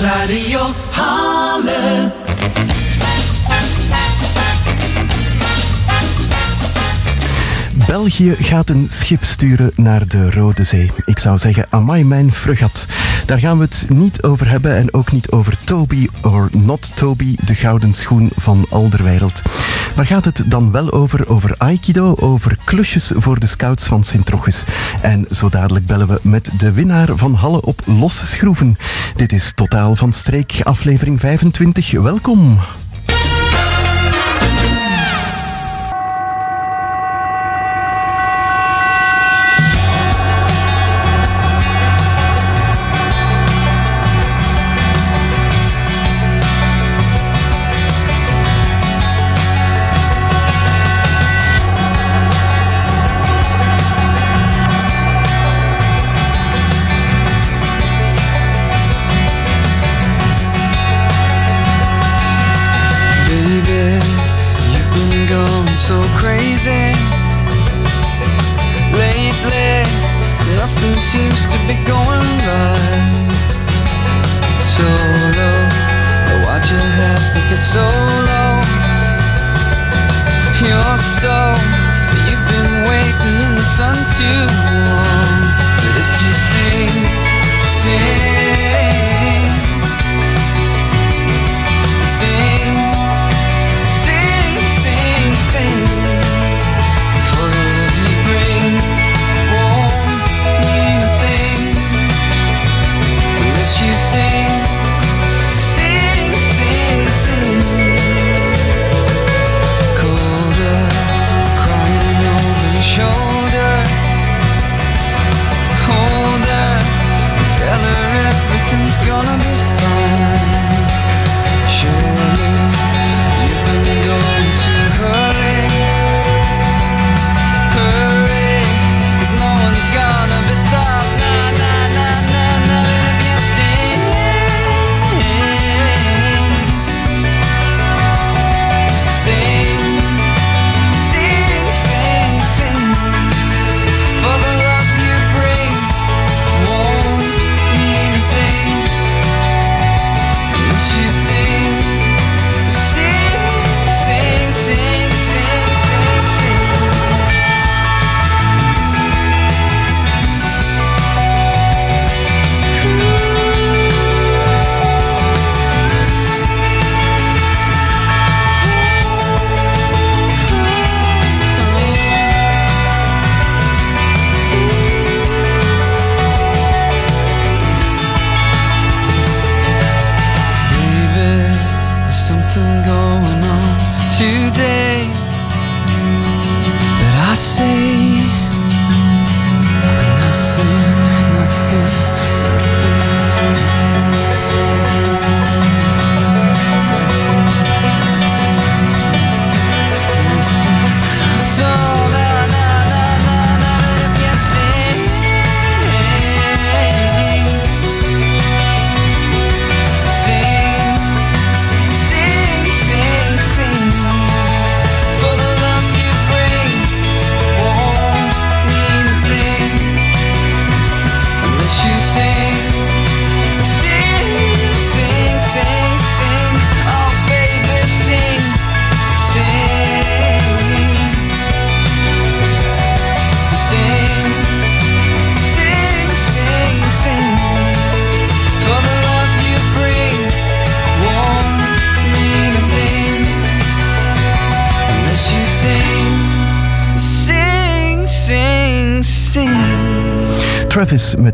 [0.00, 0.60] Radio
[0.90, 2.12] Halle.
[7.86, 10.90] België gaat een schip sturen naar de Rode Zee.
[11.04, 12.86] Ik zou zeggen, amai mijn frugat.
[13.26, 17.36] Daar gaan we het niet over hebben en ook niet over Toby or not Toby,
[17.44, 19.42] de gouden schoen van Alderwereld.
[19.94, 21.28] Waar gaat het dan wel over?
[21.28, 24.64] Over Aikido, over klusjes voor de scouts van Sint-Rochus.
[25.00, 28.76] En zo dadelijk bellen we met de winnaar van Halle op losse schroeven.
[29.16, 31.90] Dit is Totaal van Streek, aflevering 25.
[31.90, 32.58] Welkom.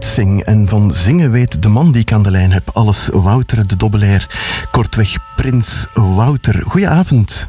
[0.08, 0.44] Sing.
[0.44, 3.08] En van zingen weet de man die ik aan de lijn heb alles.
[3.12, 4.26] Wouter de Dobbelair.
[4.70, 6.62] Kortweg Prins Wouter.
[6.66, 7.48] Goedenavond.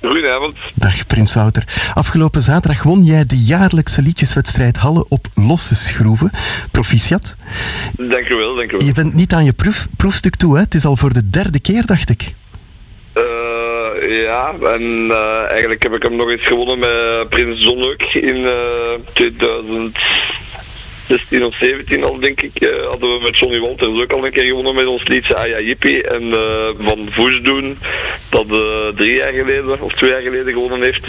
[0.00, 0.56] Goedenavond.
[0.74, 1.64] Dag Prins Wouter.
[1.94, 6.30] Afgelopen zaterdag won jij de jaarlijkse liedjeswedstrijd Halle op losse schroeven.
[6.70, 7.36] Proficiat.
[7.96, 8.86] Dank u wel, dank u wel.
[8.86, 10.60] Je bent niet aan je proef, proefstuk toe, hè?
[10.62, 12.34] Het is al voor de derde keer, dacht ik.
[13.12, 18.46] Eh, ja, en eh, eigenlijk heb ik hem nog eens gewonnen met Prins ook in
[18.46, 19.98] eh 2000.
[21.10, 24.32] 16 of 17 al, denk ik, eh, hadden we met Johnny Walters ook al een
[24.32, 26.02] keer gewonnen met ons liedje Aya Yippie.
[26.02, 27.78] En eh, van Voes doen,
[28.28, 31.06] dat eh, drie jaar geleden of twee jaar geleden gewonnen heeft,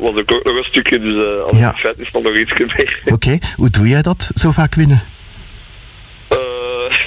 [0.00, 1.00] was ook nog een stukje.
[1.00, 1.68] Dus als Ja.
[1.68, 3.00] het feit is dan nog iets meer.
[3.04, 5.02] Oké, hoe doe jij dat, zo vaak winnen?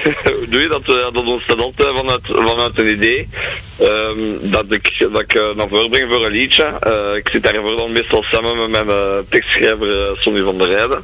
[0.37, 0.85] Hoe doe je dat?
[0.85, 3.29] dat ontstaat altijd vanuit, vanuit een idee.
[3.79, 4.17] ehm,
[4.51, 6.65] dat ik, dat ik naar voren breng voor een liedje.
[7.15, 11.03] Ik zit daarvoor dan meestal samen met mijn tekstschrijver eh, Sonny van der Rijden.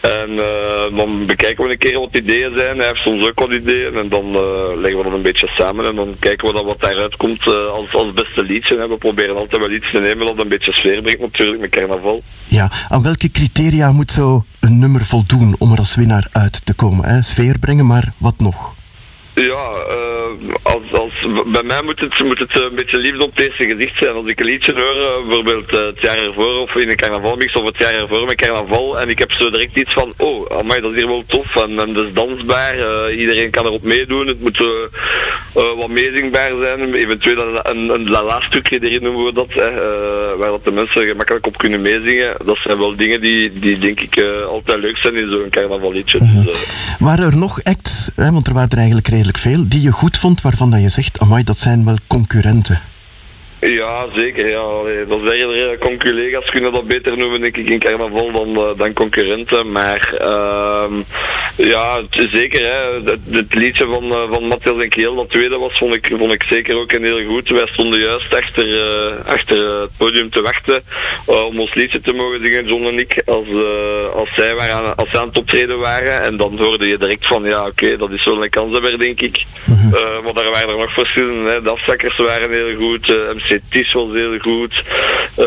[0.00, 2.76] En eh, dan bekijken we een keer wat ideeën zijn.
[2.76, 3.94] Hij heeft soms ook wat ideeën.
[3.96, 5.86] En dan eh, leggen we dat een beetje samen.
[5.86, 7.52] En dan kijken we dan wat daaruit komt eh,
[7.92, 8.76] als, beste liedje.
[8.76, 11.70] En we proberen altijd wel iets te nemen dat een beetje sfeer brengt natuurlijk met
[11.70, 12.22] carnaval.
[12.44, 16.74] Ja, aan welke criteria moet zo een nummer voldoen om er als winnaar uit te
[16.74, 17.08] komen?
[17.08, 17.22] Hè?
[17.22, 18.74] Sfeer brengen, maar wat nog?
[19.40, 21.12] Ja, eh, als, als,
[21.46, 24.14] bij mij moet het, moet het een beetje liefde op het eerste gezicht zijn.
[24.14, 27.52] Als ik een liedje hoor, eh, bijvoorbeeld eh, het jaar ervoor of in een carnavalmix
[27.52, 30.80] of het jaar ervoor met carnaval en ik heb zo direct iets van, oh, amai,
[30.80, 34.40] dat is hier wel tof en, en dat is dansbaar, iedereen kan erop meedoen, het
[34.40, 34.64] moet
[35.52, 39.54] wat meezingbaar zijn, eventueel een, een, een la-la-stukje erin noemen we dat,
[40.38, 42.36] waar dat de mensen gemakkelijk op kunnen meezingen.
[42.44, 46.18] Dat zijn wel dingen die, die denk ik altijd leuk zijn in zo'n carnavalliedje.
[46.18, 49.80] Dus, eh, Waren er nog acts, hè, want er waren er eigenlijk redelijk veel, die
[49.80, 52.80] je goed vond, waarvan dat je zegt, amai, dat zijn wel concurrenten?
[53.60, 54.48] Ja, zeker.
[54.48, 54.58] Ja.
[54.58, 58.56] Allee, dat zeggen er, eh, conculega's kunnen dat beter noemen, denk ik, in carnaval dan,
[58.56, 59.72] eh, dan concurrenten.
[59.72, 60.94] Maar ehm,
[61.56, 62.64] ja, zeker.
[62.66, 62.94] Hè.
[63.04, 66.32] Het, het liedje van, uh, van Matthias en Keel, dat tweede was, vond ik, vond
[66.32, 67.48] ik zeker ook een heel goed.
[67.48, 68.66] Wij stonden juist achter,
[69.26, 70.82] achter het podium te wachten
[71.26, 73.48] om ons liedje te mogen zingen, John en ik, als,
[74.14, 76.22] als, zij, waren aan, als zij aan het optreden waren.
[76.22, 79.20] En dan hoorde je direct van, ja, oké, okay, dat is wel een kansenwer, denk
[79.20, 79.44] ik.
[79.64, 79.90] -hmm.
[79.90, 81.50] maar daar waren er nog verschillende.
[81.50, 81.62] Hè.
[81.62, 83.08] De afzakkers waren heel goed.
[83.08, 84.84] MC Tis was heel goed.
[85.38, 85.46] Uh,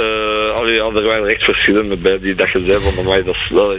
[0.56, 3.50] allee, ja, er waren echt verschillende bij die dat je zei van mij, dat is
[3.50, 3.76] wel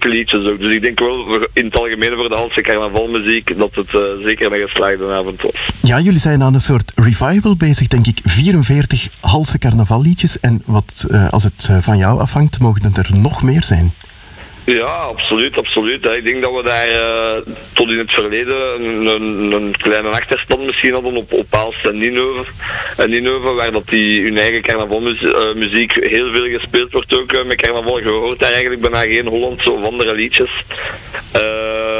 [0.00, 0.58] liedjes ook.
[0.58, 4.52] Dus ik denk wel in het algemeen voor de Halse carnavalmuziek dat het uh, zeker
[4.52, 5.68] een geslaagde avond was.
[5.82, 8.18] Ja, jullie zijn aan een soort revival bezig, denk ik.
[8.22, 13.64] 44 Halse carnavalliedjes en wat uh, als het van jou afhangt, mogen er nog meer
[13.64, 13.92] zijn.
[14.68, 16.16] Ja, absoluut, absoluut.
[16.16, 20.66] Ik denk dat we daar uh, tot in het verleden een, een, een, kleine achterstand
[20.66, 22.50] misschien hadden op, op Aalst en Ninove.
[22.96, 27.60] En waar dat die hun eigen carnavalmuziek uh, heel veel gespeeld wordt ook uh, met
[27.60, 27.98] carnaval.
[27.98, 30.50] Je hoort daar eigenlijk bijna geen Hollandse of andere liedjes.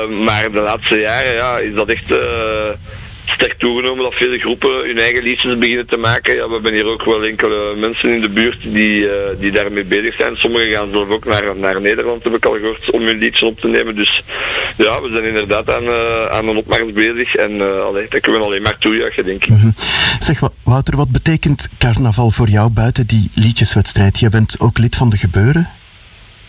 [0.08, 2.10] maar de laatste jaren ja, is dat echt
[3.28, 6.34] sterk toegenomen dat veel groepen hun eigen liedjes beginnen te maken.
[6.34, 9.84] Ja, we hebben hier ook wel enkele mensen in de buurt die, uh, die daarmee
[9.84, 10.36] bezig zijn.
[10.36, 13.60] Sommigen gaan zelf ook naar, naar Nederland, heb ik al gehoord, om hun liedjes op
[13.60, 13.94] te nemen.
[13.96, 14.22] Dus
[14.76, 18.40] ja, we zijn inderdaad aan, uh, aan een opmars bezig en uh, allee, dat kunnen
[18.40, 19.48] we alleen maar toejuichen, denk ik.
[19.48, 19.74] Mm -hmm.
[20.18, 24.18] Zeg, Wouter, wat betekent carnaval voor jou buiten die liedjeswedstrijd?
[24.18, 25.68] Je bent ook lid van de gebeuren?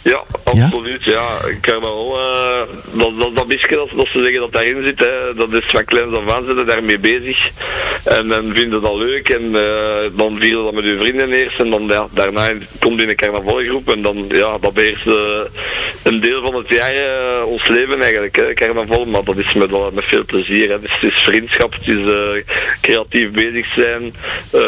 [0.04, 1.04] Ja, absoluut.
[1.04, 2.62] Ja, ja carnaval, uh,
[2.94, 5.86] dat, dat, dat bisje dat, dat ze zeggen dat daarin zit, hè, dat is van
[5.86, 7.50] kleins af aan zitten daarmee bezig.
[8.04, 11.70] En dan vinden dat leuk en uh, dan vieren dat met uw vrienden eerst en
[11.70, 12.48] dan ja, daarna
[12.80, 15.16] komt in een carnavalgroep en dan, ja, dat beheerst uh,
[16.04, 19.06] een deel van het jaar ons leven eigenlijk, hè, carnaval.
[19.06, 20.70] Maar dat is met, met veel plezier.
[20.70, 20.80] Hè.
[20.80, 22.00] Dus het is vriendschap, het is
[22.82, 24.14] creatief bezig zijn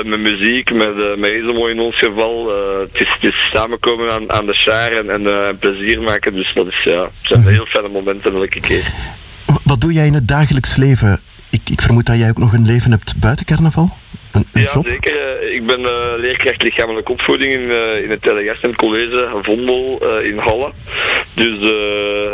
[0.03, 2.49] met muziek, met, met in ons geval.
[2.79, 6.33] het, is, het is samenkomen aan, aan de schaar en, en en uh, plezier maken.
[6.33, 8.93] Dus dat is, ja, het zijn heel fijne momenten elke keer.
[9.63, 11.19] Wat doe jij in het dagelijks leven?
[11.49, 13.89] Ik, ik vermoed dat jij ook nog een leven hebt buiten carnaval?
[14.53, 14.87] Ja, job?
[14.87, 15.53] zeker.
[15.53, 20.71] Ik ben uh, leerkracht lichamelijke opvoeding in, uh, in het Telegasten College Vondel in Halle.
[21.33, 21.59] Dus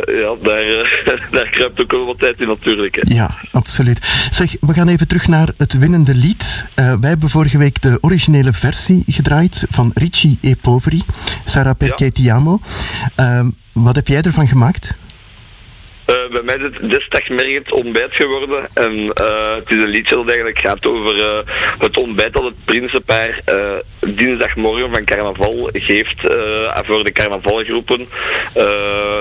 [0.05, 0.97] ja, daar,
[1.31, 2.95] daar kruipt ook wel wat tijd in natuurlijk.
[2.95, 3.15] Hè.
[3.15, 4.27] Ja, absoluut.
[4.31, 6.65] Zeg, we gaan even terug naar het winnende lied.
[6.75, 11.01] wij hebben vorige week de originele versie gedraaid van Ricci e Poveri,
[11.45, 12.59] Sarah Perché Ti Amo.
[13.15, 14.95] Ehm, wat heb jij ervan gemaakt?
[16.09, 18.67] Uh, bij mij is het destagmergend ontbijt geworden.
[18.73, 21.39] En uh, het is een liedje dat eigenlijk gaat over uh,
[21.79, 23.41] het ontbijt dat het Prinsenpaar
[23.99, 26.21] dinsdagmorgen van carnaval geeft
[26.85, 28.07] voor de carnavalgroepen.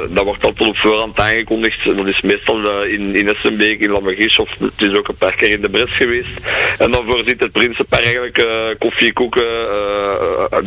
[0.09, 1.97] dat wordt al tot op voorhand aangekondigd.
[1.97, 5.49] Dat is meestal in, in Essenbeek, in Lammergies of het is ook een paar keer
[5.49, 6.41] in de Bres geweest.
[6.79, 8.45] En dan voorziet het Prinsenpaar eigenlijk
[8.79, 9.69] koffie, koeken,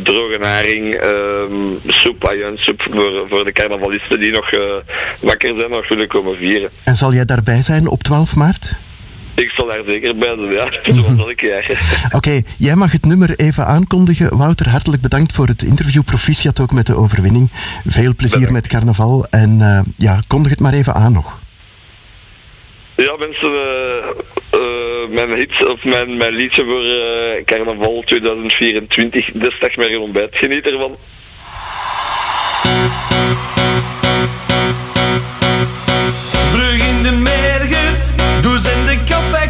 [0.02, 1.00] droge naring,
[1.86, 4.50] soep, ajuinsoep voor, voor de carnavalisten die nog
[5.20, 6.70] wakker zijn, willen komen vieren.
[6.84, 8.76] En zal jij daarbij zijn op 12 maart?
[9.34, 10.70] Ik zal daar zeker bij zijn, ja.
[11.02, 11.42] Zoals ik.
[12.06, 14.36] Oké, okay, jij mag het nummer even aankondigen.
[14.36, 16.02] Wouter, hartelijk bedankt voor het interview.
[16.04, 17.50] Proficiat ook met de overwinning.
[17.86, 18.52] Veel plezier bedankt.
[18.52, 19.26] met carnaval.
[19.30, 21.40] En uh, ja, kondig het maar even aan nog.
[22.96, 29.30] Ja, mensen, uh, uh, mijn, hit, of mijn, mijn liedje voor carnaval 2024.
[29.32, 30.36] Desdag maar een ontbijt.
[30.36, 30.96] Geniet ervan.
[36.52, 38.98] Vroeg in de mergert, doe in de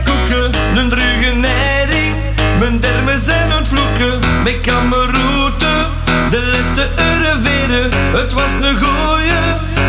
[0.04, 2.14] koeken, een druge nering.
[2.59, 5.87] Mijn dermen zijn ontvloeken, met kameroute,
[6.30, 7.90] de resten uren ureveren.
[8.12, 9.40] Het was een goeie,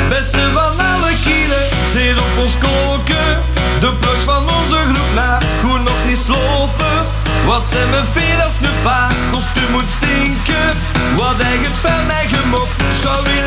[0.10, 3.42] beste van alle kielen, zit op ons koken.
[3.80, 7.06] De plus van onze groep na, hoe nog niet slopen.
[7.46, 10.70] Was ze mijn veer als een pa, kostuum moet stinken.
[11.16, 12.70] Wat eigenlijk fijn, mijn gemok.
[13.02, 13.41] zou weer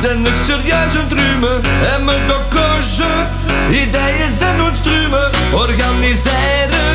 [0.00, 1.64] zijn ik serieus een drumen.
[1.94, 3.26] En mijn dokkoge,
[3.70, 5.30] ideeën zijn ontstrumen.
[5.52, 6.92] Organiseren,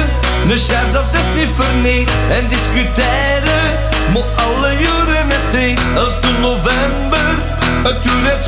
[0.50, 2.10] een chef dat is niet verneed.
[2.30, 3.66] En discussiëren,
[4.14, 5.80] maar alle jaren dit.
[5.96, 7.36] Als de november,
[7.84, 8.48] het uur is.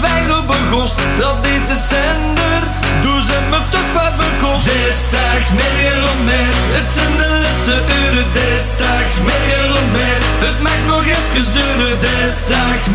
[1.16, 2.37] Dat deze zender,
[5.62, 8.28] meer ontbijt, het zijn de laatste uren.
[9.30, 11.96] Meer ontbijt, het mag nog even duren.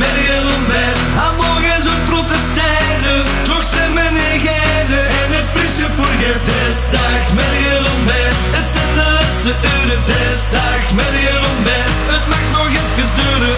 [0.02, 3.20] Meer ontbijt, aan morgen zo protesteren.
[3.48, 6.10] Toch zijn we negeren en het prisje voor.
[6.48, 10.00] Desdag meer ontbijt, het zijn de laatste uren.
[10.98, 13.54] Meer ontbijt, het mag nog even duren.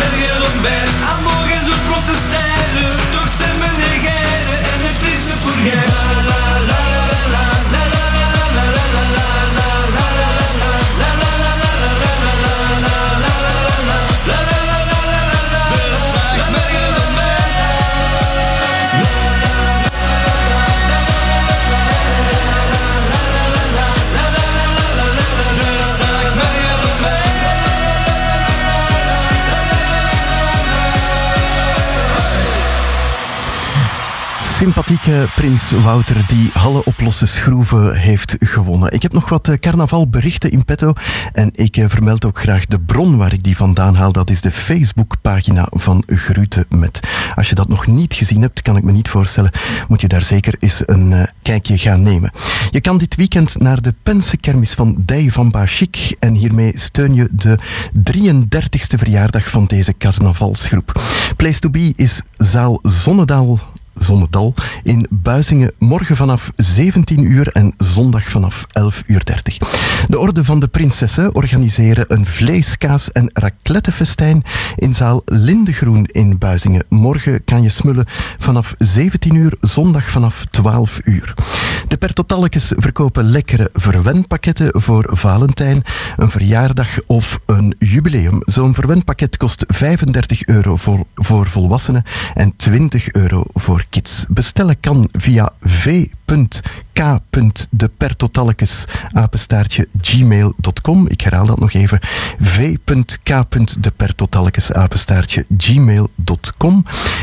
[0.00, 2.92] Meer ontbijt, aan morgen zo protesteren.
[3.14, 5.78] Toch zijn we negeren en het prisje voor je.
[5.92, 6.83] La la la
[34.64, 38.92] Sympathieke prins Wouter die Halle op losse schroeven heeft gewonnen.
[38.92, 40.92] Ik heb nog wat eh, carnavalberichten in petto
[41.32, 44.12] en ik eh, vermeld ook graag de bron waar ik die vandaan haal.
[44.12, 47.00] Dat is de Facebookpagina van Grute met.
[47.34, 49.50] Als je dat nog niet gezien hebt, kan ik me niet voorstellen,
[49.88, 52.32] moet je daar zeker eens een eh, kijkje gaan nemen.
[52.70, 57.28] Je kan dit weekend naar de Pensenkermis van Dij van Bachik en hiermee steun je
[57.32, 57.58] de
[58.12, 61.02] 33ste verjaardag van deze carnavalsgroep.
[61.36, 68.24] Place to be is zaal Zonnedaal Zonnedal in Buizingen morgen vanaf 17 uur en zondag
[68.30, 69.58] vanaf 11 uur 30.
[70.08, 74.42] De Orde van de Prinsessen organiseren een vleeskaas- en raclettefestijn
[74.76, 76.84] in zaal Lindegroen in Buizingen.
[76.88, 78.06] Morgen kan je smullen
[78.38, 81.34] vanaf 17 uur, zondag vanaf 12 uur.
[81.88, 85.82] De Pertotalkes verkopen lekkere verwenpakketten voor Valentijn,
[86.16, 88.38] een verjaardag of een jubileum.
[88.40, 94.26] Zo'n verwenpakket kost 35 euro voor, voor volwassenen en 20 euro voor kids.
[94.28, 95.48] Bestellen kan via
[96.26, 99.88] v.k.depertotalkes apenstaartje.
[101.08, 101.98] Ik herhaal dat nog even.
[102.38, 105.46] v.k.depertotalkes apenstaartje.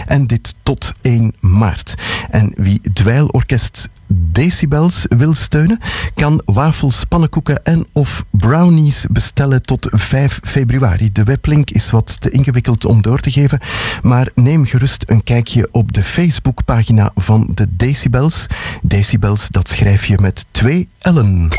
[0.05, 1.93] En dit tot 1 maart.
[2.29, 5.79] En wie dweilorkest Decibels wil steunen,
[6.13, 11.11] kan wafels, pannenkoeken en of brownies bestellen tot 5 februari.
[11.11, 13.59] De weblink is wat te ingewikkeld om door te geven,
[14.01, 18.45] maar neem gerust een kijkje op de Facebookpagina van de Decibels.
[19.01, 21.49] Decibels, dat schrijf je met twee L'en.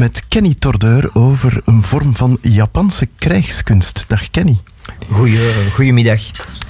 [0.00, 4.04] Met Kenny Tordeur over een vorm van Japanse krijgskunst.
[4.06, 4.58] Dag Kenny.
[5.12, 5.40] Goeie,
[5.74, 6.20] goedemiddag.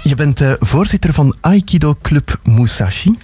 [0.02, 3.18] Je bent uh, voorzitter van Aikido Club Musashi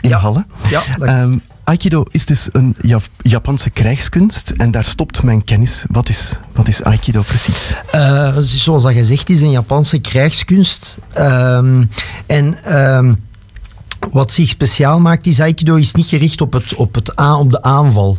[0.00, 0.18] in Ja.
[0.18, 0.46] Halle.
[0.70, 5.84] Ja, Ehm, Aikido is dus een Jap- Japanse krijgskunst en daar stopt mijn kennis.
[5.88, 7.74] Wat is, wat is Aikido precies?
[7.90, 10.98] Eh, zoals dat gezegd is, een Japanse krijgskunst.
[11.12, 11.84] Ehm,
[12.26, 13.14] en ehm,
[14.12, 17.50] wat zich speciaal maakt, is Aikido is niet gericht op, het, op, het aan, op
[17.50, 18.18] de aanval.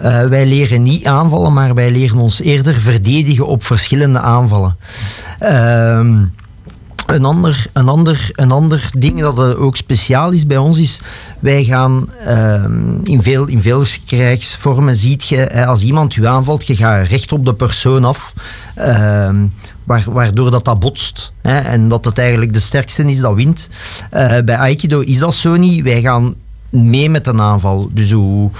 [0.00, 4.76] Eh, wij leren niet aanvallen, maar wij leren ons eerder verdedigen op verschillende aanvallen.
[5.38, 6.24] Ehm,
[7.06, 11.00] een ander, een, ander, een ander ding dat ook speciaal is bij ons is,
[11.38, 16.76] wij gaan ehm, in, veel, in veel krijgsvormen ziet je, als iemand u aanvalt, je
[16.76, 18.32] gaat recht op de persoon af,
[18.74, 19.46] ehm,
[19.84, 21.32] waar, waardoor dat, dat botst.
[21.40, 23.68] Hè, en dat het eigenlijk de sterkste is dat wint.
[24.10, 25.82] Eh, bij Aikido is dat zo niet.
[25.82, 26.34] Wij gaan
[26.70, 27.88] mee met een aanval.
[27.92, 28.50] Dus hoe,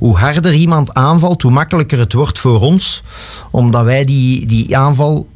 [0.00, 3.02] hoe harder iemand aanvalt, hoe makkelijker het wordt voor ons,
[3.50, 5.26] omdat wij die, die aanval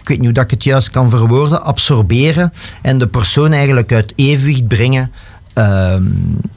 [0.00, 4.12] ik weet niet hoe ik het juist kan verwoorden, absorberen en de persoon eigenlijk uit
[4.16, 5.12] evenwicht brengen.
[5.56, 6.04] Ehm,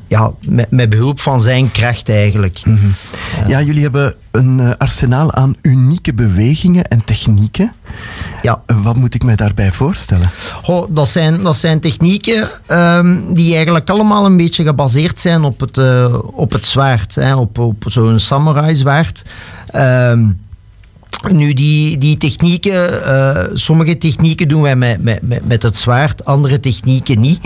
[0.08, 2.62] ja, met, met behulp van zijn kracht eigenlijk.
[3.48, 7.74] Ja, jullie hebben een eh, arsenaal aan unieke bewegingen en technieken.
[8.42, 8.62] Ja.
[8.84, 10.30] Wat moet ik mij daarbij voorstellen?
[10.64, 15.60] Goh, dat, zijn, dat zijn technieken ehm, die eigenlijk allemaal een beetje gebaseerd zijn op
[15.60, 17.16] het, eh, op het zwaard.
[17.16, 19.22] Hè, op op zo'n samurai zwaard.
[19.68, 20.28] Ehm,
[21.28, 26.60] nu, die, die technieken, eh, sommige technieken doen wij met, met, met, het zwaard, andere
[26.60, 27.40] technieken niet.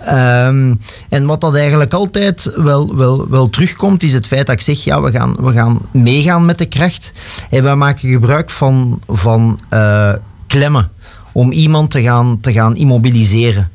[0.00, 0.74] Ehm,
[1.08, 4.84] en wat dat eigenlijk altijd wel, wel, wel terugkomt, is het feit dat ik zeg,
[4.84, 7.12] ja, we gaan, we gaan meegaan met de kracht.
[7.50, 10.12] En we maken gebruik van, van eh,
[10.46, 10.90] klemmen
[11.32, 13.70] om iemand te gaan, te gaan immobiliseren.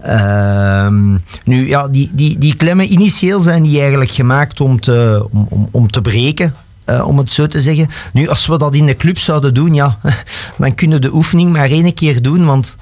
[0.00, 1.12] Ehm,
[1.44, 5.90] nu, ja, die, die, die klemmen initieel zijn die eigenlijk gemaakt om te, om, om
[5.90, 6.54] te breken.
[6.84, 7.88] Eh, om het zo te zeggen.
[8.12, 9.98] Nu, als we dat in de club zouden doen, ja,
[10.58, 12.76] dan kunnen we de oefening maar één keer doen, want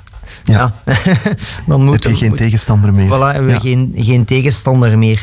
[0.44, 0.74] ja,
[1.66, 3.06] dan Heb moeten je geen tegenstander meer?
[3.06, 3.58] Voilà, hebben we Ja.
[3.60, 5.22] geen, geen tegenstander meer.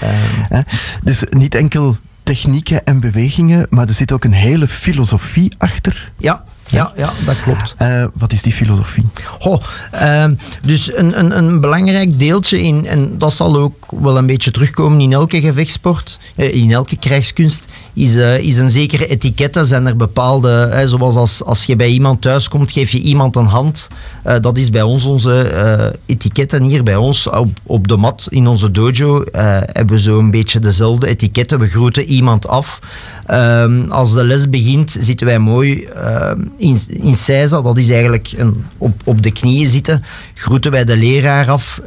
[0.00, 0.12] Ehm,
[0.48, 0.60] Hè?
[1.04, 6.12] Dus niet enkel technieken en bewegingen, maar er zit ook een hele filosofie achter.
[6.18, 7.74] ja, ja, ja, dat klopt.
[7.78, 9.06] Eh, wat is die filosofie?
[9.40, 14.26] Goh, ehm, dus een, een, een belangrijk deeltje in, en dat zal ook wel een
[14.26, 19.64] beetje terugkomen in elke gevechtsport, eh, in elke krijgskunst, is, eh, is een zekere etikette.
[19.64, 23.36] Zijn er bepaalde, hè, zoals als, als je bij iemand thuis komt, geef je iemand
[23.36, 23.88] een hand.
[24.22, 28.26] Eh, dat is bij ons onze eh, etiketten hier bij ons op, op de mat
[28.28, 29.24] in onze dojo.
[29.32, 31.58] hebben we zo'n beetje dezelfde etiketten.
[31.58, 32.80] We groeten iemand af.
[33.26, 37.62] Ehm, als de les begint, zitten wij mooi ehm, in, in Seiza.
[37.62, 40.04] Dat is eigenlijk een, op, op de knieën zitten.
[40.34, 41.80] Groeten wij de leraar af.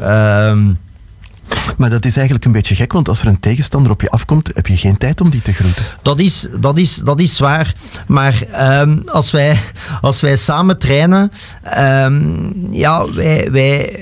[1.77, 4.51] Maar dat is eigenlijk een beetje gek, want als er een tegenstander op je afkomt,
[4.53, 5.85] heb je geen tijd om die te groeten.
[6.01, 7.73] Dat is, dat is, dat is waar.
[8.07, 9.59] Maar ehm, als, wij,
[10.01, 11.31] als wij samen trainen,
[11.63, 13.99] ehm, ja, wij, wij,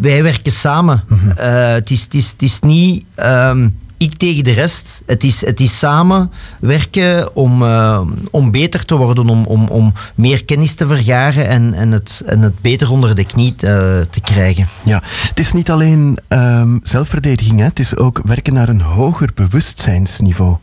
[0.00, 1.04] wij werken samen.
[1.36, 5.02] Eh, het, is, het, is, het is niet ehm, ik tegen de rest.
[5.06, 6.30] Het is, het is samen
[6.60, 11.74] werken om, eh, om beter te worden, om, om, om meer kennis te vergaren en,
[11.74, 14.68] en, het, en het beter onder de knie te, te krijgen.
[14.84, 17.64] Ja, het is niet alleen ehm, zelfverdediging, hè?
[17.64, 20.56] het is ook werken naar een hoger bewustzijnsniveau.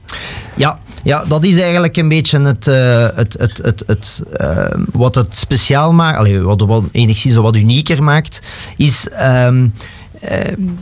[0.56, 5.16] Ja, ja, dat is eigenlijk een beetje het, eh, het, het, het, het, eh, wat
[5.16, 8.40] het speciaal maakt, allee, wat, wat enigszins wat unieker maakt,
[8.78, 9.70] is ehm, eh,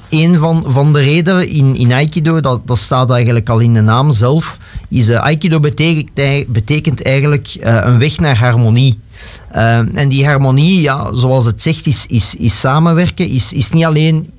[0.09, 3.81] een van, van de redenen in, in Aikido, dat, dat staat eigenlijk al in de
[3.81, 4.57] naam zelf,
[4.89, 8.99] is eh, Aikido betekent, ei- betekent eigenlijk eh, een weg naar harmonie.
[9.51, 13.85] Eh, en die harmonie, ja, zoals het zegt, is, is, is samenwerken, is, is niet
[13.85, 14.29] alleen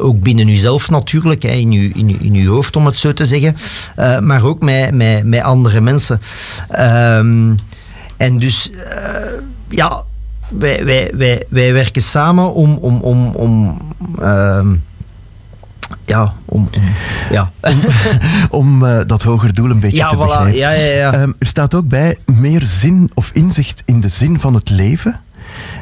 [0.00, 3.56] ook binnen uzelf natuurlijk, hè, in, uw, in, uw, hoofd om het zo te zeggen,
[3.96, 6.20] eh, maar ook met, met, met andere mensen.
[6.68, 7.54] Ehm,
[8.16, 8.70] en dus,
[9.68, 10.04] ja,
[10.48, 13.78] wij, wij, wij, wij werken samen om, om, om, om
[14.20, 14.74] ehm,
[16.04, 16.82] ja, om, om
[17.30, 17.50] ja.
[18.50, 20.56] Om eh, dat hoger doel een beetje ja, te voilà, begrijpen.
[20.56, 21.12] ja, ja, ja.
[21.12, 25.20] Ehm, er staat ook bij meer zin of inzicht in de zin van het leven.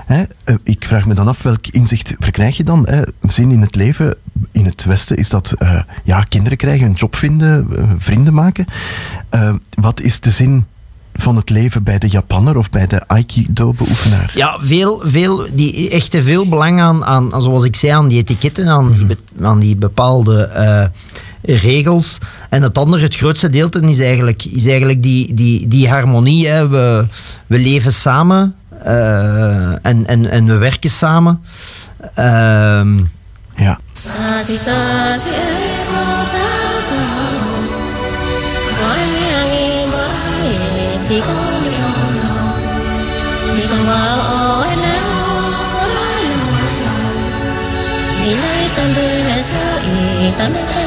[0.07, 0.23] Hè?
[0.45, 2.87] eh, ik vraag me dan af, welk inzicht verkrijg je dan?
[2.89, 3.03] Hè?
[3.23, 4.15] Zin in het leven,
[4.53, 8.67] in het Westen, is dat eh, ja, kinderen krijgen, een job vinden, vrienden maken.
[9.29, 10.67] Eh, wat is de zin
[11.17, 14.33] van het leven bij de Japanner of bij de Aikido-beoefenaar?
[14.35, 18.69] Ja, veel, veel, die echte veel belang aan, aan, zoals ik zei, aan die etiketten,
[18.69, 20.85] aan, die, be- aan die bepaalde eh,
[21.43, 22.19] regels.
[22.51, 26.49] En het andere, het grootste deel is eigenlijk, is eigenlijk die, die, die harmonie.
[26.49, 26.69] Hè.
[26.69, 27.07] We,
[27.47, 31.41] we leven samen eh, en, en, en we werken samen.
[32.15, 32.99] Ehm,
[33.57, 33.79] Ja.
[41.17, 41.97] đi có lo
[43.57, 45.07] đi còn ở anh áo
[48.25, 49.79] đi lấy tâm tư là sao
[50.21, 50.86] ý tâm anh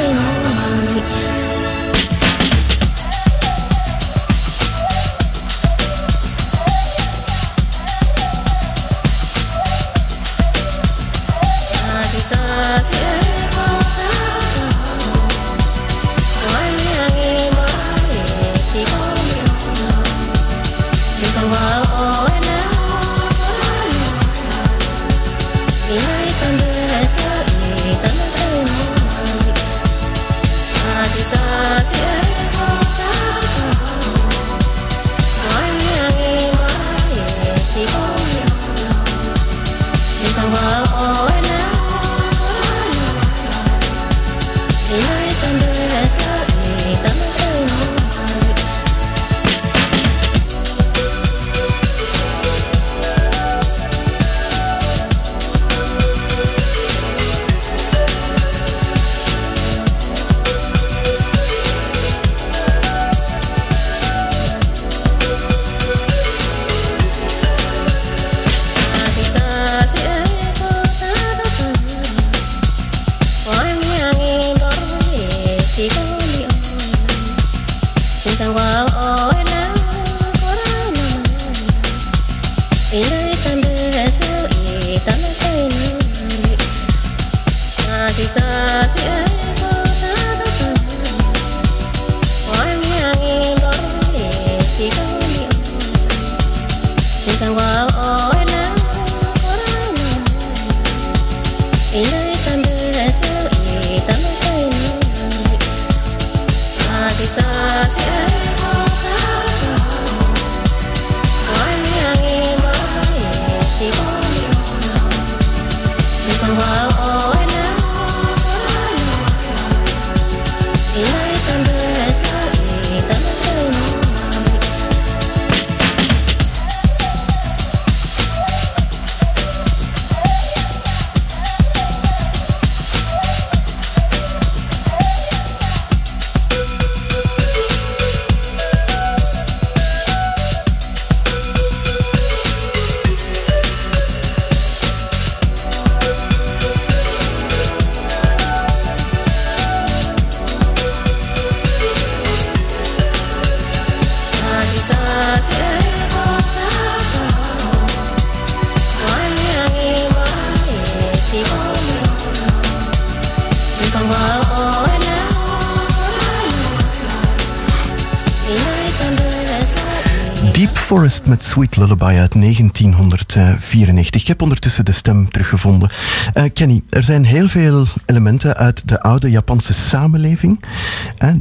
[171.44, 174.22] Sweet Lullaby uit 1994.
[174.22, 175.90] Ik heb ondertussen de stem teruggevonden.
[176.34, 180.64] Eh, Kenny, er zijn heel veel elementen uit de oude Japanse samenleving.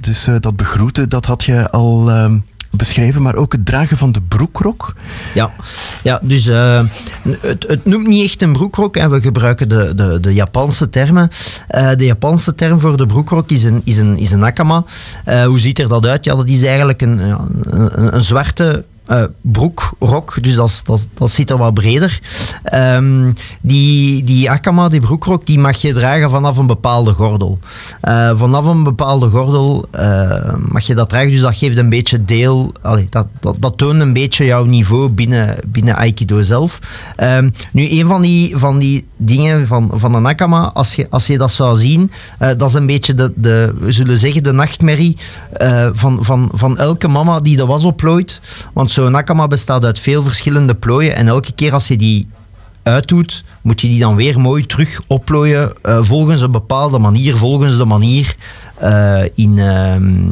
[0.00, 2.38] Dus eh, dat begroeten, dat had je al ehm,
[2.70, 4.94] beschreven, maar ook het dragen van de broekrok.
[5.34, 5.50] Ja,
[6.02, 6.84] ja dus eh,
[7.40, 8.96] het, het noemt niet echt een broekrok.
[8.96, 9.08] Hè.
[9.08, 11.30] We gebruiken de, de, de Japanse termen.
[11.96, 14.84] De Japanse term voor de broekrok is een, is een, is een akama.
[15.24, 16.24] Hoe ziet er dat uit?
[16.24, 18.84] Ja, dat is eigenlijk een, een, een zwarte
[19.40, 22.20] broekrok, dus dat, dat, dat zit er wat breder.
[22.62, 27.58] Ehm, die, die akama, die broekrok, die mag je dragen vanaf een bepaalde gordel.
[28.00, 32.24] Eh, vanaf een bepaalde gordel eh, mag je dat dragen, dus dat geeft een beetje
[32.24, 32.72] deel,
[33.10, 36.78] dat, dat, dat toont een beetje jouw niveau binnen, binnen Aikido zelf.
[37.16, 41.26] Ehm, nu, een van die, van die dingen van, van een akama, als je, als
[41.26, 44.52] je dat zou zien, eh, dat is een beetje de, de, we zullen zeggen, de
[44.52, 45.16] nachtmerrie
[45.52, 48.40] eh, van, van, van elke mama die de was oplooit.
[48.72, 52.28] Want zo'n akama bestaat uit veel verschillende plooien en elke keer als je die
[52.82, 57.76] uitdoet, moet je die dan weer mooi terug opplooien eh, volgens een bepaalde manier, volgens
[57.76, 58.36] de manier
[59.34, 60.30] in, ehm,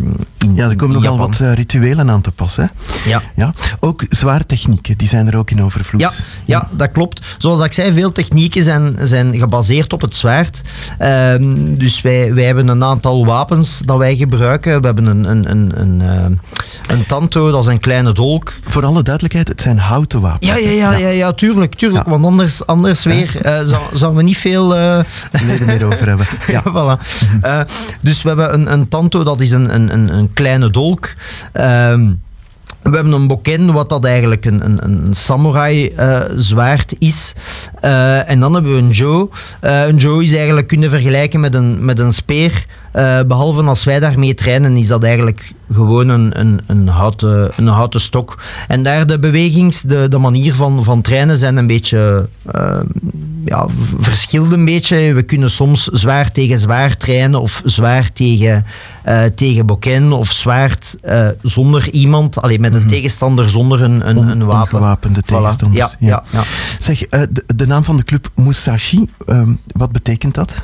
[0.54, 2.56] Ja, er komen nogal wat eh, rituelen aan te pas.
[2.56, 2.64] Hè?
[3.04, 3.22] Ja.
[3.34, 3.52] Ja.
[3.80, 6.00] Ook zware technieken, die zijn er ook in overvloed.
[6.00, 6.10] Ja,
[6.44, 7.20] ja, dat klopt.
[7.38, 10.60] Zoals ik zei, veel technieken zijn, zijn gebaseerd op het zwaard.
[10.98, 14.80] Ehm, dus wij, wij hebben een aantal wapens dat wij gebruiken.
[14.80, 18.52] We hebben een, een, een, een, eh, een tanto, dat is een kleine dolk.
[18.64, 20.50] Voor alle duidelijkheid, het zijn houten wapens.
[20.50, 22.04] Ja, ja, ja, ja, ja tuurlijk, tuurlijk.
[22.04, 22.10] Ja.
[22.10, 24.74] Want anders, anders weer eh zou, zouden we niet veel...
[24.74, 25.06] er
[25.66, 26.26] meer over hebben.
[26.46, 26.62] Ja.
[26.62, 27.00] voilà.
[28.00, 31.14] Dus we hebben een, een tanto, dat is een, een, een, een kleine dolk.
[31.52, 32.12] Ehm,
[32.82, 37.32] We hebben een bokken, wat dat eigenlijk een, een, een samurai eh, zwaard is.
[37.80, 39.30] Eh, en dan hebben we een jo.
[39.60, 42.66] Eh, een jo is eigenlijk kunnen vergelijken met een, met een speer.
[42.96, 47.66] Eh, behalve als wij daarmee trainen, is dat eigenlijk gewoon een, een, een, houten, een
[47.66, 48.42] houten stok.
[48.68, 52.80] En daar de bewegings, de, de manier van, van trainen zijn een beetje eh,
[53.44, 53.66] ja,
[53.98, 55.12] verschilt een beetje.
[55.12, 58.64] We kunnen soms zwaar tegen zwaar trainen of zwaar tegen,
[59.02, 64.16] eh tegen bokken of zwaard eh, zonder iemand, alleen met een tegenstander zonder een, een,
[64.16, 64.78] een wapen.
[64.78, 65.26] Ongewapende Voilà.
[65.26, 65.96] tegenstanders.
[65.98, 66.42] Ja, ja, ja.
[66.78, 70.62] Zeg, de, de naam van de club Musashi, ehm, wat betekent dat?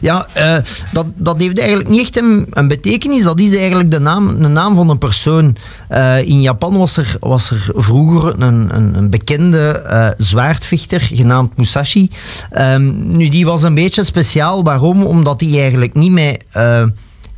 [0.00, 0.56] Ja, eh,
[0.92, 3.22] dat, dat heeft eigenlijk niet echt een, een betekenis.
[3.22, 5.56] Dat is eigenlijk de naam, de naam van een persoon.
[5.88, 11.56] Eh, in Japan was er, was er vroeger een, een, een bekende eh, zwaardvechter genaamd
[11.56, 12.10] Musashi.
[12.50, 14.64] Ehm, nu, die was een beetje speciaal.
[14.64, 15.02] Waarom?
[15.02, 16.44] Omdat hij eigenlijk niet met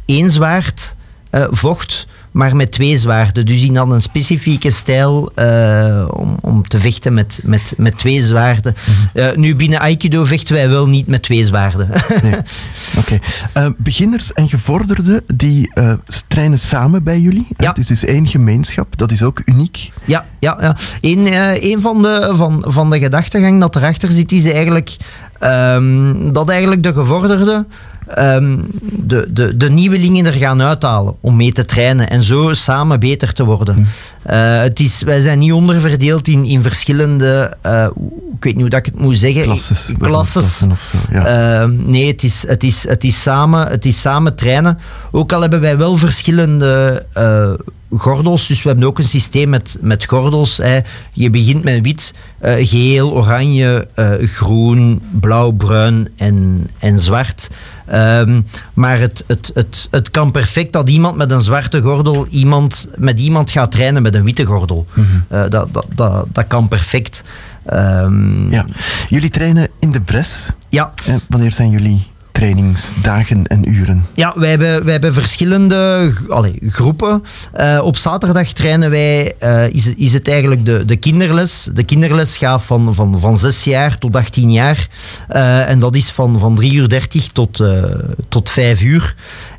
[0.06, 0.94] één zwaard
[1.34, 3.46] eh, vocht, maar met twee zwaarden.
[3.46, 8.22] Dus die had een specifieke stijl eh, om, om te vechten met, met, met twee
[8.22, 8.74] zwaarden.
[9.12, 11.88] Eh, nu, binnen Aikido vechten wij wel niet met twee zwaarden.
[12.22, 12.34] Nee.
[12.98, 13.18] Oké.
[13.76, 15.72] Beginners en gevorderden, die
[16.26, 17.46] trainen samen bij jullie.
[17.56, 17.68] Ja.
[17.68, 19.90] Het is dus één gemeenschap, dat is ook uniek.
[20.04, 20.76] Ja, ja, ja.
[21.00, 21.26] Een,
[21.70, 24.96] een van, de, van, van de gedachtegang dat erachter zit, is eigenlijk
[25.38, 27.66] ehm, dat eigenlijk de gevorderden
[28.06, 33.00] ehm, de, de, de nieuwelingen er gaan uithalen om mee te trainen en zo samen
[33.00, 33.86] beter te worden.
[34.22, 37.86] Eh, het is, wij zijn niet onderverdeeld in, in verschillende, eh,
[38.36, 39.86] ik weet niet hoe dat ik het moet zeggen, Klasses.
[39.86, 40.42] bijvoorbeeld, klasses.
[40.58, 40.98] klassen of zo.
[41.10, 41.60] Ja.
[41.62, 44.78] Ehm, nee, het is, het, is, het, is samen, het is samen trainen.
[45.10, 47.50] Ook al hebben wij wel verschillende eh,
[47.96, 48.46] gordels.
[48.46, 50.56] Dus we hebben ook een systeem met, met gordels.
[50.56, 50.80] Hè.
[51.12, 57.50] Je begint met wit, eh, geel, oranje, eh, groen, blauw, bruin en, en zwart.
[57.86, 58.40] Ehm,
[58.74, 63.20] maar het, het, het, het kan perfect dat iemand met een zwarte gordel iemand, met
[63.20, 64.86] iemand gaat trainen met een witte gordel.
[65.28, 67.22] Eh, dat, dat, dat, dat kan perfect.
[67.64, 68.66] Ehm, ja.
[69.08, 70.50] Jullie trainen in de Bres.
[70.68, 70.92] ja,
[71.28, 72.12] wanneer zijn jullie
[72.44, 74.06] trainingsdagen en uren?
[74.14, 77.22] Ja, wij hebben, wij hebben verschillende allee, groepen.
[77.52, 81.68] Eh, op zaterdag trainen wij, eh, is, is het eigenlijk de, de kinderles.
[81.74, 84.88] De kinderles gaat van, van, van 6 jaar tot 18 jaar.
[85.28, 87.62] Eh, en dat is van, van 3 uur 30 tot,
[88.28, 89.14] tot 5 uur.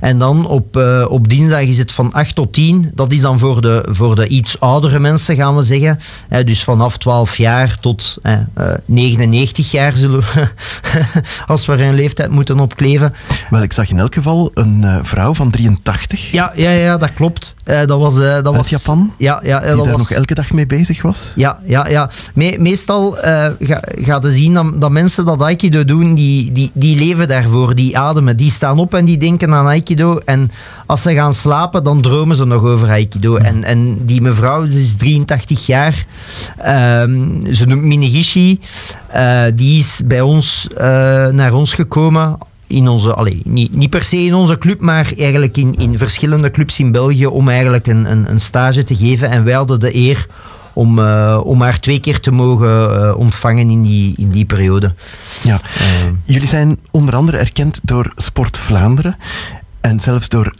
[0.05, 2.91] En dan op, eh, op dinsdag is het van 8 tot 10.
[2.95, 5.99] Dat is dan voor de, voor de iets oudere mensen, gaan we zeggen.
[6.29, 10.47] Eh, dus vanaf 12 jaar tot eh, eh, 99 jaar zullen we,
[11.47, 13.13] als we een leeftijd moeten opkleven.
[13.49, 17.55] Wel, ik zag in elk geval een vrouw van 83 Ja, ja, ja dat klopt.
[17.63, 20.51] Dat was, dat uit was, Japan, Ja, ja, die dat daar was, nog elke dag
[20.51, 21.33] mee bezig was.
[21.35, 22.09] ja, ja, ja.
[22.33, 26.71] Me- meestal eh ga, ga je zien dat, dat mensen dat Aikido doen, die, die,
[26.73, 28.37] die leven daarvoor, die ademen.
[28.37, 29.94] Die staan op en die denken aan Aikido.
[30.25, 30.51] En
[30.85, 33.35] als ze gaan slapen, dan dromen ze nog over Aikido.
[33.35, 36.05] En, en die mevrouw, ze is 83 jaar.
[36.57, 38.59] Ehm, ze noemt Minegishi.
[39.07, 40.85] Eh, die is bij ons, eh,
[41.27, 45.57] naar ons gekomen in onze, allee, niet, niet per se in onze club, maar eigenlijk
[45.57, 49.29] in, in verschillende clubs in België om eigenlijk een, een, een stage te geven.
[49.29, 50.27] En wij hadden de eer
[50.75, 54.93] om, eh, om haar twee keer te mogen ontvangen in die, in die periode.
[55.43, 55.61] Ja.
[55.79, 55.85] Eh,
[56.23, 59.17] Jullie zijn onder andere erkend door Sport Vlaanderen
[59.85, 60.53] en zelfs door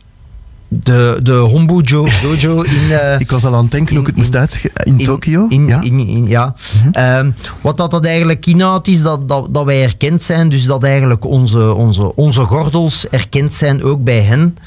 [0.67, 2.91] de, de Hombu Jo- Dojo in...
[2.99, 4.83] eh, Ik was al aan het denken hoe ik het in- moest uitschrijven.
[4.85, 5.47] In, Tokio?
[5.47, 5.81] In, ja?
[5.81, 6.53] in, in- ja.
[6.91, 10.49] Ehm, wat dat, dat eigenlijk inhoudt, is dat, dat, dat wij erkend zijn.
[10.49, 14.57] Dus dat eigenlijk onze, onze, onze gordels erkend zijn ook bij hen.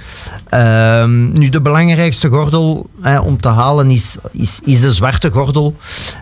[0.49, 2.91] Ehm, nu, de belangrijkste gordel
[3.25, 5.77] om te halen is, is, is de zwarte gordel.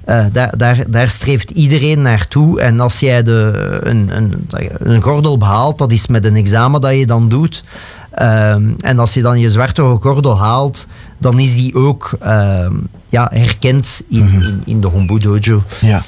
[0.05, 2.61] Eh, daar, daar, daar streeft iedereen naartoe.
[2.61, 6.96] En als jij de, een, een, een gordel behaalt, dat is met een examen dat
[6.96, 7.64] je dan doet.
[8.16, 10.87] Ehm, en als je dan je zwarte gordel haalt,
[11.18, 12.72] dan is die ook ehm,
[13.09, 15.62] ja, herkend in, in, in de Hombu Dojo.
[15.81, 16.02] Ja.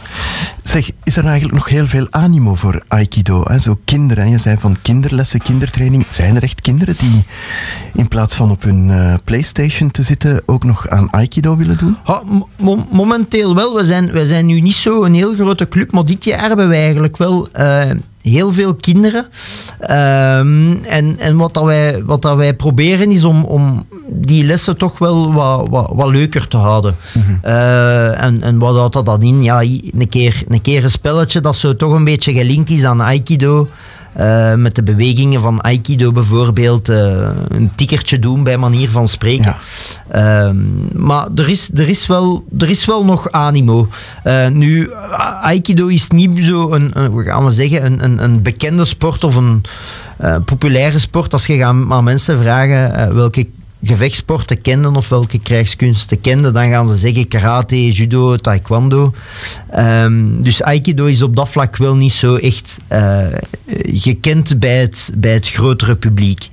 [0.63, 3.43] Zeg, is er eigenlijk nog heel veel animo voor Aikido?
[3.45, 3.59] Hè?
[3.59, 4.31] Zo kinderen, hè?
[4.31, 6.07] je zei van kinderlessen, kindertraining.
[6.09, 7.25] Zijn er echt kinderen die
[7.95, 11.97] in plaats van op hun eh, Playstation te zitten ook nog aan Aikido willen doen?
[12.05, 12.23] Ha,
[12.57, 13.75] mo- momenteel wel.
[13.75, 16.69] We zijn, we zijn nu niet zo een heel grote club, maar dit jaar hebben
[16.69, 17.91] wij eigenlijk wel eh,
[18.23, 19.27] heel veel kinderen.
[19.81, 24.77] Ehm, en en wat, dat wij, wat dat wij proberen is om, om die lessen
[24.77, 26.97] toch wel wat, wat, wat leuker te houden.
[27.43, 29.43] Eh, en, en wat houdt dat dan in?
[29.43, 33.01] Ja, een keer, een keer een spelletje dat zo toch een beetje gelinkt is aan
[33.01, 33.69] Aikido.
[34.13, 39.57] Eh, met de bewegingen van Aikido bijvoorbeeld eh, een tikkertje doen bij manier van spreken.
[40.11, 40.47] Ja.
[40.49, 40.57] Ehm,
[40.93, 43.89] maar er is, er, is wel, er is wel nog animo.
[44.23, 44.91] Eh, nu,
[45.43, 49.37] Aikido is niet zo een, een, gaan we zeggen, een, een, een bekende sport of
[49.37, 49.65] een
[50.45, 51.33] populaire sport.
[51.33, 53.47] Als je gaat aan mensen vragen welke
[53.83, 59.13] gevechtsporten kenden of welke krijgskunsten kenden, dan gaan ze zeggen karate, judo, taekwondo.
[59.71, 63.27] Ehm, dus aikido is op dat vlak wel niet zo echt eh,
[63.85, 66.51] gekend bij het, bij het grotere publiek.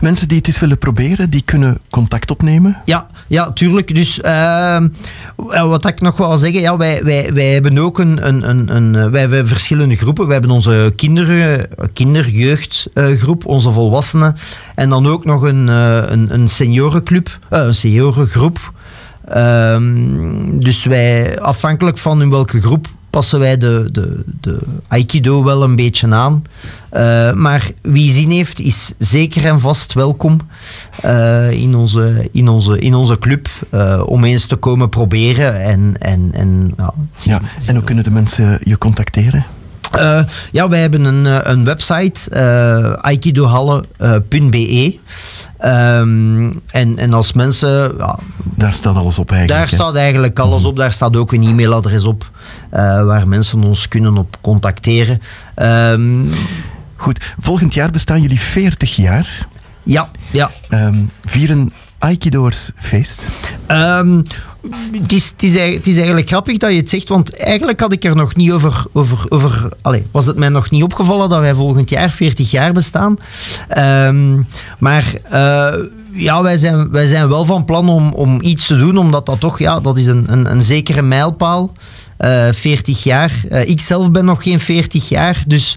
[0.00, 2.82] Mensen die het eens willen proberen, die kunnen contact opnemen.
[2.84, 3.94] Ja, ja, tuurlijk.
[3.94, 4.88] Dus ehm,
[5.36, 8.94] wat ik nog wil zeggen, ja, wij, wij, wij hebben ook een, een, een, een
[8.94, 10.24] eh, wij hebben verschillende groepen.
[10.24, 14.34] Wij hebben onze kinder, eh, kinderjeugdgroep, onze volwassenen.
[14.74, 18.72] En dan ook nog een, eh, een, een seniorenclub, eh, een seniorengroep.
[19.28, 25.62] Ehm, dus wij, afhankelijk van in welke groep, passen wij de, de, de Aikido wel
[25.62, 26.42] een beetje aan.
[26.90, 30.40] Eh, maar wie zin heeft, is zeker en vast welkom
[31.02, 33.48] eh, in, onze, in, onze, in onze club
[34.06, 35.60] om eens te komen proberen.
[35.60, 37.40] En, en, en, ja, Ja.
[37.66, 39.44] En hoe kunnen de mensen je contacteren?
[39.92, 44.98] Eh, ja, wij hebben een, eh, een website, eh aikidohalle.be.
[45.58, 48.18] Ehm, en, en als mensen, ja,
[48.54, 49.60] Daar staat alles op eigenlijk.
[49.60, 50.76] daar staat eigenlijk alles op.
[50.76, 52.30] Daar staat ook een e-mailadres op
[53.04, 55.20] waar mensen ons kunnen op contacteren.
[55.54, 56.26] Ehm,
[56.96, 59.46] Goed, volgend jaar bestaan jullie 40 jaar.
[59.82, 60.50] ja, ja.
[60.68, 63.28] Ehm vieren Aikidoors feest.
[65.02, 67.80] Het, is, het, is, eigenlijk- het is eigenlijk grappig dat je het zegt, want eigenlijk
[67.80, 68.84] had ik er nog niet over.
[68.92, 72.72] over, over allez, was het mij nog niet opgevallen dat wij volgend jaar 40 jaar
[72.72, 73.16] bestaan.
[73.68, 74.40] Ehm,
[74.78, 75.04] maar.
[75.30, 75.74] eh,
[76.14, 79.40] ja, wij zijn, wij zijn wel van plan om, om iets te doen, omdat dat
[79.40, 81.72] toch, ja, dat is een, een, een zekere mijlpaal.
[82.22, 83.42] Eh 40 jaar.
[83.48, 85.76] Eh, ik zelf ben nog geen 40 jaar, dus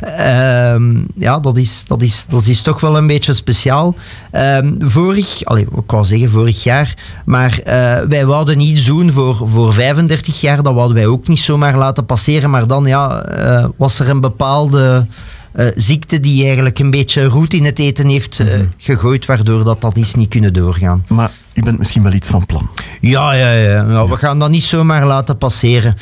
[0.00, 3.94] ehm, ja, dat is, dat, is, dat is toch wel een beetje speciaal.
[4.30, 9.48] Ehm, vorig, allee, ik wou zeggen vorig jaar, maar eh, wij wouden iets doen voor,
[9.48, 13.66] voor 35 jaar, dat wouden wij ook niet zomaar laten passeren, maar dan ja, eh,
[13.76, 15.06] was er een bepaalde
[15.54, 19.80] eh, ziekte die eigenlijk een beetje roet in het eten heeft eh, gegooid, waardoor dat,
[19.80, 21.04] dat is niet kunnen doorgaan.
[21.08, 22.70] Maar u bent misschien wel iets van plan.
[23.00, 23.90] Ja, ja, ja.
[23.90, 25.96] ja we gaan dat niet zomaar laten passeren.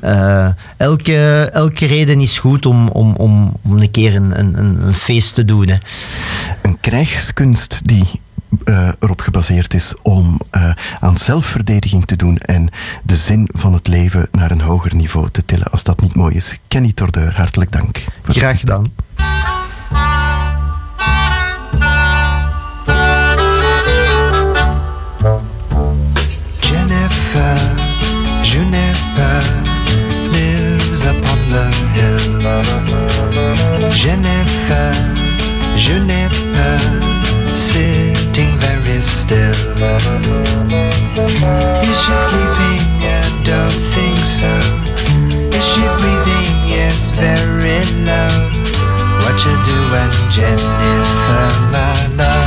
[0.00, 4.94] Eh, elke, elke reden is goed om, om, om, om een keer een, een, een
[4.94, 5.68] feest te doen.
[5.68, 5.76] Hè.
[6.62, 8.04] Een krijgskunst die
[8.64, 12.68] eh, erop gebaseerd is om eh, aan zelfverdediging te doen en
[13.04, 15.70] de zin van het leven naar een hoger niveau te tillen.
[15.70, 16.58] Als dat niet mooi is.
[16.68, 18.04] Kenny Tordeur, hartelijk dank.
[18.22, 18.92] Graag gedaan.
[34.08, 34.90] Jennifer,
[35.76, 36.78] Juniper
[37.54, 39.52] sitting very still.
[41.84, 42.80] Is she sleeping?
[43.04, 44.52] I don't think so.
[45.52, 46.52] Is she breathing?
[46.66, 48.32] Yes, very low.
[49.20, 52.37] What you doing, Jennifer, my love?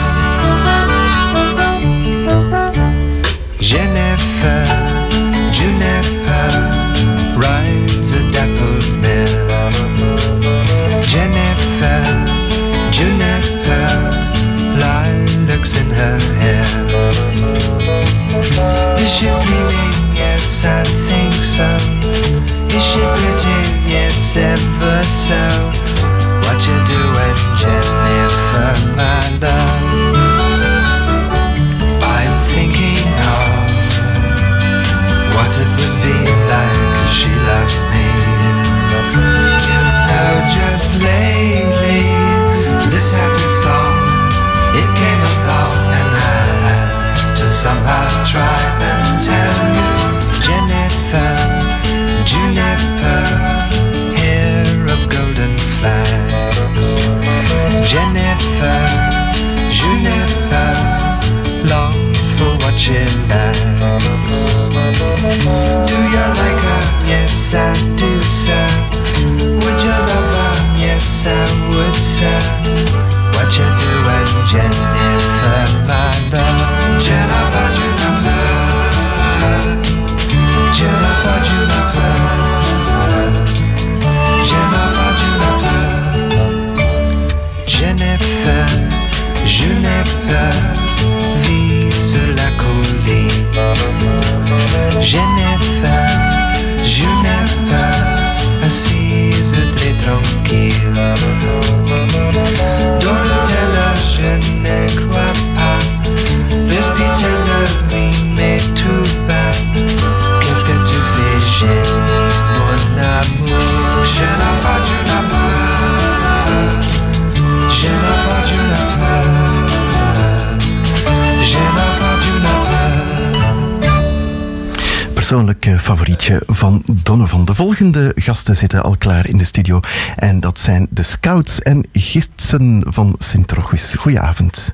[125.92, 127.46] Favorietje van Donovan.
[127.46, 129.80] De volgende gasten zitten al klaar in de studio.
[130.16, 133.94] En dat zijn de scouts en gidsen van Sint-Rochus.
[133.98, 134.74] Goedenavond.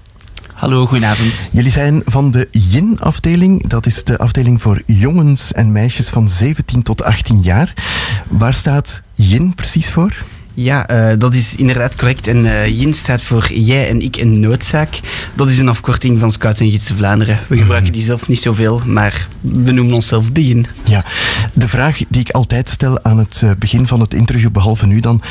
[0.54, 1.34] Hallo, goedenavond.
[1.52, 3.68] Jullie zijn van de Yin-afdeling.
[3.68, 7.74] Dat is de afdeling voor jongens en meisjes van 17 tot 18 jaar.
[8.30, 10.26] Waar staat Yin precies voor?
[10.60, 12.28] Ja, eh, dat is inderdaad correct.
[12.28, 15.00] En eh JIN staat voor Jij en ik een noodzaak.
[15.36, 17.40] Dat is een afkorting van Scouts en Gidsen Vlaanderen.
[17.48, 20.66] We gebruiken die zelf niet zoveel, maar we noemen onszelf de JIN.
[20.84, 21.06] Ja,
[21.54, 25.00] de vraag die ik altijd stel aan het eh, begin van het interview, behalve nu
[25.00, 25.22] dan,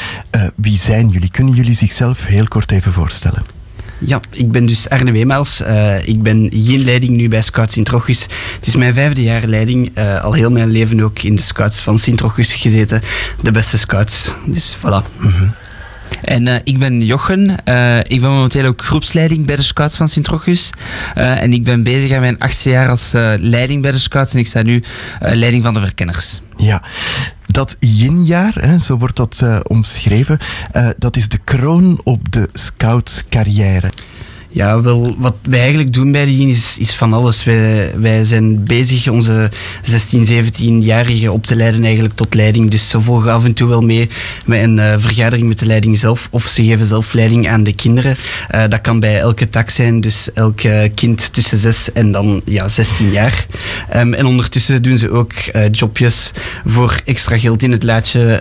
[0.55, 1.31] wie zijn jullie?
[1.31, 3.56] Kunnen jullie zichzelf heel kort even voorstellen?
[3.99, 5.61] Ja, ik ben dus Arne Weemaels.
[5.61, 8.23] Eh, ik ben JIN-leiding nu bij Scouts Sint-Rochus.
[8.57, 9.91] Het is mijn vijfde jaar leiding.
[9.95, 13.01] Eh, al heel mijn leven ook in de Scouts van Sint-Rochus gezeten.
[13.43, 14.33] De beste Scouts.
[14.47, 15.05] Dus voilà.
[16.23, 17.65] En eh, ik ben Jochen.
[17.65, 20.71] Eh, ik ben momenteel ook groepsleiding bij de Scouts van Sint-Rochus.
[21.15, 24.33] Eh, en ik ben bezig aan mijn achtste jaar als eh, leiding bij de Scouts.
[24.33, 24.83] En ik sta nu
[25.21, 26.41] leiding van de verkenners.
[26.57, 26.83] Ja,
[27.57, 30.39] dat yin-jaar, hè, zo wordt dat eh, omschreven,
[30.73, 33.91] eh, dat is de kroon op de scoutscarrière.
[34.49, 37.45] Ja, wel, wat wij eigenlijk doen bij de is, is van alles.
[37.45, 39.51] Wij, wij zijn bezig onze
[39.83, 42.71] 16, 17-jarigen op te leiden eigenlijk tot leiding.
[42.71, 44.09] Dus ze volgen af en toe wel mee
[44.45, 46.29] met een eh, vergadering met de leiding zelf.
[46.31, 48.17] Of ze geven zelf leiding aan de kinderen.
[48.49, 50.01] Eh, dat kan bij elke tak zijn.
[50.01, 53.47] Dus elk eh, kind tussen 6 en dan ja, 16 jaar.
[53.89, 55.33] Ehm, en ondertussen doen ze ook
[55.71, 56.33] jobjes
[56.65, 58.41] voor extra geld in het laadje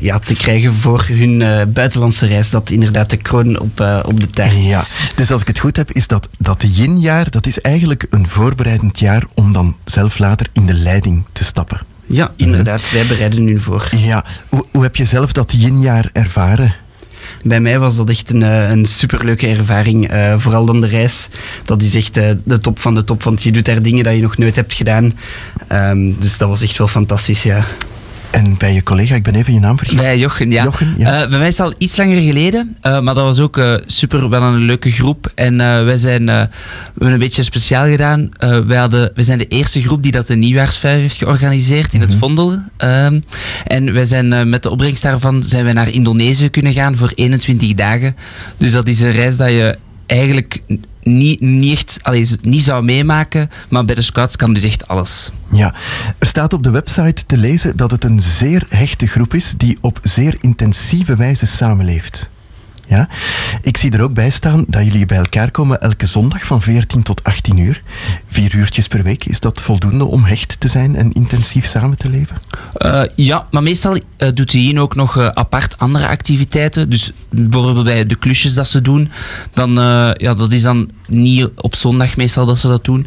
[0.00, 1.42] ja, te krijgen voor hun
[1.72, 2.50] buitenlandse reis.
[2.50, 4.64] Dat inderdaad de kroon op, op de taart.
[4.64, 4.84] Ja,
[5.14, 8.98] dus als ik het goed heb, is dat dat yin-jaar, dat is eigenlijk een voorbereidend
[8.98, 11.80] jaar om dan zelf later in de leiding te stappen.
[12.06, 12.90] Ja, inderdaad.
[12.90, 13.88] Wij bereiden nu voor.
[13.96, 16.74] Ja, hoe, hoe heb je zelf dat yin-jaar ervaren?
[17.42, 20.08] Bij mij was dat echt een, eh, een superleuke ervaring.
[20.08, 21.28] Eh, vooral dan de reis.
[21.64, 23.22] Dat is echt eh, de top van de top.
[23.22, 25.18] Want je doet daar dingen dat je nog nooit hebt gedaan.
[25.68, 27.64] Ehm, dus dat was echt wel fantastisch, ja.
[28.34, 30.04] En bij je collega, ik ben even je naam vergeten.
[30.04, 30.62] Bij Jochen, ja.
[30.64, 31.22] Jochen, ja.
[31.22, 32.76] Eh, bij mij is het al iets langer geleden.
[32.80, 35.32] eh, maar dat was ook eh, super wel een leuke groep.
[35.34, 36.48] En wij zijn, we
[36.92, 38.28] hebben een beetje speciaal gedaan.
[38.66, 42.14] Wij, hadden, wij zijn de eerste groep die dat de nieuwjaarsvijf heeft georganiseerd in het
[42.14, 42.58] Vondel.
[42.76, 43.20] Ehm,
[43.66, 47.74] en wij zijn met de opbrengst daarvan zijn wij naar Indonesië kunnen gaan voor 21
[47.74, 48.16] dagen.
[48.56, 50.62] Dus dat is een reis dat je eigenlijk
[51.04, 53.50] niet, niet echt niet zou meemaken.
[53.68, 55.30] Maar bij de scouts kan dus echt alles.
[55.50, 55.74] Ja,
[56.18, 59.78] er staat op de website te lezen dat het een zeer hechte groep is die
[59.80, 62.30] op zeer intensieve wijze samenleeft.
[62.88, 63.08] Ja?
[63.62, 67.02] Ik zie er ook bij staan dat jullie bij elkaar komen elke zondag van 14
[67.02, 67.82] tot 18 uur.
[68.26, 69.24] Vier uurtjes per week.
[69.24, 72.36] Is dat voldoende om hecht te zijn en intensief samen te leven?
[72.74, 76.90] Eh, ja, maar meestal eh, doet Yin ook nog eh, apart andere activiteiten.
[76.90, 79.10] Dus bijvoorbeeld bij de klusjes dat ze doen,
[79.52, 79.70] dan,
[80.14, 83.06] ja, dat is dan niet op zondag meestal dat ze dat doen.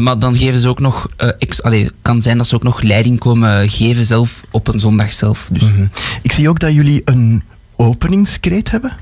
[0.00, 1.08] Maar dan geven ze ook nog,
[1.38, 5.12] ex, allee, kan zijn dat ze ook nog leiding komen geven zelf op een zondag
[5.12, 5.48] zelf.
[5.52, 5.86] Dus Mhm.
[6.22, 7.42] Ik zie ook dat jullie een
[7.76, 8.96] openingskreet hebben.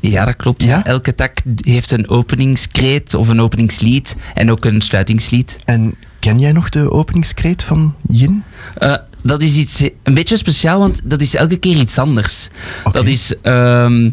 [0.00, 0.62] Ja, dat klopt.
[0.62, 0.84] Ja?
[0.84, 5.58] Elke tak heeft een openingskreet of een openingslied en ook een sluitingslied.
[5.64, 8.44] En ken jij nog de openingskreet van Yin?
[8.78, 12.48] Eh, dat is iets een beetje speciaal, want dat is elke keer iets anders.
[12.92, 14.10] Dat is ehm,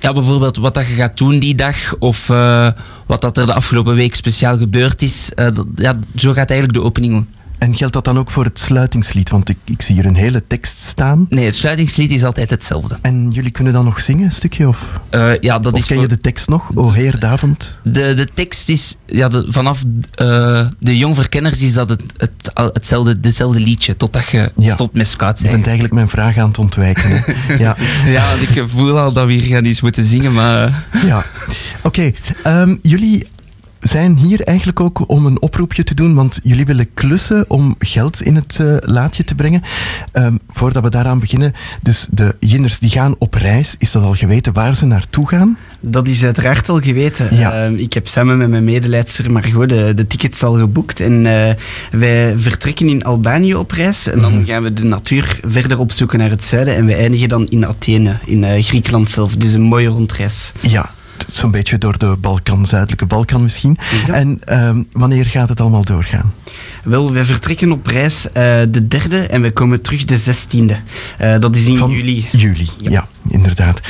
[0.00, 2.68] ja, bijvoorbeeld wat dat je gaat doen die dag, of eh,
[3.06, 5.30] wat dat er de afgelopen week speciaal gebeurd is.
[5.34, 7.26] Eh, dat- ja, zo gaat eigenlijk de opening.
[7.60, 9.30] En geldt dat dan ook voor het sluitingslied?
[9.30, 11.26] Want ik, ik zie hier een hele tekst staan.
[11.28, 12.98] Nee, het sluitingslied is altijd hetzelfde.
[13.02, 14.68] En jullie kunnen dan nog zingen, een stukje?
[14.68, 16.70] Of, Eh, ja, dat of is ken voor- je de tekst nog?
[16.74, 17.80] O Heer Davond.
[17.84, 19.84] de, de tekst is, ja, de- vanaf
[20.14, 24.72] eh, de jongverkenners is dat het, het, hetzelfde, hetzelfde liedje, totdat je Ja.
[24.72, 25.64] stopt met scout Je bent zijn.
[25.64, 27.10] eigenlijk mijn vraag aan het ontwijken.
[27.58, 27.76] ja.
[28.06, 30.86] Ja, want ik voel al dat we hier gaan iets moeten zingen, maar...
[31.06, 31.24] ja.
[31.82, 33.26] Oké, ehm, jullie
[33.80, 38.22] zijn hier eigenlijk ook om een oproepje te doen, want jullie willen klussen om geld
[38.22, 39.62] in het eh, laadje te brengen.
[40.12, 41.52] Ehm, voordat we daaraan beginnen,
[41.82, 45.58] dus de jinners die gaan op reis, is dat al geweten waar ze naartoe gaan?
[45.80, 47.36] Dat is uiteraard al geweten.
[47.36, 47.52] Ja.
[47.52, 51.00] Ehm, ik heb samen met mijn medeleidster Margot de, de tickets al geboekt.
[51.00, 51.54] En eh,
[51.90, 54.06] wij vertrekken in Albanië op reis.
[54.06, 56.74] En dan gaan we de natuur verder opzoeken naar het zuiden.
[56.74, 59.36] En we eindigen dan in Athene, in eh, Griekenland zelf.
[59.36, 60.52] Dus een mooie rondreis.
[60.60, 60.90] Ja,
[61.30, 63.78] zo'n beetje door de Balkan, zuidelijke Balkan misschien.
[64.06, 64.12] Ja.
[64.14, 66.32] En ehm, wanneer gaat het allemaal doorgaan?
[66.84, 68.32] Wel, wij vertrekken op reis eh,
[68.68, 70.76] de derde en we komen terug de zestiende.
[71.18, 72.26] Eh, dat is in Van juli.
[72.32, 73.08] Juli, ja, Ja.
[73.28, 73.80] inderdaad.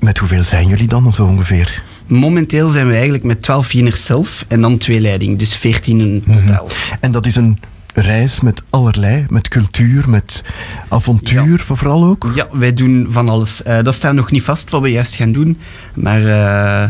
[0.00, 1.82] Met hoeveel zijn jullie dan zo ongeveer?
[2.06, 5.38] Momenteel zijn we eigenlijk met 12 wieners zelf en dan twee leiding.
[5.38, 6.68] Dus 14 in totaal.
[7.00, 7.58] En dat is een
[8.00, 10.42] reis met allerlei, met cultuur, met
[10.88, 12.30] avontuur vooral ook.
[12.34, 13.62] Ja, wij doen van alles.
[13.62, 15.58] Eh, dat staat nog niet vast wat we juist gaan doen.
[15.94, 16.88] Maar eh,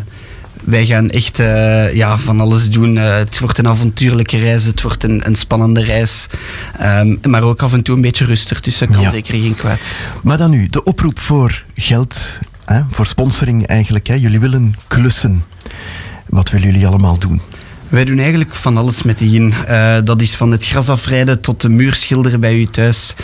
[0.65, 2.97] wij gaan echt eh, ja, van alles doen.
[2.97, 6.27] Het wordt een avontuurlijke reis, het wordt een, een spannende reis.
[6.79, 9.11] Ehm, maar ook af en toe een beetje rustig, dus dat kan Ja.
[9.11, 9.91] zeker geen kwaad.
[10.23, 14.07] Maar dan nu, de oproep voor geld, hè, voor sponsoring eigenlijk.
[14.07, 14.15] Hè.
[14.15, 15.45] Jullie willen klussen.
[16.27, 17.41] Wat willen jullie allemaal doen?
[17.91, 19.55] Wij doen eigenlijk van alles met die Yin.
[19.67, 23.15] Eh, dat is van het gras afrijden tot de muur schilderen bij u thuis.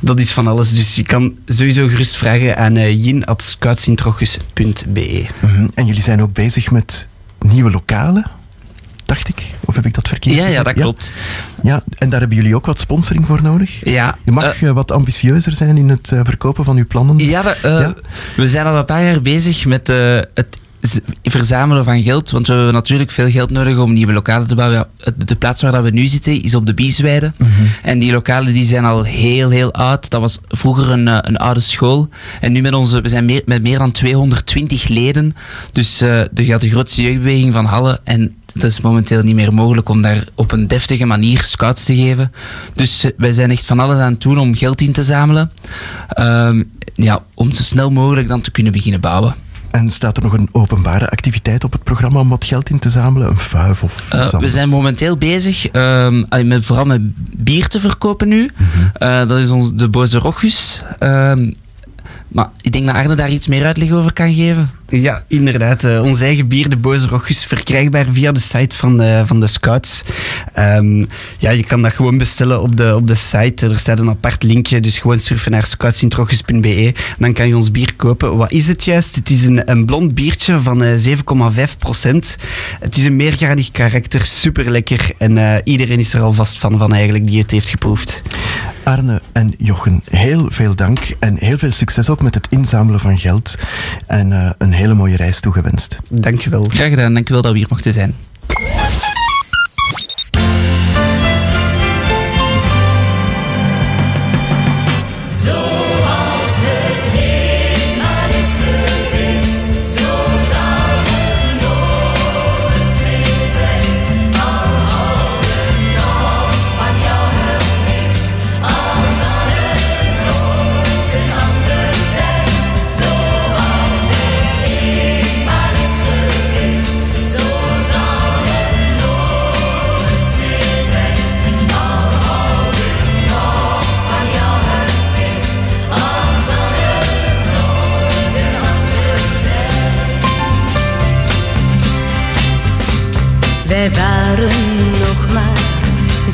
[0.00, 0.74] Dat is van alles.
[0.74, 5.26] Dus je kan sowieso gerust vragen aan uh, yin.scoutsintrogus.be.
[5.40, 5.68] Mhm.
[5.74, 7.08] En jullie zijn ook bezig met
[7.40, 8.30] nieuwe lokalen,
[9.04, 9.42] dacht ik?
[9.64, 10.36] Of heb ik dat verkeerd?
[10.36, 11.12] Ja, ja, dat klopt.
[11.62, 13.80] Ja, en daar hebben jullie ook wat sponsoring voor nodig?
[13.84, 17.18] Ja, Je mag eh, eh, wat ambitieuzer zijn in het eh, verkopen van uw plannen.
[17.18, 17.94] Ja, dat, eh, Ja?
[18.36, 19.96] we zijn al een paar jaar bezig met eh,
[20.34, 20.60] het
[21.22, 22.30] verzamelen van geld.
[22.30, 24.86] Want we hebben natuurlijk veel geld nodig om nieuwe lokalen te bouwen.
[25.16, 27.32] De plaats waar dat we nu zitten is op de Biesweide.
[27.82, 30.10] En die lokalen die zijn al heel, heel oud.
[30.10, 32.08] Dat was vroeger een, eh, een oude school.
[32.40, 35.36] En nu met onze, we zijn meer, met meer dan 220 leden.
[35.72, 38.00] Dus er gaat de grootste jeugdbeweging van Halle.
[38.04, 41.94] En het is momenteel niet meer mogelijk om daar op een deftige manier scouts te
[41.96, 42.32] geven.
[42.74, 45.50] Dus eh, wij zijn echt van alles aan het doen om geld in te zamelen.
[46.08, 46.62] Ehm,
[46.94, 49.34] ja, om zo snel mogelijk dan te kunnen beginnen bouwen.
[49.70, 52.88] En staat er nog een openbare activiteit op het programma om wat geld in te
[52.88, 53.28] zamelen?
[53.28, 54.52] Een fuif of iets Eh, we anders?
[54.52, 57.00] zijn momenteel bezig, ehm, met, vooral met
[57.44, 58.50] bier te verkopen nu.
[58.94, 60.82] Eh, dat is ons, de Boze Rochus.
[60.98, 61.50] Ehm,
[62.28, 64.70] maar ik denk dat Arne daar iets meer uitleg over kan geven.
[64.88, 65.84] Ja, inderdaad.
[65.84, 69.46] eh, ons eigen bier, de Boze Rochus, verkrijgbaar via de site van, eh, van de
[69.46, 70.02] Scouts.
[70.54, 71.04] Ehm,
[71.38, 73.68] ja, je kan dat gewoon bestellen op de, op de site.
[73.68, 76.94] Er staat een apart linkje, dus gewoon surfen naar scoutsintrogus.be.
[77.18, 78.36] Dan kan je ons bier kopen.
[78.36, 79.14] Wat is het juist?
[79.14, 82.36] Het is een, een blond biertje van eh 7,5 procent.
[82.80, 85.10] Het is een meergradig karakter, super lekker.
[85.18, 88.22] En eh, iedereen is er alvast van, van eigenlijk, die het heeft geproefd.
[88.88, 93.18] Arne en Jochen, heel veel dank en heel veel succes ook met het inzamelen van
[93.18, 93.54] geld.
[94.06, 95.98] En eh, een hele mooie reis toegewenst.
[96.10, 96.64] Dankjewel.
[96.68, 98.14] Graag gedaan, dankjewel dat we hier mochten zijn.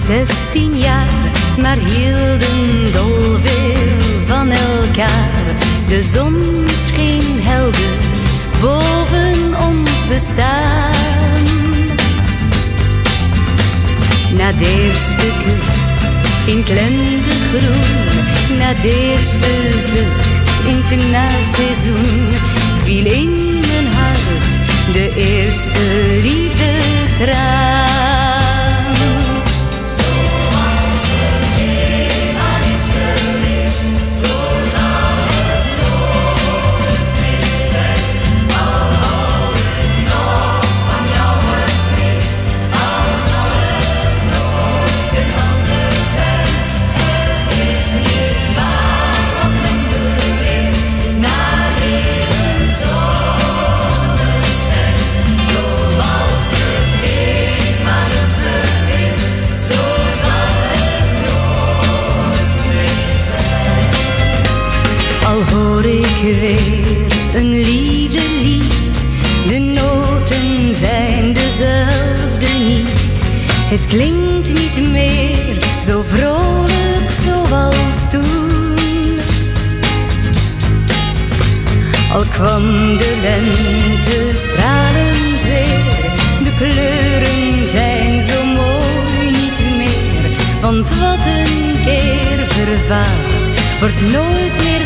[0.04, 1.08] Zestien jaar,
[1.60, 3.88] maar hielden dolveel
[4.26, 5.56] van elkaar.
[5.88, 7.96] De zon scheen helder
[8.60, 10.92] boven ons bestaan.
[14.36, 15.76] Na de eerste kus
[16.46, 22.28] in het lentegroen, na de eerste zucht in het naseizoen,
[22.82, 24.58] viel in mijn hart
[24.92, 25.80] de eerste
[26.22, 26.72] liefde
[27.18, 27.93] traan.
[66.32, 69.04] Weer een liefdelied,
[69.48, 73.22] de noten zijn dezelfde niet.
[73.68, 78.74] Het klinkt niet meer zo vrolijk zoals toen.
[82.12, 85.84] Al kwam de lente stralend weer,
[86.44, 90.30] de kleuren zijn zo mooi niet meer.
[90.60, 93.50] Want wat een keer vervaagt,
[93.80, 94.83] wordt nooit meer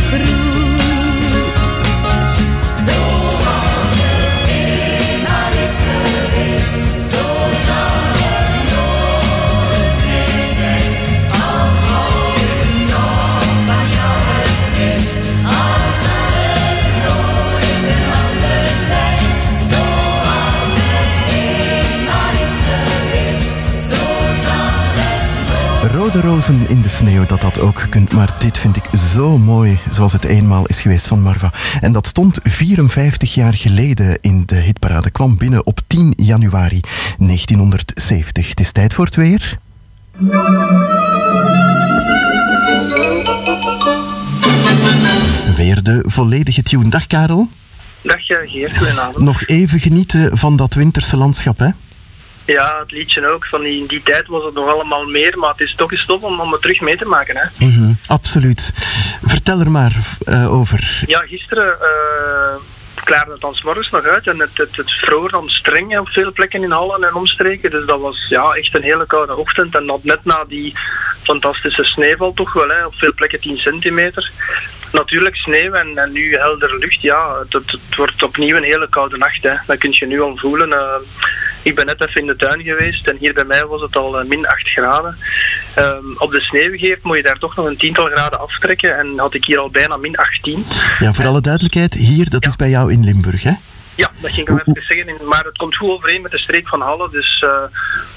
[26.23, 28.13] de rozen in de sneeuw dat dat ook kunt.
[28.13, 31.53] Maar dit vind ik zo mooi, zoals het eenmaal is geweest van Marva.
[31.81, 35.11] En dat stond 54 jaar geleden in de hitparade.
[35.11, 36.81] Kwam binnen op 10 januari
[37.19, 38.49] 1970.
[38.49, 39.59] Het is tijd voor het weer.
[45.57, 46.89] Weer de volledige tune.
[46.89, 47.49] Dag Karel.
[48.03, 49.25] Dag eh, Geert, goedenavond.
[49.25, 51.69] Nog even genieten van dat winterse landschap, hè?
[52.57, 53.47] Ja, het liedje ook.
[53.47, 56.07] Van die, in die tijd was het nog allemaal meer, maar het is toch eens
[56.07, 57.37] tof om, om het terug mee te maken.
[57.37, 57.67] Hè?
[57.67, 58.73] Mhm, absoluut.
[59.23, 59.93] Vertel er maar
[60.25, 61.03] eh, over.
[61.07, 62.63] Ja, gisteren uh,
[63.05, 66.33] klaarde het dan morgens nog uit en het, het, het vroor dan streng op veel
[66.33, 67.71] plekken in Hallen en omstreken.
[67.71, 70.73] Dus dat was ja, echt een hele koude ochtend en dat net na die
[71.23, 74.31] fantastische sneeuwval toch wel, hè, op veel plekken 10 centimeter.
[74.93, 79.17] Natuurlijk sneeuw en, en nu heldere lucht, ja, het, het, wordt opnieuw een hele koude
[79.17, 79.43] nacht.
[79.43, 79.55] Hè.
[79.67, 80.69] Dat kun je nu al voelen.
[80.69, 80.95] Uh,
[81.63, 84.21] ik ben net even in de tuin geweest en hier bij mij was het al
[84.21, 85.17] uh, min 8 graden.
[85.79, 89.35] Um, op de sneeuwgeef moet je daar toch nog een tiental graden aftrekken en had
[89.35, 90.67] ik hier al bijna min 18.
[90.99, 93.53] Ja, voor alle duidelijkheid, hier, dat is bij jou in Limburg, hè?
[93.99, 95.27] Ja, dat ging ik al even zeggen.
[95.27, 97.11] Maar het komt goed overeen met de streek van Halle.
[97.11, 97.63] Dus uh,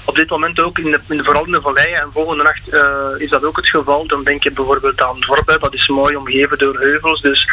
[0.04, 2.00] op dit moment ook, in de, in de, vooral in de valleien.
[2.00, 4.06] En volgende nacht uh, is dat ook het geval.
[4.06, 5.58] Dan denk je bijvoorbeeld aan Dorp.
[5.60, 7.20] Dat is mooi omgeven door heuvels.
[7.20, 7.48] Dus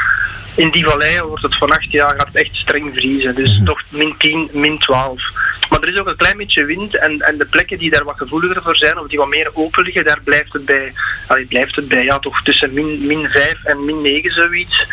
[0.55, 3.35] in die valleien wordt het vannacht, ja, gaat het echt streng vriezen.
[3.35, 3.65] Dus mm -hmm.
[3.65, 5.21] toch min 10, min 12.
[5.69, 6.95] Maar er is ook een klein beetje wind.
[6.95, 9.83] En, en de plekken die daar wat gevoeliger voor zijn, of die wat meer open
[9.83, 10.93] liggen, daar blijft het bij,
[11.27, 14.87] allee, blijft het bij ja, toch tussen min, min 5 en min 9 zoiets.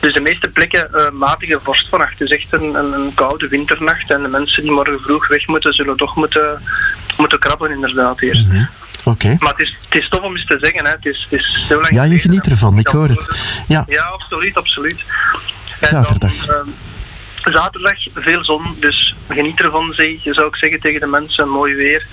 [0.00, 2.20] Dus de meeste plekken uh, matige vorst vannacht.
[2.20, 4.10] Is echt een, een, een, koude winternacht.
[4.10, 6.62] En de mensen die morgen vroeg weg moeten, zullen toch moeten,
[7.16, 8.44] moeten krabben inderdaad eerst.
[8.44, 8.68] Mm -hmm.
[9.04, 9.36] Okay.
[9.38, 10.84] Maar het is, het is tof om eens te zeggen.
[10.84, 10.90] Hè.
[10.90, 13.36] Het is, het is zo lang ja, je geniet ervan, ik hoor het.
[13.68, 15.04] Ja, ja absoluut, absoluut.
[15.80, 16.46] En Zaterdag.
[16.46, 16.74] Dan,
[17.46, 21.48] uh, zaterdag veel zon, dus geniet ervan, zeg, zou ik zeggen tegen de mensen.
[21.48, 22.06] Mooi weer.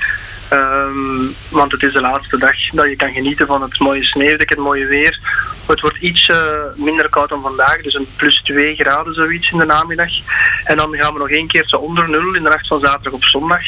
[0.53, 4.49] Um, want het is de laatste dag dat je kan genieten van het mooie sneeuwdek,
[4.49, 5.19] het mooie weer.
[5.65, 6.37] Het wordt iets uh,
[6.75, 10.09] minder koud dan vandaag, dus een plus 2 graden zoiets in de namiddag.
[10.63, 13.13] En dan gaan we nog één keer zo onder nul in de nacht van zaterdag
[13.13, 13.61] op zondag.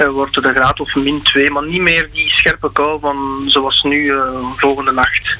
[0.00, 3.42] Uh, wordt het een graad of min 2, maar niet meer die scherpe kou van
[3.46, 4.22] zoals nu uh,
[4.56, 5.36] volgende nacht.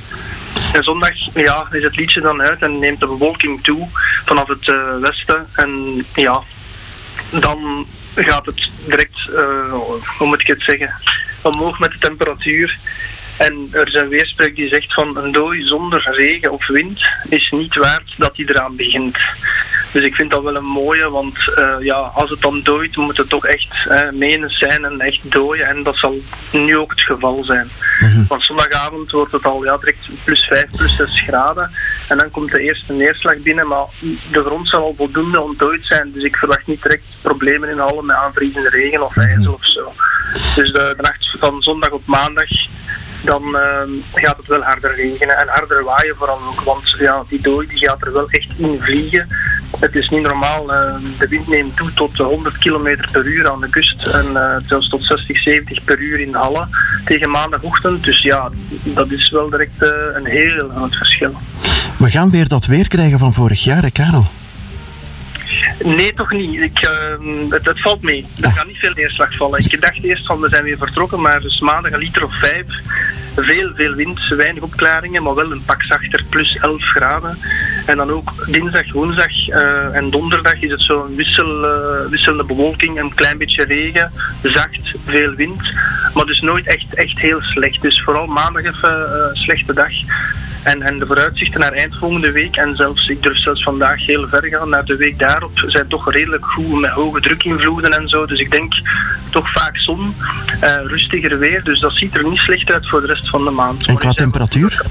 [0.73, 3.89] En zondag ja, is het liedje dan uit en neemt de bewolking toe
[4.25, 5.47] vanaf het westen.
[5.55, 6.43] En ja,
[7.31, 9.73] dan gaat het direct, uh,
[10.19, 10.95] hoe moet ik het zeggen,
[11.43, 12.79] omhoog met de temperatuur.
[13.39, 17.51] En er is een weerspreuk die zegt van een dooi zonder regen of wind is
[17.51, 19.19] niet waard dat hij eraan begint.
[19.93, 23.17] Dus ik vind dat wel een mooie, want uh, ja, als het dan dooit, moet
[23.17, 25.67] het toch echt uh, menens zijn en echt dooien.
[25.67, 26.19] En dat zal
[26.53, 27.71] nu ook het geval zijn.
[28.01, 28.27] Mm -hmm.
[28.29, 31.71] Want zondagavond wordt het al ja, direct plus 5, plus 6 graden.
[32.11, 33.87] En dan komt de eerste neerslag binnen, maar
[34.31, 36.13] de grond zal al voldoende ontdooid zijn.
[36.13, 39.55] Dus ik verwacht niet direct problemen in Halle met aanvriezende regen of ijzel -hmm.
[39.55, 39.93] of zo.
[40.33, 42.49] Dus de, de nacht van zondag op maandag
[43.25, 43.83] dan uh,
[44.15, 46.61] gaat het wel harder regenen en harder waaien vooral ook.
[46.61, 49.29] Want ja, die dooi die gaat er wel echt in vliegen.
[49.81, 50.75] Het is niet normaal.
[50.75, 54.57] Uh, de wind neemt toe tot 100 km per uur aan de kust en uh,
[54.67, 56.69] zelfs tot 60, 70 per uur in Halle
[57.05, 58.05] tegen maandagochtend.
[58.05, 58.51] Dus ja,
[58.85, 61.35] dat is wel direct uh, een heel groot verschil.
[62.01, 64.27] We gaan weer dat weer krijgen van vorig jaar, hè, Karel?
[65.85, 66.61] Nee, toch niet.
[66.61, 68.27] Ik, uh, het, het, valt mee.
[68.41, 69.59] Er gaat niet veel neerslag vallen.
[69.59, 72.67] Ik dacht eerst van we zijn weer vertrokken, maar dus maandag een liter of vijf.
[73.37, 77.39] Veel, veel wind, weinig opklaringen, maar wel een pak zachter, plus 11 graden.
[77.87, 83.01] En dan ook dinsdag, woensdag uh, en donderdag is het zo'n wissel, uh, wisselende bewolking,
[83.01, 85.63] een klein beetje regen, zacht, veel wind.
[86.15, 87.83] Maar dus nooit echt, echt heel slecht.
[87.83, 89.93] Dus vooral maandag even een slechte dag.
[90.63, 94.29] En, en de vooruitzichten naar eind volgende week en zelfs, ik durf zelfs vandaag heel
[94.29, 98.27] ver gaan, naar de week daarop, zijn toch redelijk goed met hoge drukinvloeden en zo.
[98.27, 98.75] Dus ik denk
[99.31, 100.15] toch vaak zon,
[100.63, 101.65] uh, rustiger weer.
[101.65, 103.87] Dus dat ziet er niet slecht uit voor de rest van de maand.
[103.87, 104.83] En qua temperatuur?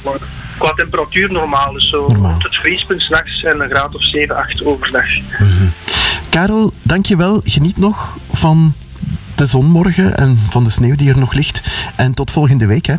[0.57, 2.31] Qua temperatuur normaal, dus zo normaal.
[2.31, 5.05] rond het vriespunt s'nachts en een graad of 7, 8 overdag.
[5.15, 5.73] Mm -hmm.
[6.29, 7.41] Karel, dankjewel.
[7.43, 8.73] Geniet nog van
[9.35, 11.61] de zon morgen en van de sneeuw die er nog ligt.
[11.95, 12.95] En tot volgende week, hè.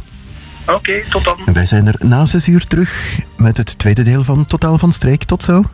[0.75, 1.39] Oké, tot dan.
[1.53, 5.25] Wij zijn er na zes uur terug met het tweede deel van Totaal van Streek.
[5.25, 5.65] Tot zo.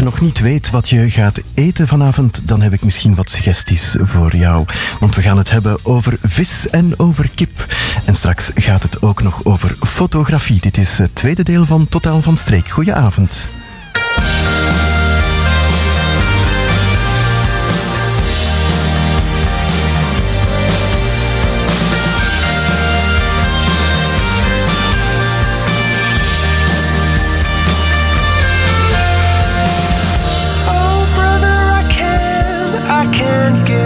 [0.00, 3.96] Je nog niet weet wat je gaat eten vanavond, dan heb ik misschien wat suggesties
[3.98, 4.64] voor jou.
[5.00, 7.66] Want we gaan het hebben over vis en over kip.
[8.04, 10.60] En straks gaat het ook nog over fotografie.
[10.60, 12.68] Dit is het tweede deel van Totaal van Streek.
[12.68, 13.50] Goedenavond.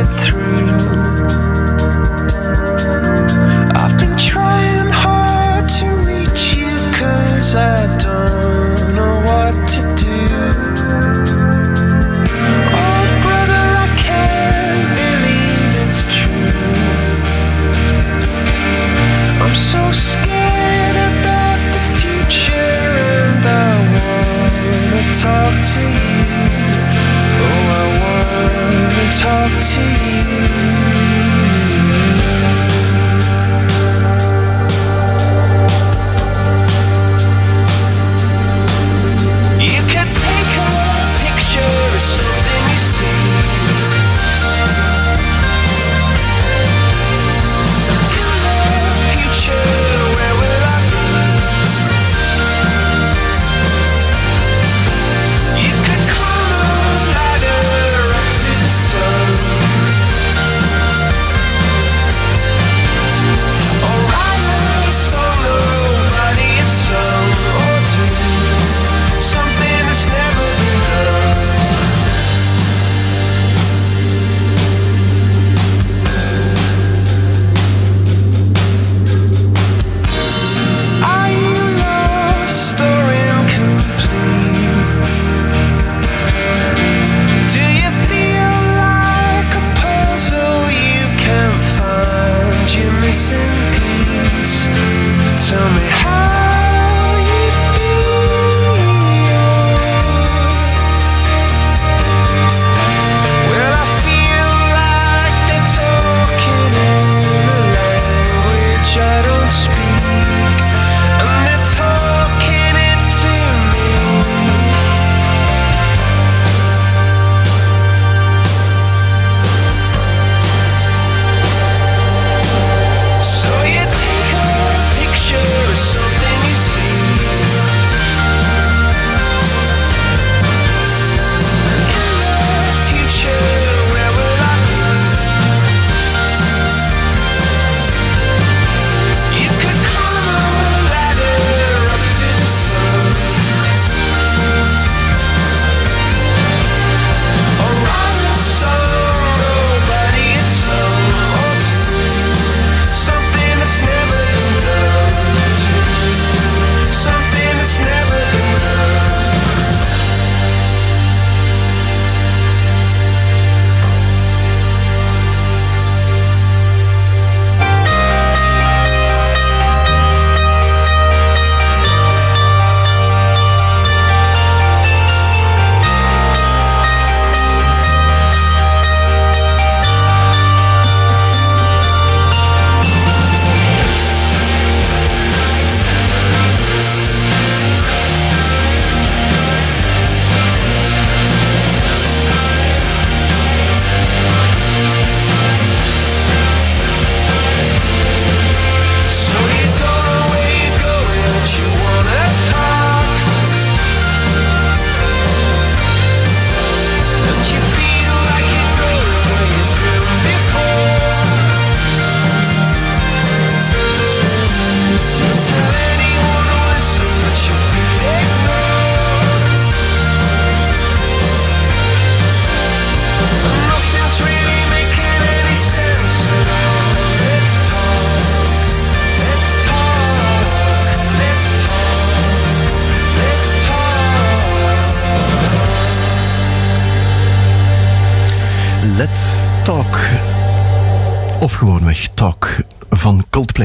[0.07, 0.64] Through.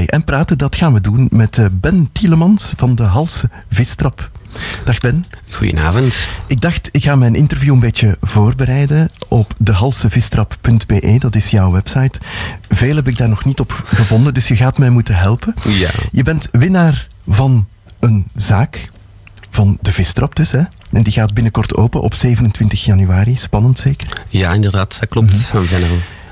[0.08, 4.30] En praten, dat gaan we doen met eh, Ben Tielemans van de Halse Vistrap.
[4.84, 5.26] Dag Ben.
[5.52, 6.28] Goedenavond.
[6.48, 11.16] Ik dacht, ik ga mijn interview een beetje voorbereiden op dehalsevistrap.be.
[11.20, 12.20] Dat is jouw website.
[12.70, 15.54] Veel heb ik daar nog niet op gevonden, dus je gaat mij moeten helpen.
[15.68, 15.90] Ja.
[16.12, 17.68] Je bent winnaar van
[18.00, 18.90] een zaak
[19.50, 20.52] van de Vistrap dus.
[20.52, 20.62] Hè?
[20.92, 23.38] En die gaat binnenkort open op 27 januari.
[23.38, 24.22] Spannend zeker?
[24.28, 25.50] Ja, inderdaad, dat klopt.
[25.54, 25.80] Er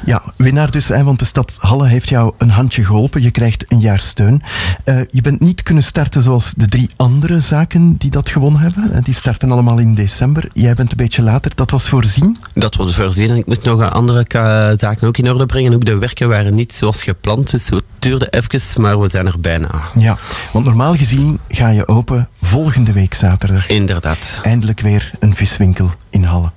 [0.06, 3.22] Ja, winnaar dus, hè, want de stad Halle heeft jou een handje geholpen.
[3.22, 4.42] Je krijgt een jaar steun.
[4.84, 8.92] Eh, je bent niet kunnen starten zoals de drie andere zaken die dat gewonnen hebben.
[8.94, 10.50] Eh, Die starten allemaal in december.
[10.54, 11.52] Jij bent een beetje later.
[11.56, 12.38] Dat was voorzien?
[12.54, 13.36] Dat was voorzien.
[13.36, 15.74] Ik moest nog andere ka- zaken ook in orde brengen.
[15.74, 19.40] Ook de werken waren niet zoals gepland, dus het duurde even, maar we zijn er
[19.40, 19.70] bijna.
[19.96, 20.18] Ja,
[20.52, 23.68] want normaal gezien ga je open volgende week zaterdag.
[23.68, 24.40] Inderdaad.
[24.44, 26.52] Eindelijk weer een viswinkel in Halle.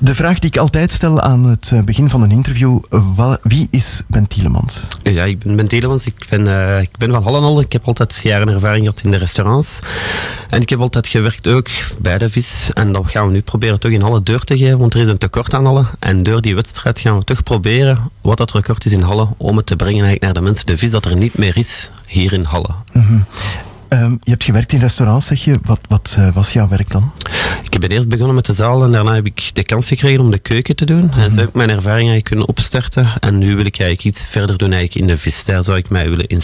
[0.00, 2.48] De vraag die ik altijd stel aan het eh, begin van een interview,
[2.90, 4.88] eh, wie is Ben Tielemans?
[5.02, 6.06] Ja, ik ben Ben Telemans.
[6.06, 7.60] Ik ben, eh, ik ben van.
[7.60, 9.80] Ik heb altijd jaren ervaring gehad in de restaurants.
[10.50, 11.68] En ik heb altijd gewerkt ook
[12.00, 12.70] bij de vis.
[12.74, 15.06] En dat gaan we nu proberen toch in Halle deur te geven, want er is
[15.06, 15.84] een tekort aan Halle.
[15.98, 19.56] En door die wedstrijd gaan we toch proberen wat dat record is in Halle, om
[19.56, 20.66] het te brengen eigenlijk naar de mensen.
[20.66, 22.74] De vis dat er niet meer is hier in Halle.
[22.92, 23.18] Mhm.
[23.90, 25.58] Ehm, je hebt gewerkt in restaurants, zeg je.
[25.64, 27.12] Wat, wat eh, was jouw werk dan?
[27.70, 30.30] Ik ben eerst begonnen met de zaal en daarna heb ik de kans gekregen om
[30.30, 31.12] de keuken te doen.
[31.12, 33.08] En zo heb ik mijn ervaring eigenlijk kunnen opstarten.
[33.20, 35.44] En nu wil ik eigenlijk iets verder doen eigenlijk in de vis.
[35.44, 36.42] Daar zou ik mij willen in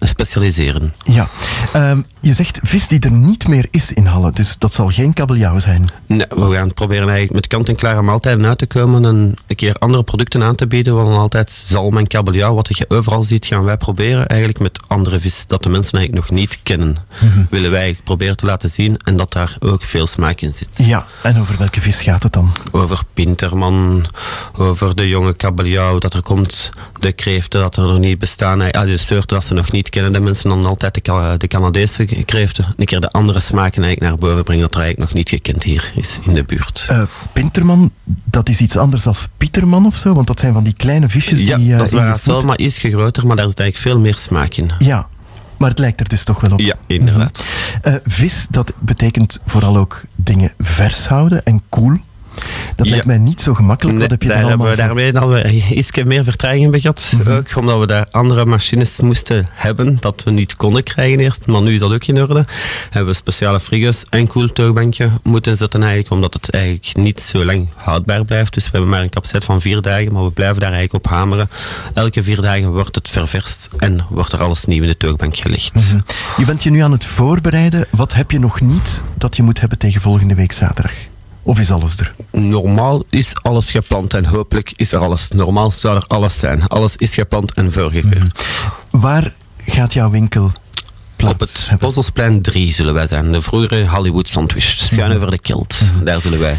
[0.00, 0.94] specialiseren.
[1.04, 1.28] Ja,
[1.72, 5.12] Ehm, je zegt vis die er niet meer is in Halle, dus dat zal geen
[5.12, 5.88] kabeljauw zijn.
[6.06, 10.02] Nee, we gaan proberen eigenlijk met kant-en-klare maaltijden uit te komen en een keer andere
[10.02, 10.96] producten aan te bieden.
[10.96, 15.20] Gaan altijd zalm en kabeljauw, wat je overal ziet, gaan wij proberen eigenlijk met andere
[15.20, 16.87] vis dat de mensen eigenlijk nog niet kennen.
[17.20, 17.44] Mhm.
[17.50, 20.68] Willen wij proberen te laten zien en dat daar ook veel smaak in zit.
[20.74, 22.52] Ja, en over welke vis gaat het dan?
[22.70, 24.06] Over Pinterman,
[24.56, 26.70] over de jonge kabeljauw dat er komt,
[27.00, 28.70] de kreeften dat er nog niet bestaan.
[28.70, 32.04] Ah, de soorten dat ze nog niet kennen, de mensen dan altijd de, de Canadese
[32.04, 32.74] kreeften.
[32.76, 35.62] Een keer de andere smaken eigenlijk naar boven brengen dat er eigenlijk nog niet gekend
[35.62, 36.86] hier is in de buurt.
[36.88, 37.90] Eh, Pinterman,
[38.24, 41.40] dat is iets anders dan Pieterman of zo, want dat zijn van die kleine visjes
[41.40, 44.16] Ja, die eh, dat is hetzelfde, maar iets groter, maar daar zit eigenlijk veel meer
[44.16, 44.70] smaak in.
[44.78, 45.08] Ja,
[45.58, 46.60] maar het lijkt er dus toch wel op.
[46.60, 47.44] Ja, inderdaad.
[47.82, 51.96] Eh, vis, dat betekent vooral ook dingen vers houden en koel.
[52.76, 52.92] Dat Ja.
[52.92, 53.98] lijkt mij niet zo gemakkelijk.
[53.98, 57.12] Wat heb je daar daar allemaal hebben we iets meer vertraging hebben gehad.
[57.18, 57.30] Mhm.
[57.30, 61.46] Ook omdat we daar andere machines moesten hebben, dat we niet konden krijgen eerst.
[61.46, 62.46] Maar nu is dat ook in orde.
[62.90, 67.68] Hebben we speciale frigo's en koeltoogbankje moeten zetten eigenlijk, omdat het eigenlijk niet zo lang
[67.74, 68.54] houdbaar blijft.
[68.54, 71.12] Dus we hebben maar een capaciteit van vier dagen, maar we blijven daar eigenlijk op
[71.12, 71.50] hameren.
[71.94, 75.74] Elke vier dagen wordt het ververst en wordt er alles nieuw in de toogbank gelegd.
[75.74, 75.98] Mhm.
[76.36, 77.86] Je bent je nu aan het voorbereiden.
[77.90, 80.92] Wat heb je nog niet dat je moet hebben tegen volgende week zaterdag?
[81.48, 82.10] Of is alles er?
[82.32, 85.28] Normaal is alles gepland en hopelijk is er alles.
[85.28, 86.66] Normaal zou er alles zijn.
[86.66, 88.44] Alles is gepland en voorgekeurd.
[88.90, 89.34] Waar
[89.66, 90.52] gaat jouw winkel
[91.24, 93.32] Op het Bosselsplein 3 zullen wij zijn.
[93.32, 94.64] De vroegere Hollywood Sandwich.
[94.64, 95.78] Schuin over de kilt.
[96.04, 96.58] Daar zullen wij.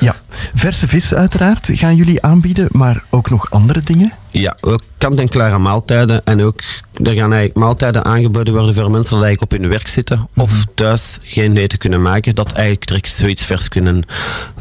[0.00, 0.16] Ja,
[0.54, 4.12] verse vis uiteraard gaan jullie aanbieden, maar ook nog andere dingen.
[4.40, 6.24] Ja, ook kant-en-klare maaltijden.
[6.24, 6.60] En ook,
[6.92, 10.28] er gaan eigenlijk maaltijden aangeboden worden voor mensen die eigenlijk op hun werk zitten.
[10.36, 12.34] Of thuis geen eten kunnen maken.
[12.34, 14.04] Dat eigenlijk direct zoiets vers kunnen,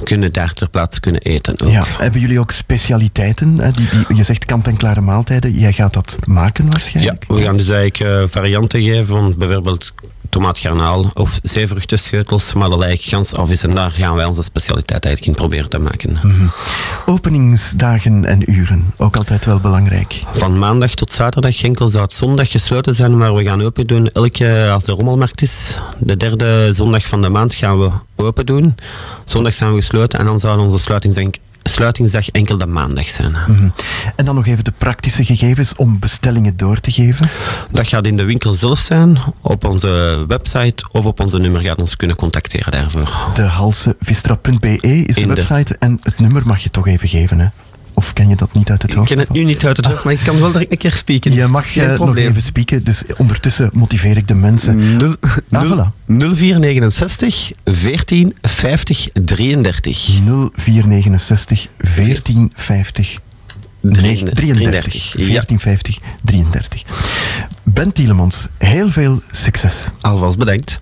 [0.04, 1.62] kunnen daar ter plaatse kunnen eten.
[1.62, 1.72] Ook.
[1.72, 3.62] Ja, hebben jullie ook specialiteiten?
[3.62, 5.52] hè, Die, die, je zegt kant-en-klare maaltijden.
[5.52, 7.26] Jij gaat dat maken waarschijnlijk?
[7.28, 9.94] We gaan dus eigenlijk eh, varianten geven van bijvoorbeeld
[10.34, 13.64] tomaatgarnaal of zeevruchtenscheutels, maar dat lijkt gans af is.
[13.64, 16.20] En daar gaan wij onze specialiteit eigenlijk in proberen te maken.
[16.24, 16.48] Mhm.
[17.06, 20.22] Openingsdagen en uren, ook altijd wel belangrijk.
[20.34, 24.08] Van maandag tot zaterdag, enkel zou het zondag gesloten zijn, maar we gaan open doen
[24.08, 25.80] elke, als de rommelmarkt is.
[25.98, 28.76] De derde zondag van de maand gaan we open doen.
[29.26, 31.28] Zondag zijn we gesloten en dan zou onze sluitingsdag,
[31.64, 33.32] sluitingsdag enkel de maandag zijn.
[33.32, 33.70] Mhm.
[34.16, 37.30] En dan nog even de praktische gegevens om bestellingen door te geven.
[37.72, 41.78] Dat gaat in de winkel zelf zijn, op onze website of op onze nummer gaat
[41.78, 43.18] ons kunnen contacteren daarvoor.
[43.34, 47.40] De halsevistra.be is de de- website en het nummer mag je toch even geven.
[47.40, 47.48] Hè?
[47.94, 49.10] Of ken je dat niet uit het Ik hoofd?
[49.10, 51.34] ken het nu niet uit het hoofd, maar ik kan wel direct een keer spieken.
[51.34, 54.98] Je mag eh, nog even spieken, dus ondertussen motiveer ik de mensen.
[54.98, 56.36] Nul- Ah, nul- voilà.
[56.36, 60.20] 0469 14 50 33.
[60.54, 63.20] 0469 1450
[63.82, 64.34] 33.
[64.34, 65.04] 33.
[65.04, 65.26] Ja.
[65.26, 66.84] 1450 33.
[67.64, 69.88] Ben Tielemans, heel veel succes.
[70.02, 70.82] Alvast bedankt.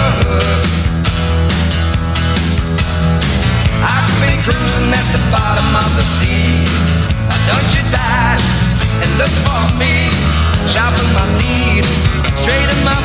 [0.00, 0.64] hook.
[3.84, 6.64] I've been cruising at the bottom of the sea.
[7.50, 8.42] Don't you dive
[9.02, 10.10] and look for me?
[10.72, 11.26] Sharpen my
[12.36, 12.98] straighten my.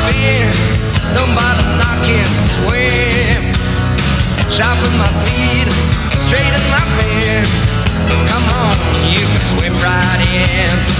[1.14, 3.42] Don't bother knocking, swim.
[4.50, 5.70] Sharpen my feet,
[6.20, 6.80] straighten my.
[8.30, 8.76] Come on,
[9.10, 11.00] you can swim right in.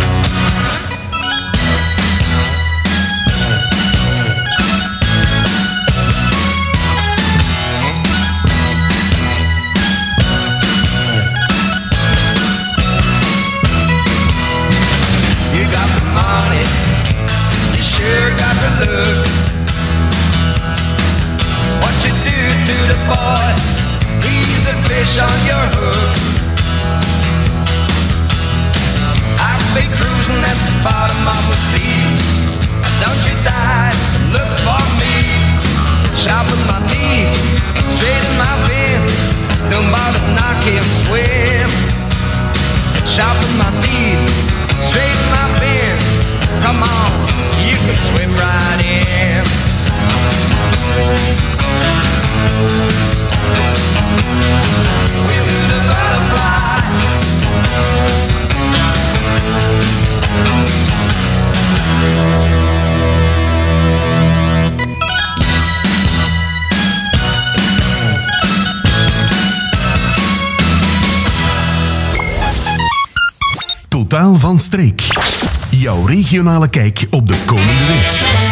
[75.91, 78.50] Jouw regionale kijk op de komende week.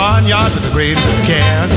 [0.00, 1.68] Barnyard with the greatest of care.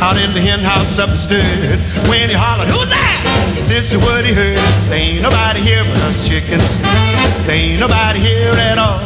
[0.00, 1.76] Out in the hen house up and stood.
[2.08, 3.20] When he hollered, Who's that?
[3.68, 4.56] This is what he heard.
[4.88, 6.80] There ain't nobody here but us chickens.
[7.44, 9.04] There ain't nobody here at all.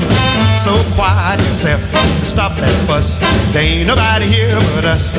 [0.55, 1.83] So quiet yourself.
[2.23, 3.19] Stop that fuss.
[3.51, 5.11] There ain't nobody here but us.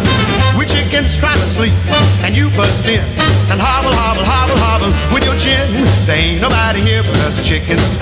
[0.56, 1.76] We chickens trying to sleep,
[2.24, 3.04] and you bust in
[3.52, 5.68] and hobble, hobble, hobble, hobble with your chin.
[6.08, 8.00] There ain't nobody here but us chickens.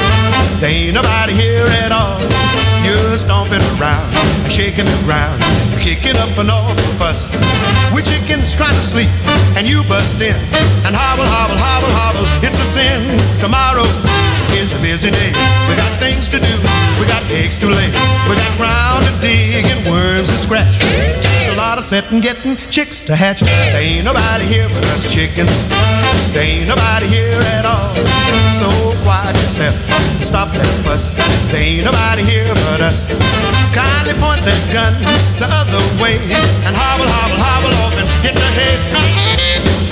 [0.61, 2.21] There ain't nobody here at all.
[2.89, 4.09] You're stomping around
[4.41, 5.37] and shaking the ground.
[5.69, 7.29] You're kicking up an awful fuss.
[7.93, 9.13] We chickens trying to sleep,
[9.53, 10.33] and you bust in
[10.89, 12.25] and hobble, hobble, hobble, hobble.
[12.41, 13.05] It's a sin.
[13.37, 13.85] Tomorrow
[14.57, 15.29] is a busy day.
[15.69, 16.55] We got things to do.
[16.97, 17.93] We got eggs to lay.
[18.25, 20.81] We got ground to dig and worms to scratch.
[20.81, 23.41] It takes a lot of setting, getting chicks to hatch.
[23.45, 25.61] There ain't nobody here but us chickens.
[26.33, 27.93] There ain't nobody here at all.
[28.49, 28.65] So
[29.05, 29.77] quiet yourself.
[30.30, 31.15] Stop that fuss.
[31.49, 33.07] There ain't nobody here but us.
[33.73, 34.93] Kindly point that gun
[35.41, 36.21] the other way
[36.69, 39.88] and hobble, hobble, hobble off and hit the head.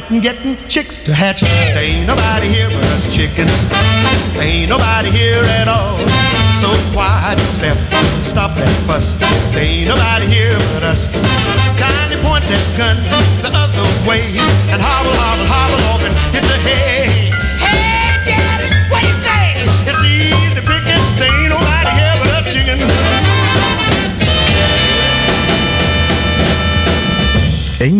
[0.00, 1.40] Setting, getting chicks to hatch.
[1.40, 3.64] There ain't nobody here but us chickens.
[4.34, 5.96] There ain't nobody here at all.
[6.60, 7.78] So quiet yourself.
[8.22, 9.14] Stop that fuss.
[9.54, 11.08] There ain't nobody here but us.
[11.80, 12.96] Kindly point that gun
[13.40, 14.24] the other way
[14.72, 16.85] and hobble, hobble, hobble off and hit the hay.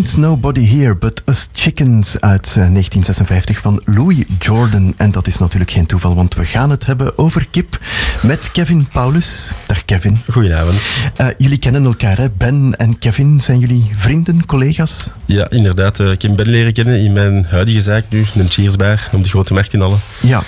[0.06, 4.94] Ain't Nobody Here But Us Chickens uit eh, 1956 van Louis Jordan.
[4.96, 7.78] En dat is natuurlijk geen toeval, want we gaan het hebben over kip
[8.22, 9.50] met Kevin Paulus.
[9.66, 10.18] Dag Kevin.
[10.30, 10.76] Goedenavond.
[11.16, 12.30] Eh, jullie kennen elkaar, hè?
[12.30, 13.40] Ben en Kevin.
[13.40, 15.10] Zijn jullie vrienden, collega's?
[15.24, 16.00] Ja, inderdaad.
[16.00, 19.28] eh, Ik heb Ben leren kennen in mijn huidige zaak nu, een cheersbar, op de
[19.28, 19.96] Grote Markt in Alle.
[20.20, 20.42] Ja.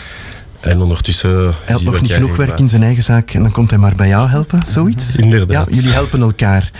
[0.60, 1.54] En ondertussen...
[1.64, 3.94] Hij had nog niet genoeg werk in zijn eigen zaak en dan komt hij maar
[3.94, 5.16] bij jou helpen, zoiets?
[5.16, 5.68] Inderdaad.
[5.68, 6.70] Ja, jullie helpen elkaar.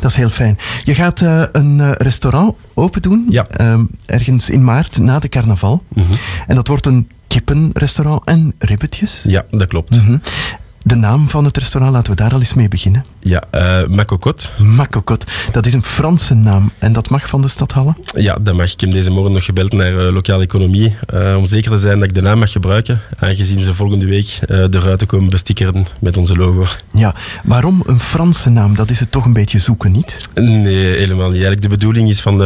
[0.00, 0.58] Dat is heel fijn.
[0.84, 5.82] Je gaat eh, een eh, restaurant open doen, ehm, ergens in maart, na de carnaval.
[6.46, 9.24] En dat wordt een kippenrestaurant en ribbetjes.
[9.28, 9.96] Ja, dat klopt.
[9.96, 10.18] Mhm.
[10.88, 13.02] De naam van het restaurant, laten we daar al eens mee beginnen.
[13.20, 14.50] Ja, eh Macocot.
[14.58, 17.94] Macocot, dat is een Franse naam en dat mag van de stad Halle?
[18.14, 18.72] Ja, dat mag.
[18.72, 21.98] Ik heb deze morgen nog gebeld naar eh, lokale economie eh, om zeker te zijn
[21.98, 26.16] dat ik de naam mag gebruiken, aangezien ze volgende week de ruiten komen bestickeren met
[26.16, 26.66] onze logo.
[26.92, 27.14] Ja,
[27.44, 28.74] waarom een Franse naam?
[28.74, 30.28] Dat is het toch een beetje zoeken, niet?
[30.34, 31.42] Nee, helemaal niet.
[31.42, 32.42] Eigenlijk de bedoeling is van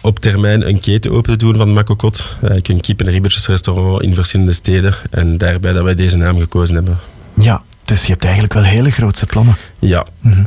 [0.00, 2.24] op termijn een keten open te doen van Macocot.
[2.34, 4.94] Eigenlijk een kip- en ribbetjesrestaurant in verschillende steden.
[5.10, 6.98] En daarbij dat wij deze naam gekozen hebben.
[7.34, 9.56] Ja, dus je hebt eigenlijk wel hele grootse plannen.
[9.78, 10.06] Ja.
[10.20, 10.44] Mhm.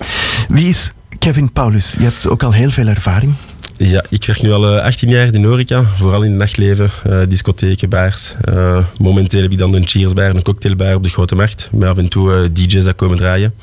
[0.47, 1.95] Wie is Kevin Paulus?
[1.97, 3.33] Je hebt ook al heel veel ervaring.
[3.77, 7.19] Ja, ik werk nu al eh, 18 jaar in horeca, vooral in het nachtleven, eh,
[7.29, 8.35] discotheken, bars.
[8.41, 11.97] Eh, momenteel heb ik dan een cheersbar, een cocktailbar op de Grote Markt, met af
[11.97, 13.53] en toe eh, DJ's dat komen draaien.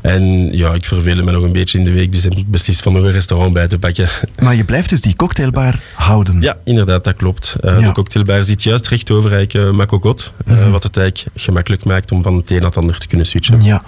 [0.00, 2.82] En ja, ik verveel me nog een beetje in de week, dus heb ik beslist
[2.82, 4.08] van nog een restaurant bij te pakken.
[4.42, 6.40] Maar je blijft dus die cocktailbar houden.
[6.40, 7.56] Ja, inderdaad, dat klopt.
[7.60, 7.86] Eh, Ja.
[7.86, 10.70] De cocktailbar zit juist recht over eigenlijk, uh, Macocot, eh, Mhm.
[10.70, 13.62] wat het eigenlijk gemakkelijk maakt om van het een naar het ander te kunnen switchen.
[13.62, 13.82] Ja.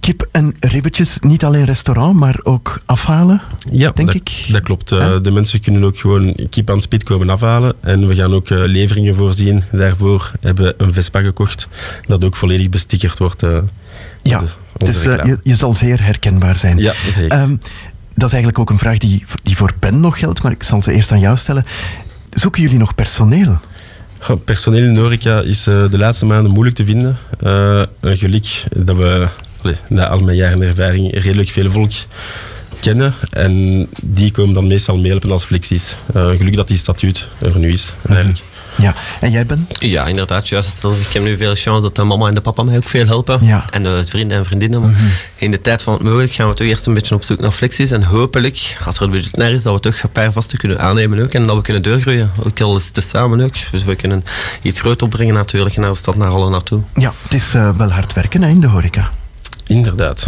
[0.00, 4.30] Kip en ribbetjes, niet alleen restaurant, maar ook afhalen, Ja, denk dat, ik.
[4.52, 4.92] dat klopt.
[4.92, 7.74] Eh, De mensen kunnen ook gewoon kip aan spit komen afhalen.
[7.80, 9.64] En we gaan ook eh, leveringen voorzien.
[9.72, 11.68] Daarvoor hebben we een Vespa gekocht,
[12.06, 13.42] dat ook volledig bestickerd wordt.
[14.28, 14.42] Ja,
[14.76, 16.78] dus eh, je, je zal zeer herkenbaar zijn.
[16.78, 17.30] Ja, zeker.
[17.30, 17.56] Ehm,
[18.14, 20.82] dat is eigenlijk ook een vraag die, die voor Ben nog geldt, maar ik zal
[20.82, 21.64] ze eerst aan jou stellen.
[22.30, 23.58] Zoeken jullie nog personeel?
[24.44, 27.18] Personeel in de horeca is eh, de laatste maanden moeilijk te vinden.
[27.40, 29.28] Eh, een geluk dat we
[29.88, 31.92] na al mijn jaren ervaring redelijk veel volk
[32.80, 33.14] kennen.
[33.30, 35.96] En die komen dan meestal meehelpen als flexies.
[36.12, 37.92] Een geluk dat die statuut er nu is.
[38.08, 38.42] Eigenlijk.
[38.78, 39.68] Ja, en jij Ben?
[39.68, 40.84] Ja, inderdaad, juist.
[40.84, 43.38] Ik heb nu veel chance dat de mama en de papa mij ook veel helpen.
[43.42, 43.64] Ja.
[43.70, 44.80] En de vrienden en vriendinnen.
[44.80, 44.94] Maar
[45.34, 47.52] in de tijd van het mogelijk gaan we toch eerst een beetje op zoek naar
[47.52, 47.90] flexies.
[47.90, 50.80] En hopelijk, als er het budget naar is, dat we toch een paar vaste kunnen
[50.80, 51.32] aannemen ook.
[51.32, 52.30] En dat we kunnen doorgroeien.
[52.46, 53.54] Ook al is het samen ook.
[53.70, 54.24] Dus we kunnen
[54.62, 56.82] iets groot opbrengen natuurlijk naar de stad, naar alle naartoe.
[56.94, 59.10] Ja, het is eh, wel hard werken hè, in de horeca.
[59.66, 60.26] Inderdaad.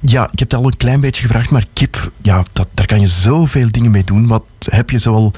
[0.00, 3.00] Ja, ik heb het al een klein beetje gevraagd, maar kip, ja, dat, daar kan
[3.00, 4.26] je zoveel dingen mee doen.
[4.26, 5.32] Wat heb je zoal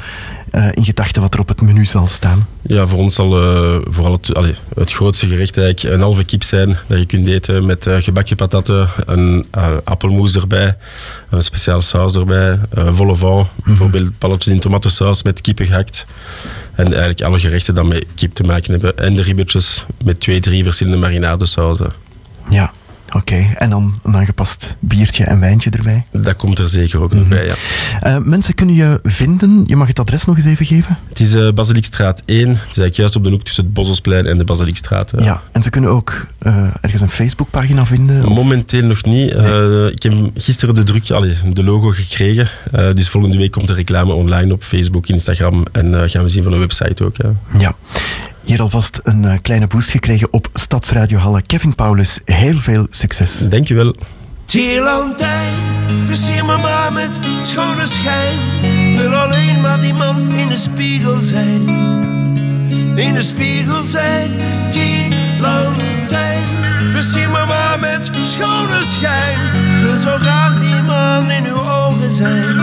[0.50, 2.48] eh, in gedachten wat er op het menu zal staan?
[2.62, 6.42] Ja, voor ons zal eh, vooral het, allee, het grootste gerecht eigenlijk een halve kip
[6.42, 9.46] zijn dat je kunt eten met eh, gebakken patatten, een
[9.84, 10.76] appelmoes erbij,
[11.30, 16.06] een speciale saus erbij, volle vent, bijvoorbeeld palletjes in tomatensaus met kippen gehakt.
[16.74, 18.96] En eigenlijk alle gerechten die met kip te maken hebben.
[18.96, 21.92] En de ribbetjes met twee, drie verschillende marinadesauzen.
[22.48, 22.72] Ja,
[23.12, 23.46] oké.
[23.54, 26.04] En dan een aangepast biertje en wijntje erbij.
[26.12, 27.54] Dat komt er zeker ook nog bij, ja.
[28.00, 29.62] Eh, mensen kunnen je vinden.
[29.66, 30.98] Je mag het adres nog eens even geven.
[31.08, 32.38] Het is eh Basiliekstraat 1.
[32.48, 35.12] Het is eigenlijk juist op de hoek tussen het Bosselsplein en de Basiliekstraat.
[35.12, 35.24] eh.
[35.24, 38.26] Ja, en ze kunnen ook eh, ergens een Facebookpagina vinden.
[38.26, 39.30] of- Momenteel nog niet.
[39.92, 42.48] Ik heb gisteren de druk, allee, de logo gekregen.
[42.94, 46.52] Dus volgende week komt de reclame online op Facebook, Instagram en gaan we zien van
[46.52, 47.16] de website ook.
[47.16, 47.32] Ja.
[47.58, 47.74] Ja.
[48.50, 51.42] Hier alvast een eh, kleine boost gekregen op Stadsradio Halle.
[51.42, 53.38] Kevin Paulus, heel veel succes.
[53.48, 53.94] Dankjewel.
[54.44, 57.10] Tierlantijn, versier me maar met
[57.42, 58.38] schone schijn.
[58.96, 61.68] Wil alleen maar die man in de spiegel zijn.
[62.96, 64.30] In de spiegel zijn,
[64.70, 66.48] tierlantijn.
[66.90, 69.80] Versier me maar met schone schijn.
[69.80, 72.58] Wil zo graag die man in uw ogen zijn.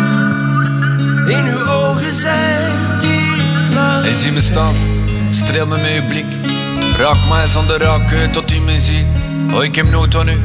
[1.27, 3.36] In uw ogen zijn, tierlantijn.
[4.01, 4.75] Hij ziet me staan,
[5.29, 6.25] streel me met uw blik.
[6.97, 9.05] Raak mij zonder raken tot u me ziet.
[9.53, 10.39] Oh, ik heb nood aan u,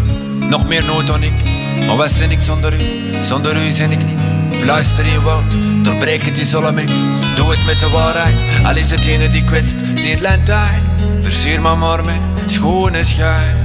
[0.48, 1.44] nog meer nood aan ik.
[1.86, 3.22] Maar wat ben ik zonder u?
[3.22, 4.60] Zonder u zijn ik niet.
[4.60, 7.04] Fluister in woud, doorbreek het isolement.
[7.36, 9.96] Doe het met de waarheid, al is het ene die kwetst.
[9.96, 10.82] Tierlantijn,
[11.20, 13.56] versier me maar met schone schijn.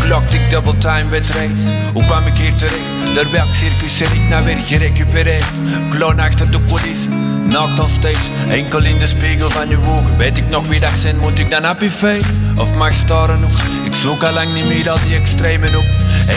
[0.00, 1.50] De klok tikt double time wedstrijd.
[1.92, 3.14] Hoe kwam ik hier terecht?
[3.14, 5.44] Daar welk circus er ik nou weer gerecupereerd?
[5.90, 8.30] Clown achter de coulissen, naakt on stage.
[8.48, 10.16] Enkel in de spiegel van uw ogen.
[10.16, 11.18] Weet ik nog wie dat zijn?
[11.18, 12.28] Moet ik dan happy face?
[12.56, 13.50] Of mag staren nog?
[13.84, 15.84] Ik zoek al lang niet meer al die extremen op.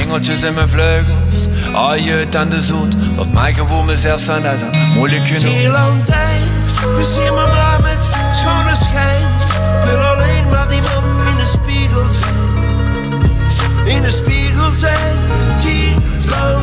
[0.01, 1.47] Engeltjes in mijn vleugels.
[1.73, 2.95] Ah, je tanden zoet.
[3.15, 5.53] Laat mij gewoon mezelf zijn, dat is al moeilijk genoeg.
[5.53, 6.51] Tierlantijn,
[6.95, 9.27] versier me maar met schone schijn.
[9.85, 12.05] Wil alleen maar die man in de spiegel
[13.95, 15.17] in de spiegel zijn.
[15.59, 16.61] die van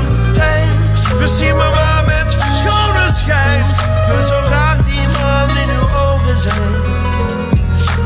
[1.18, 3.66] we zien mama met schone schijf.
[4.06, 6.72] We zo graag die man in uw ogen zijn.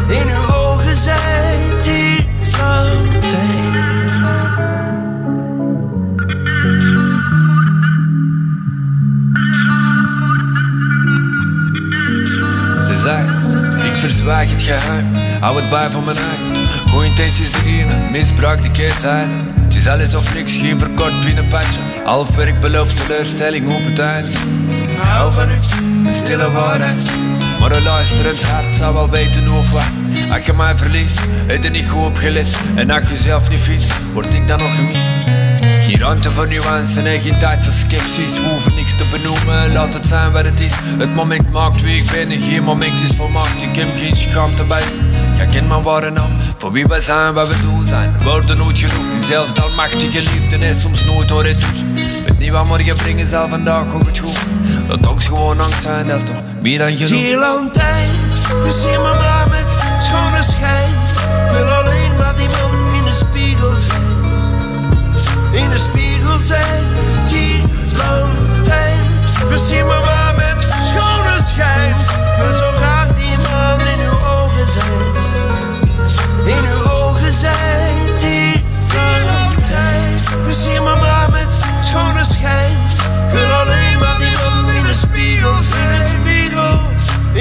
[0.09, 3.73] In uw ogen zijn, die van tijd.
[12.87, 13.25] Ze zei,
[13.91, 16.54] ik verzwijg het geheim, hou het bij van mijn eigen
[16.95, 19.35] Goeie intenties degene, misbruik de keerzijde.
[19.61, 24.31] Het is alles of niks, geen verkort binnenpatje Half werk belooft teleurstelling op het einde
[24.99, 25.55] Hou van u,
[26.05, 27.03] de stille waarheid.
[27.61, 29.91] Maar een luisterend hart zou wel weten hoe of wat.
[30.31, 32.57] Als je mij verliest, heb je niet goed opgelet.
[32.75, 35.13] En als je zelf niet vindt, word ik dan nog gemist.
[35.81, 39.95] Geen ruimte voor nuance en geen tijd voor sceptisch We hoeven niks te benoemen, laat
[39.95, 40.73] het zijn wat het is.
[40.99, 44.65] Het moment maakt wie ik ben en geen moment is volmaakt Ik heb geen schaamte
[44.65, 44.83] bij
[45.37, 46.37] Ga ken mijn ware naam.
[46.59, 48.23] Voor wie wij zijn, wat we doen zijn.
[48.25, 51.57] Woorden nooit genoeg En zelfs dat machtige liefde is soms nooit hoor dus
[52.25, 54.39] Weet niet wat morgen brengen zal vandaag ook het goed.
[54.89, 57.21] Dat angst gewoon angst zijn, dat is toch meer dan genoeg.
[57.21, 58.11] Chilantijn,
[58.63, 59.67] versier me maar met
[60.01, 60.93] schone schijn.
[61.53, 64.23] Wil alleen maar die man in de spiegel zijn.
[65.53, 66.85] In de spiegel zijn,
[67.27, 71.95] Chilantijn, versier me maar met schone schijn.
[72.39, 72.74] Wil zo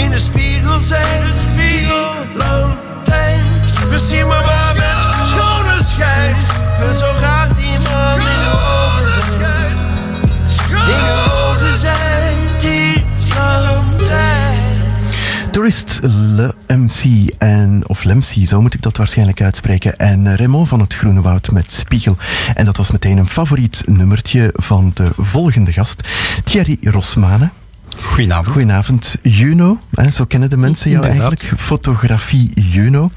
[0.04, 1.22] in de spiegel zijn.
[1.22, 2.06] De spiegel,
[2.36, 3.46] lantijn.
[3.64, 6.36] Versier me maar met schone schijn.
[6.80, 9.78] Wil zo graag die man in de ogen zijn.
[10.70, 13.06] In de ogen zijn, die
[13.36, 14.62] lantijn.
[15.52, 19.98] Tourist Le MC, en, of Lemcy, zo moet ik dat waarschijnlijk uitspreken.
[19.98, 22.18] En Raymond van het Groene Woud met Spiegel.
[22.54, 26.08] En dat was meteen een favoriet nummertje van de volgende gast,
[26.44, 27.50] Thierry Rosmane.
[28.02, 28.48] Goedenavond.
[28.48, 29.15] Goedenavond.
[29.22, 31.30] Juno, hè, zo kennen de mensen jou Inderdaad.
[31.32, 31.61] eigenlijk.
[31.61, 33.11] Fotografie Juno.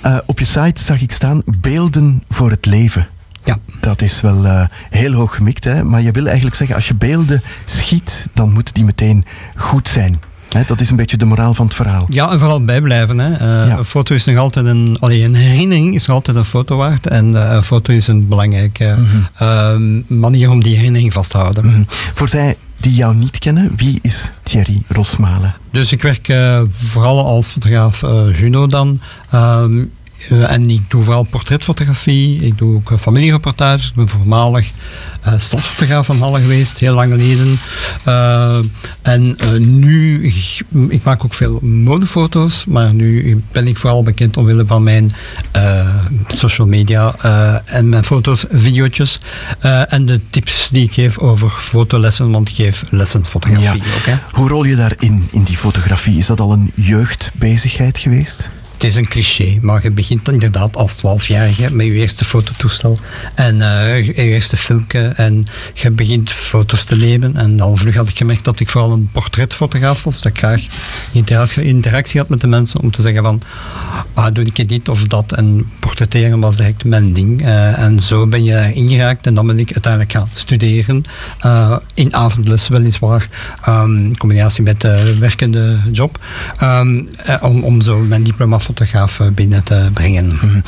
[0.00, 3.08] Eh, op je site zag ik staan beelden voor het leven.
[3.44, 3.58] Ja.
[3.80, 5.84] Dat is wel eh, heel hoog gemikt, hè?
[5.84, 9.24] maar je wil eigenlijk zeggen, als je beelden schiet, dan moeten die meteen
[9.56, 10.20] goed zijn.
[10.48, 12.06] Hè, dat is een beetje de moraal van het verhaal.
[12.08, 13.18] Ja, en vooral bijblijven.
[13.18, 13.34] Hè.
[13.64, 14.96] Eh, Een foto is nog altijd een...
[15.00, 17.06] Allee, een herinnering is nog altijd een foto waard.
[17.06, 18.96] En een foto is een belangrijke
[19.34, 19.76] eh,
[20.06, 21.66] manier om die herinnering vast te houden.
[21.66, 21.82] Mhm.
[21.88, 25.54] Voor zij die jou niet kennen, wie is Thierry Rosmalen?
[25.70, 29.00] Dus ik werk eh, vooral als fotograaf eh, Juno dan.
[29.30, 29.84] Ehm,
[30.28, 32.44] eh, en ik doe vooral portretfotografie.
[32.44, 33.88] Ik doe ook eh, familiereportages.
[33.88, 34.70] Ik ben voormalig
[35.22, 37.58] eh, stadsfotograaf van Halle geweest, heel lang geleden.
[39.02, 44.66] En nu, ik, ik maak ook veel modefoto's, maar nu ben ik vooral bekend omwille
[44.66, 45.12] van mijn
[46.28, 47.14] social media
[47.64, 49.18] en mijn foto's, video's
[49.88, 54.04] en de tips die ik geef over fotolessen, want ik geef lessen fotografie ook.
[54.04, 54.14] Hè.
[54.32, 56.18] Hoe rol je daarin, in die fotografie?
[56.18, 58.50] Is dat al een jeugdbezigheid geweest?
[58.80, 62.98] Het is een cliché, maar je begint inderdaad als 12-jarige met je eerste fototoestel
[63.34, 65.44] en eh, je eerste filmpje en
[65.74, 67.36] je begint foto's te nemen.
[67.36, 70.66] En al vlug had ik gemerkt dat ik vooral een portretfotograaf was, dat ik graag
[71.62, 73.42] interactie, had met de mensen om te zeggen van,
[74.14, 75.32] ah, doe ik dit of dat.
[75.32, 77.42] En portretteren was direct mijn ding.
[77.44, 81.02] Eh, en zo ben je daarin geraakt en dan ben ik uiteindelijk gaan studeren,
[81.40, 83.28] eh, in avondles weliswaar,
[83.64, 86.18] ehm, in combinatie met de werkende job,
[86.58, 90.26] ehm, eh, om, om zo mijn diploma fotograaf eh, binnen te brengen.
[90.26, 90.60] Mhm.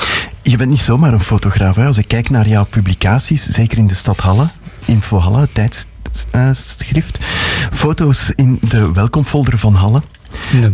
[0.42, 1.76] Je bent niet zomaar een fotograaf.
[1.76, 1.86] Hè?
[1.86, 4.48] Als ik kijk naar jouw publicaties, zeker in de stad Halle,
[4.84, 7.18] Info Halle, tijdschrift,
[7.72, 10.02] foto's in de welkomfolder van Halle.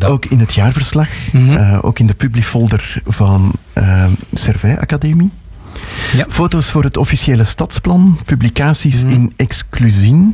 [0.04, 5.30] Ook in het jaarverslag, eh, ook in de publifolder van uh, Servais Academie.
[6.28, 10.32] Foto's voor het officiële stadsplan, publicaties in Exclusine.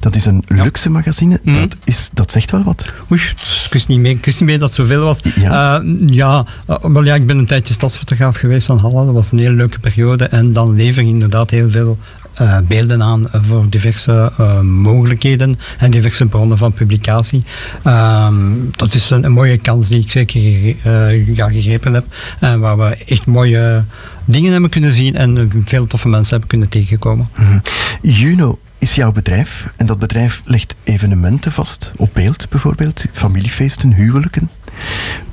[0.00, 1.40] Dat is een luxe magazine.
[1.42, 2.92] Dat, is, dat zegt wel wat.
[3.12, 5.20] Oei, dus ik wist niet meer, ik wist niet meer dat het zoveel was.
[5.34, 9.04] Ja, ja, eh, wel ja, ik ben een tijdje stadsfotograaf geweest van Halle.
[9.04, 10.24] Dat was een hele leuke periode.
[10.24, 11.98] En dan lever ik inderdaad heel veel
[12.34, 17.44] eh, beelden aan voor diverse eh, mogelijkheden en diverse bronnen van publicatie.
[17.82, 20.40] Ehm, dat is een, mooie kans die ik zeker
[20.82, 22.04] eh, ja, gegrepen heb.
[22.40, 23.84] En waar we echt mooie
[24.24, 27.28] dingen hebben kunnen zien en veel toffe mensen hebben kunnen tegenkomen.
[27.36, 27.58] Mhm.
[28.02, 34.50] Juno is jouw bedrijf en dat bedrijf legt evenementen vast, op beeld bijvoorbeeld, familiefeesten, huwelijken,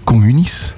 [0.03, 0.73] communies.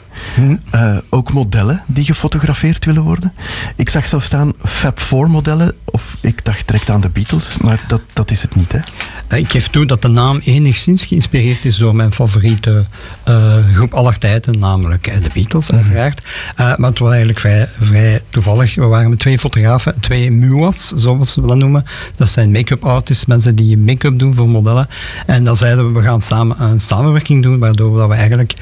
[0.70, 3.34] Eh, ook modellen die gefotografeerd willen worden.
[3.76, 7.84] Ik zag zelf staan Fab Four modellen, of ik dacht direct aan de Beatles, maar
[7.88, 8.80] dat, dat is het niet, hè?
[9.28, 12.86] Eh, Ik geef toe dat de naam enigszins geïnspireerd is door mijn favoriete
[13.24, 16.26] eh, groep aller tijden, namelijk de Beatles, uiteraard.
[16.56, 18.76] Eh, maar het was eigenlijk vrij, vrij toevallig.
[18.76, 21.86] We waren met twee fotografen, twee MUA's, zoals we dat noemen.
[22.16, 24.88] Dat zijn make-up artists, mensen die make-up doen voor modellen.
[25.26, 28.54] En dan zeiden we, we gaan samen een samenwerking doen, waardoor dat we eigenlijk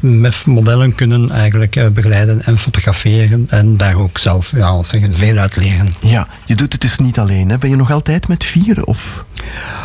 [0.00, 5.36] met modellen kunnen eigenlijk eh, begeleiden en fotograferen en daar ook zelf ja, zeggen, veel
[5.36, 5.94] uit leren.
[6.00, 7.58] Ja, je doet het dus niet alleen, hè?
[7.58, 8.84] Ben je nog altijd met vier?
[8.84, 9.24] Of?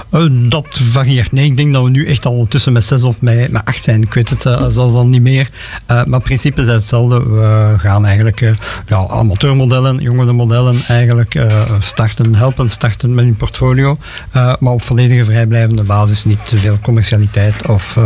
[0.10, 1.32] Eh, dat varieert.
[1.32, 3.84] Nee, ik denk dat we nu echt al tussen met zes of met, met acht
[3.84, 4.02] zijn.
[4.02, 5.50] Ik weet het uh, zelfs al niet meer.
[5.52, 7.24] Uh, maar het principe is hetzelfde.
[7.24, 8.40] We gaan eigenlijk
[8.86, 11.40] ja, amateurmodellen, jongere modellen eigenlijk
[11.80, 13.98] starten, helpen starten met hun portfolio.
[14.32, 16.26] maar op volledige vrijblijvende basis.
[16.26, 17.98] Niet te veel commercialiteit of,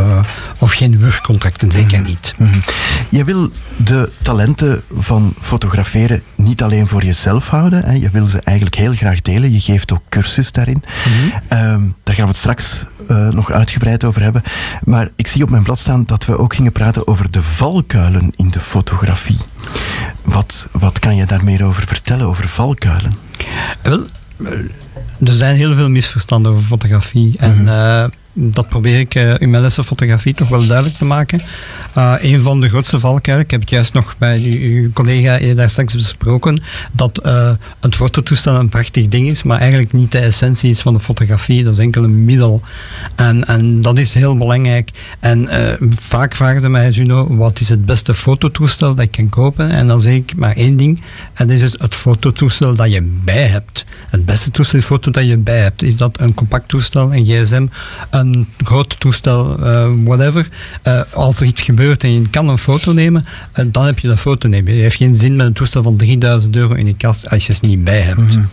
[0.57, 2.33] of geen werkcontracten, zeker niet.
[2.37, 2.61] Mm -hmm.
[3.09, 7.83] Je wil de talenten van fotograferen niet alleen voor jezelf houden.
[7.83, 7.93] Hè.
[7.93, 9.51] Je wil ze eigenlijk heel graag delen.
[9.51, 10.83] Je geeft ook cursus daarin.
[11.07, 11.59] Mm -hmm.
[11.59, 14.43] um, daar gaan we het straks uh, nog uitgebreid over hebben.
[14.83, 18.31] Maar ik zie op mijn blad staan dat we ook gingen praten over de valkuilen
[18.35, 19.37] in de fotografie.
[20.23, 23.13] Wat, wat kan je daar meer over vertellen, over valkuilen?
[23.81, 24.05] Wel,
[25.19, 27.25] er zijn heel veel misverstanden over fotografie.
[27.25, 27.67] Mm -hmm.
[27.67, 28.05] En uh,
[28.37, 31.41] dat probeer ik uh, in mijn lessen fotografie toch wel duidelijk te maken.
[31.97, 35.69] Uh, een van de grootste valkuilen, ik heb het juist nog bij uw, collega daar
[35.69, 40.69] straks besproken, dat uh, het fototoestel een prachtig ding is, maar eigenlijk niet de essentie
[40.69, 41.63] is van de fotografie.
[41.63, 42.61] Dat is enkel een middel.
[43.15, 44.89] En, en dat is heel belangrijk.
[45.19, 45.49] En
[45.99, 49.69] vaak vragen ze mij, Juno, wat is het beste fototoestel dat ik kan kopen?
[49.69, 51.01] En dan zeg ik maar één ding,
[51.33, 53.85] en dat is het fototoestel dat je bij hebt.
[54.09, 55.83] Het beste toestel is foto dat je bij hebt.
[55.83, 57.67] Is dat een compact toestel, een gsm,
[58.09, 58.24] een
[58.63, 60.49] groot toestel, uh, whatever.
[60.83, 63.25] Uh, als er iets gebeurt en je kan een foto nemen,
[63.55, 64.73] uh, dan heb je dat foto nemen.
[64.73, 67.53] Je heeft geen zin met een toestel van 3000 euro in je kast als je
[67.53, 68.17] het niet bij hebt.
[68.17, 68.49] Mm -hmm.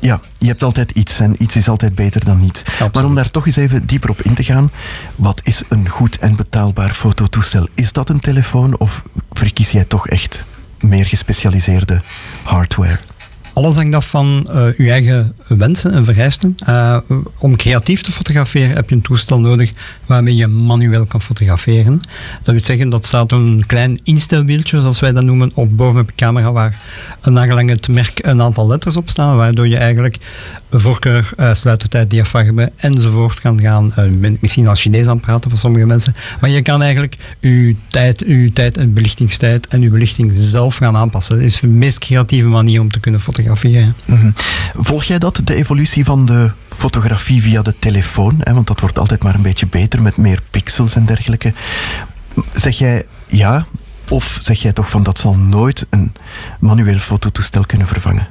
[0.00, 2.64] Ja, je hebt altijd iets en iets is altijd beter dan niets.
[2.64, 2.94] Absoluut.
[2.94, 4.70] Maar om daar toch eens even dieper op in te gaan,
[5.16, 7.66] wat is een goed en betaalbaar fototoestel?
[7.74, 9.02] Is dat een telefoon of
[9.32, 10.44] verkies jij toch echt
[10.80, 12.00] meer gespecialiseerde
[12.42, 12.98] hardware?
[13.54, 16.56] Alles hangt af van uh, uw eigen wensen en vereisten.
[16.68, 16.96] Uh,
[17.38, 19.72] om creatief te fotograferen heb je een toestel nodig
[20.06, 22.00] waarmee je manueel kan fotograferen.
[22.42, 26.06] Dat wil zeggen, dat staat een klein instelwieltje, zoals wij dat noemen, op boven op
[26.06, 26.78] de camera, waar
[27.22, 30.18] nagelang het merk een aantal letters op staan, waardoor je eigenlijk
[30.70, 33.92] voorkeur, uh, sluitertijd, diafragme enzovoort kan gaan.
[34.40, 36.14] Misschien als Chinees aan praten voor sommige mensen.
[36.40, 40.96] Maar je kan eigenlijk uw tijd, uw tijd en belichtingstijd en uw belichting zelf gaan
[40.96, 41.36] aanpassen.
[41.36, 43.41] Dat is de meest creatieve manier om te kunnen fotograferen.
[44.06, 44.34] -hmm.
[44.74, 48.36] Volg jij dat, de evolutie van de fotografie via de telefoon?
[48.38, 48.54] Hè?
[48.54, 51.52] Want dat wordt altijd maar een beetje beter met meer pixels en dergelijke.
[52.54, 53.66] Zeg jij ja?
[54.08, 56.12] Of zeg jij toch van dat zal nooit een
[56.60, 58.28] manueel fototoestel kunnen vervangen?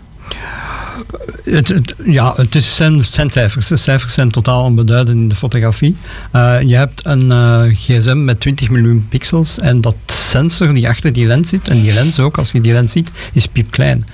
[2.03, 3.67] Ja, het is zijn, cijfers.
[3.67, 5.95] De cijfers zijn totaal onbeduidend in de fotografie.
[6.35, 11.13] Uh, je hebt een uh, gsm met 20 miljoen pixels en dat sensor die achter
[11.13, 14.05] die lens zit, en die lens ook, als je die lens ziet, is piepklein.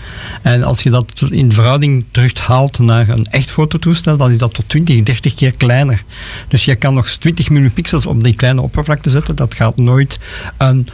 [0.41, 4.69] En als je dat in verhouding terughaalt naar een echt fototoestel, dan is dat tot
[4.69, 6.03] 20, 30 keer kleiner.
[6.47, 9.35] Dus je kan nog 20 miljoen pixels op die kleine oppervlakte zetten.
[9.35, 10.19] Dat gaat nooit
[10.57, 10.87] een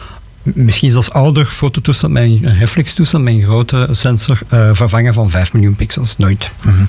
[0.43, 5.53] misschien zelfs ouder fototoestel met een reflextoestel met een grote sensor uh, vervangen van 5
[5.53, 6.17] miljoen pixels.
[6.17, 6.51] Nooit.
[6.61, 6.87] Mm -hmm.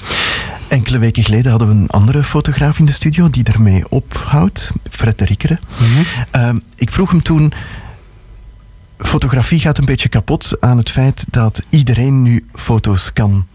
[0.68, 5.18] Enkele weken geleden hadden we een andere fotograaf in de studio die ermee ophoudt, Fred
[5.18, 5.58] de Riekere.
[5.78, 6.56] Mm -hmm.
[6.56, 7.52] uh, ik vroeg hem toen.
[8.98, 13.46] Fotografie gaat een beetje kapot aan het feit dat iedereen nu foto's kan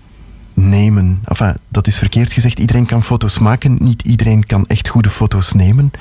[0.60, 1.20] nemen.
[1.26, 2.60] Enfin, dat is verkeerd gezegd.
[2.60, 5.92] Iedereen kan foto's maken, niet iedereen kan echt goede foto's nemen.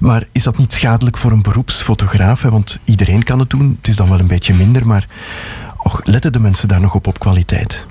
[0.00, 2.42] Maar is dat niet schadelijk voor een beroepsfotograaf?
[2.42, 2.50] Hè?
[2.50, 3.74] Want iedereen kan het doen.
[3.78, 5.08] Het is dan wel een beetje minder, maar
[5.76, 7.86] och, letten de mensen daar nog op op kwaliteit?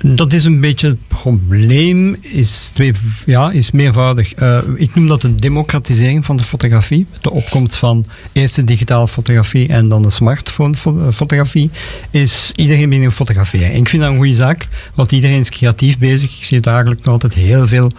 [0.00, 2.92] Dat is een beetje het probleem, is, twee,
[3.26, 4.38] ja, is meervoudig.
[4.38, 7.06] Uh, ik noem dat een democratisering van de fotografie.
[7.20, 10.74] De opkomst van eerst de digitale fotografie en dan de smartphone
[11.12, 11.70] fotografie.
[12.10, 13.72] Is iedereen binnen fotograferen.
[13.72, 16.38] En ik vind dat een goede zaak, want iedereen is creatief bezig.
[16.38, 17.92] Ik zie dagelijks nog altijd heel veel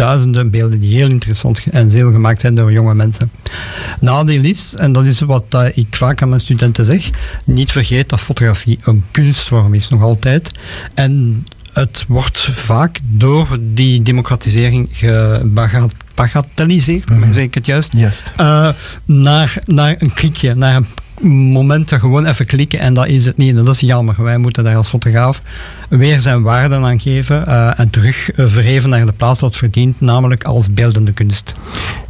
[0.00, 3.30] duizenden beelden die heel interessant en heel gemaakt zijn door jonge mensen.
[4.00, 7.10] Nadeel is, en dat is wat uh, ik vaak aan mijn studenten zeg,
[7.44, 10.50] niet vergeet dat fotografie een kunstvorm is, nog altijd.
[10.94, 17.32] En het wordt vaak door die democratisering gebagatelliseerd, mm -hmm.
[17.32, 18.32] zeg ik het juist, juist.
[18.40, 18.68] Uh,
[19.04, 20.86] naar, naar een klikje, naar een
[21.28, 23.56] moment dat gewoon even klikken en dat is het niet.
[23.56, 24.22] En dat is jammer.
[24.22, 25.42] Wij moeten daar als fotograaf
[25.88, 30.00] weer zijn waarde aan geven uh, en terug uh, verheven naar de plaats dat verdient,
[30.00, 31.54] namelijk als beeldende kunst.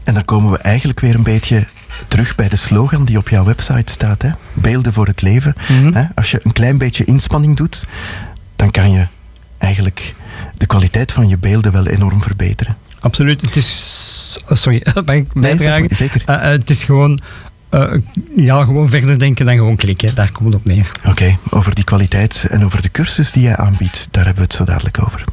[0.04, 1.66] En dan komen we eigenlijk weer een beetje
[2.08, 4.22] terug bij de slogan die op jouw website staat.
[4.22, 4.30] Hè?
[4.52, 5.54] Beelden voor het leven.
[5.68, 5.94] Mm -hmm.
[5.94, 6.04] hè?
[6.14, 7.86] Als je een klein beetje inspanning doet,
[8.56, 9.06] dan kan je
[9.58, 10.14] eigenlijk
[10.56, 12.76] de kwaliteit van je beelden wel enorm verbeteren.
[13.00, 13.40] Absoluut.
[13.40, 13.98] Het is...
[14.46, 15.80] Sorry, mag ik bijdragen?
[15.80, 16.22] Nee, zeker.
[16.26, 17.20] Uh, het is gewoon
[17.70, 17.92] uh,
[18.36, 20.14] ja, gewoon verder denken dan gewoon klikken.
[20.14, 20.90] Daar komt het op neer.
[21.06, 24.58] Oké, over die kwaliteit en over de cursus die jij aanbiedt, daar hebben we het
[24.58, 25.24] zo dadelijk over.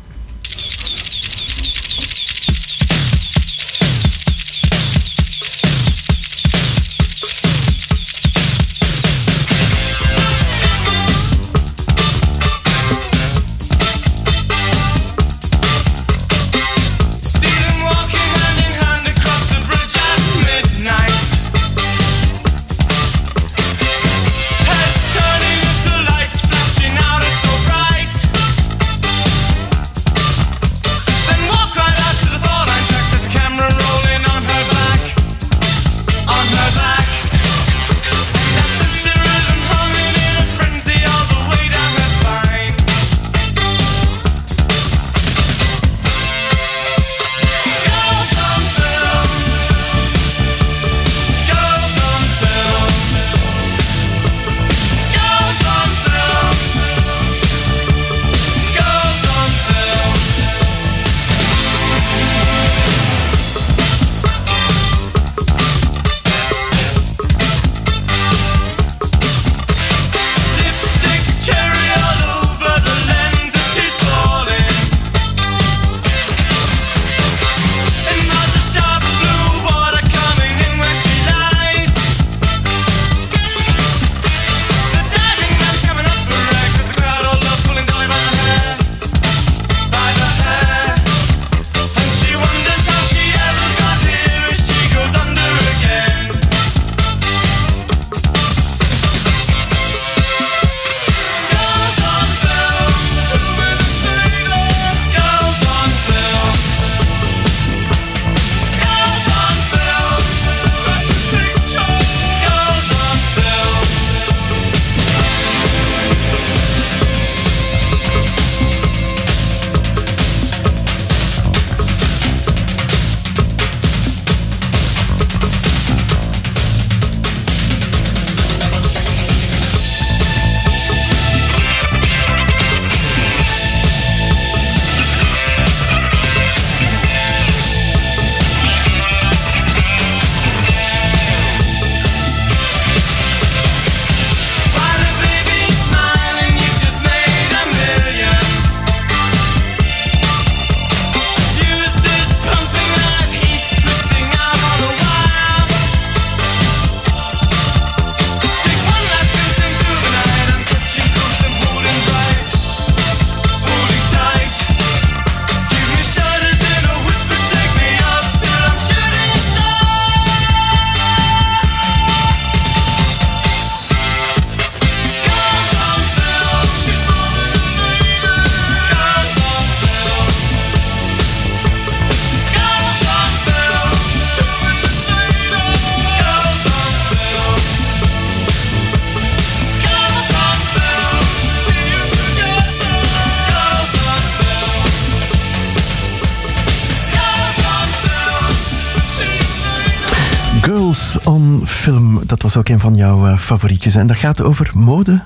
[202.58, 203.96] Ook een van jouw eh, favorietjes.
[203.96, 205.22] En dat gaat over mode?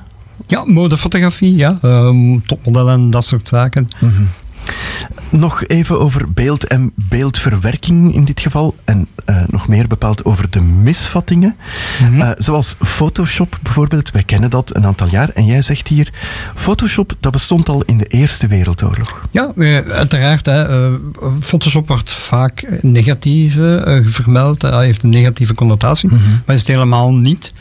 [0.47, 1.77] Ja, modefotografie, ja.
[1.81, 3.87] Ehm, topmodellen en dat soort zaken.
[5.29, 8.75] Nog even over beeld en beeldverwerking in dit geval.
[8.85, 11.55] En eh, nog meer bepaald over de misvattingen.
[12.01, 12.21] Mhm.
[12.21, 14.11] Eh, zoals Photoshop bijvoorbeeld.
[14.11, 15.29] Wij kennen dat een aantal jaar.
[15.29, 16.13] En jij zegt hier,
[16.55, 19.21] Photoshop dat bestond al in de Eerste Wereldoorlog.
[19.31, 20.45] Ja, eh, uiteraard.
[20.45, 20.93] Hè, eh,
[21.39, 23.53] Photoshop wordt vaak negatief
[24.03, 24.61] vermeld.
[24.61, 26.09] Hij heeft een negatieve connotatie,
[26.45, 27.53] maar is het helemaal niet.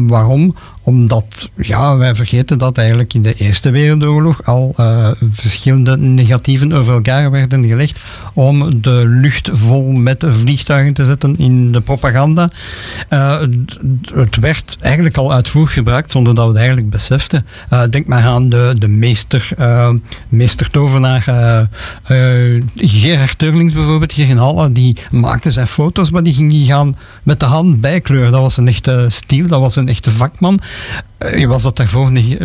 [0.00, 0.54] Waarom?
[0.86, 6.92] Omdat ja, wij vergeten dat eigenlijk in de Eerste Wereldoorlog al eh, verschillende negatieven over
[6.92, 8.00] elkaar werden gelegd
[8.34, 12.50] om de lucht vol met vliegtuigen te zetten in de propaganda.
[13.08, 13.40] Eh,
[14.14, 17.46] het- werd eigenlijk al uitvoerig gebruikt zonder dat we het eigenlijk beseften.
[17.70, 19.48] Eh, denk maar aan de, de meester,
[20.28, 21.60] meestertovenaar eh,
[22.56, 24.72] eh, Gerard Teurlings bijvoorbeeld hier in Halle.
[24.72, 28.32] Die maakte zijn foto's, maar die ging gaan met de hand bijkleuren.
[28.32, 30.60] Dat was een echte stiel, dat was een echte vakman.
[31.18, 32.40] Eh, was dat daarvoor eh,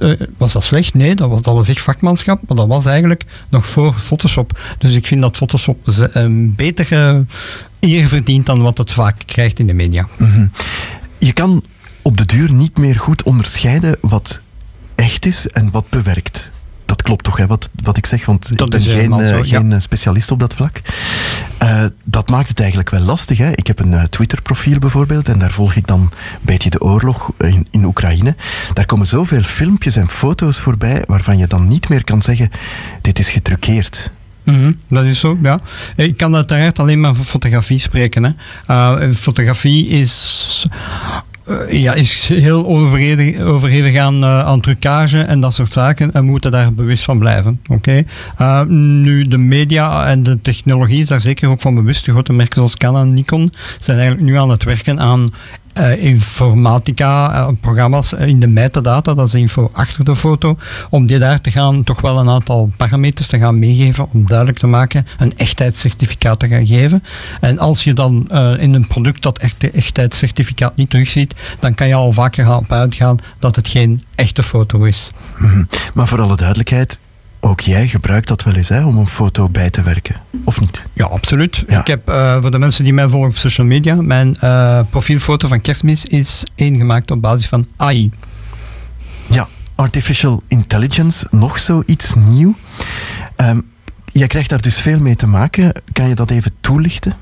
[0.00, 0.94] eh, was dat slecht?
[0.94, 4.58] Nee, dat was, dat vakmanschap, maar dat was eigenlijk nog voor Photoshop.
[4.78, 5.78] Dus ik vind dat Photoshop
[6.12, 7.24] een betere
[7.80, 10.08] eer verdient dan wat het vaak krijgt in de media.
[10.18, 10.46] Mhm.
[11.18, 11.64] Je kan
[12.02, 14.40] op de duur niet meer goed onderscheiden wat
[14.94, 16.50] echt is en wat bewerkt.
[16.90, 18.26] Dat klopt toch, hè, wat, wat ik zeg?
[18.26, 20.80] Want Dat ik ben geen, eh, zo, geen eh, specialist op dat vlak.
[21.58, 23.38] Eh, dat maakt het eigenlijk wel lastig.
[23.38, 23.50] Hè.
[23.54, 26.10] Ik heb een Twitter-profiel bijvoorbeeld en daar volg ik dan een
[26.40, 28.34] beetje de oorlog in, in Oekraïne.
[28.72, 32.50] Daar komen zoveel filmpjes en foto's voorbij waarvan je dan niet meer kan zeggen,
[33.02, 34.10] dit is getruckeerd.
[34.44, 35.60] Mhm, dat is zo, ja.
[35.96, 38.36] Ik kan uiteraard alleen maar van fotografie spreken.
[38.66, 39.14] Hè.
[39.14, 40.66] Fotografie is,
[41.50, 46.24] eh, ja, is heel overhevig, overhevig aan, eh, aan trucage en dat soort zaken en
[46.24, 47.60] we moeten daar bewust van blijven.
[47.68, 48.04] Oké?
[48.36, 52.04] Eh, nu, de media en de technologie is daar zeker ook van bewust.
[52.04, 55.30] De grote merken zoals Canon en Nikon zijn eigenlijk nu aan het werken aan
[55.72, 60.56] eh, informatica, eh, programma's eh, in de metadata, dat is info achter de foto,
[60.90, 64.58] om die daar te gaan toch wel een aantal parameters te gaan meegeven om duidelijk
[64.58, 67.02] te maken, een echtheidscertificaat te gaan geven.
[67.40, 68.28] En als je dan
[68.58, 72.72] in een product dat echte echtheidscertificaat niet terugziet, dan kan je al vaker gaan op
[72.72, 75.10] uitgaan dat het geen echte foto is.
[75.38, 75.62] Mhm.
[75.94, 76.98] Maar voor alle duidelijkheid,
[77.40, 80.84] ook jij gebruikt dat wel eens hè, om een foto bij te werken, of niet?
[80.92, 81.64] Ja, absoluut.
[81.66, 85.48] Ik heb eh, voor de mensen die mij volgen op social media, mijn eh, profielfoto
[85.48, 88.10] van kerstmis is ingemaakt op basis van AI.
[89.26, 92.54] Ja, artificial intelligence, nog zoiets nieuw.
[93.36, 93.60] Ehm,
[94.12, 95.72] jij krijgt daar dus veel mee te maken.
[95.92, 97.16] Kan je dat even toelichten?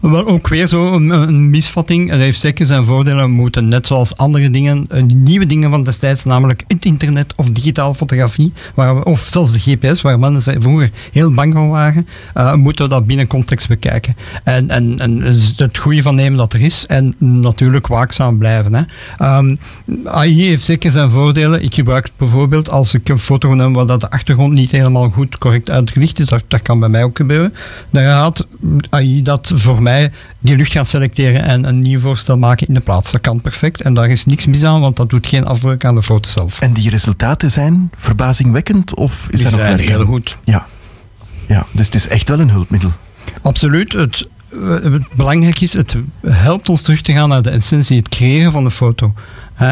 [0.00, 2.10] Wel, ook weer zo een, misvatting.
[2.10, 3.30] Het heeft zeker zijn voordelen.
[3.30, 7.94] Moeten net zoals andere dingen, eh, nieuwe dingen van destijds, namelijk het internet of digitale
[7.94, 12.84] fotografie, waar of zelfs de GPS, waar mensen vroeger heel bang van waren, eh, moeten
[12.84, 14.16] we dat binnen context bekijken.
[14.44, 15.22] En, en, en
[15.56, 18.74] het goede van nemen dat er is en natuurlijk waakzaam blijven.
[18.74, 18.82] Hè.
[19.16, 19.56] Ehm,
[20.04, 21.62] AI heeft zeker zijn voordelen.
[21.62, 25.10] Ik gebruik het bijvoorbeeld als ik een foto neem waar dat de achtergrond niet helemaal
[25.10, 26.28] goed correct uitgelicht is.
[26.28, 27.54] Dat, dat kan bij mij ook gebeuren.
[27.90, 28.46] Dan gaat
[28.90, 29.87] AI dat voor mij
[30.38, 33.10] die lucht gaan selecteren en een nieuw voorstel maken in de plaats.
[33.10, 35.94] Dat kan perfect en daar is niks mis aan, want dat doet geen afbreuk aan
[35.94, 36.60] de foto zelf.
[36.60, 38.94] En die resultaten zijn verbazingwekkend?
[38.94, 40.38] Of is Die er nog heel goed.
[40.44, 40.66] Ja.
[41.46, 42.92] ja, dus het is echt wel een hulpmiddel.
[43.42, 43.92] Absoluut.
[43.92, 44.28] Het,
[44.82, 45.96] het belangrijk is, het
[46.26, 49.14] helpt ons terug te gaan naar de essentie, het creëren van de foto.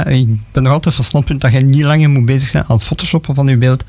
[0.07, 2.85] Ik ben nog altijd van standpunt dat je niet langer moet bezig zijn aan het
[2.85, 3.85] photoshoppen van je beeld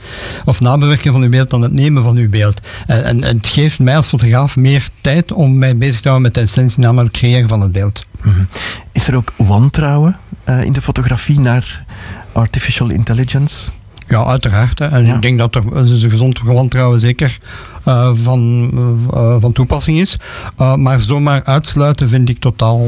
[0.46, 2.60] of nabewerken van je beeld dan het nemen van je beeld.
[2.88, 6.22] En, en, en het geeft mij als fotograaf meer tijd om mij bezig te houden
[6.22, 8.06] met de essentie, namelijk het creëren van het beeld.
[8.22, 8.44] Mhm.
[8.92, 11.86] Is er ook wantrouwen eh, in de fotografie naar
[12.32, 13.70] artificial intelligence?
[14.08, 14.80] Ja, uiteraard.
[14.80, 14.88] Hè.
[14.88, 17.40] En ik denk dat er een gezond wantrouwen zeker
[17.88, 18.72] eh, van,
[19.14, 20.18] eh, van toepassing is.
[20.62, 22.86] Uh, maar zomaar uitsluiten vind ik totaal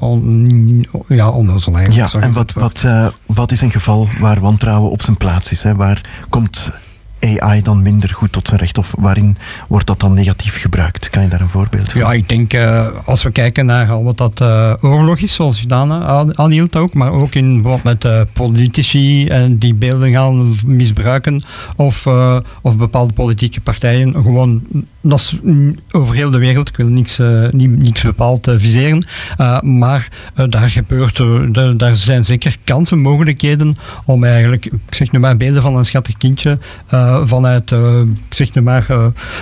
[0.00, 1.78] on, ja, onnozel.
[1.78, 2.86] Ja, en wat, wat,
[3.26, 5.62] wat is een geval waar wantrouwen op zijn plaats is?
[5.62, 5.74] Hè?
[5.74, 6.72] Waar komt
[7.20, 8.78] AI dan minder goed tot zijn recht?
[8.78, 9.36] Of waarin
[9.68, 11.10] wordt dat dan negatief gebruikt?
[11.10, 12.00] Kan je daar een voorbeeld van?
[12.00, 15.62] Ja, ik denk uh, als we kijken naar al wat dat uh, oorlog is, zoals
[15.66, 21.42] Dana aanhield ook, maar ook in bijvoorbeeld met uh, politici en die beelden gaan misbruiken
[21.76, 22.06] of,
[22.62, 24.62] of bepaalde politieke partijen gewoon
[25.02, 25.38] dat is
[25.90, 29.06] over heel de wereld, ik wil niks, uh, niet, niks bepaald uh, viseren,
[29.38, 30.08] uh, maar
[30.48, 33.74] daar gebeurt er, daar zijn zeker kansen, mogelijkheden
[34.04, 36.58] om eigenlijk, ik zeg nu maar, beelden van een schattig kindje
[37.24, 38.86] vanuit, ik zeg nu maar,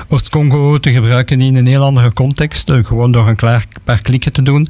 [0.09, 4.69] Oost-Congo te gebruiken in een heel andere context, gewoon door een paar klikken te doen,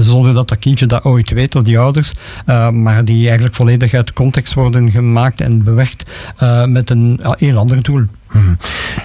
[0.00, 2.12] zonder dat dat kindje dat ooit weet, of die ouders,
[2.72, 6.10] maar die eigenlijk volledig uit context worden gemaakt en bewerkt
[6.66, 8.04] met een heel ander doel.
[8.38, 8.58] Hmm.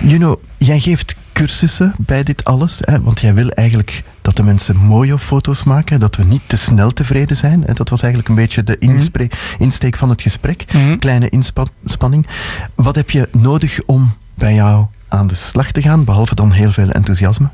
[0.09, 3.01] Juno, jij geeft cursussen bij dit alles, hè?
[3.01, 6.91] want jij wil eigenlijk dat de mensen mooie foto's maken, dat we niet te snel
[6.91, 7.63] tevreden zijn.
[7.73, 9.27] Dat was eigenlijk een beetje de inspre-
[9.57, 10.65] insteek van het gesprek.
[10.99, 12.27] Kleine inspanning.
[12.75, 16.71] Wat heb je nodig om bij jou aan de slag te gaan, behalve dan heel
[16.71, 17.49] veel enthousiasme?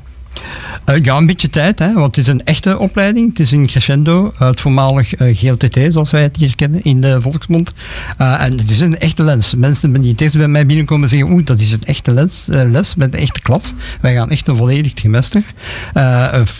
[0.84, 3.28] Eh, ja, een beetje tijd, hè, want het is een echte opleiding.
[3.28, 7.00] Het is in Crescendo, eh, het voormalig eh, GLTT, zoals wij het hier kennen in
[7.00, 7.72] de volksmond.
[8.16, 9.54] En het is een echte les.
[9.54, 13.14] Mensen die eerst bij mij binnenkomen zeggen, oeh, dat is een echte les, les met
[13.14, 13.72] een echte klas.
[14.00, 15.42] Wij gaan echt een volledig trimester.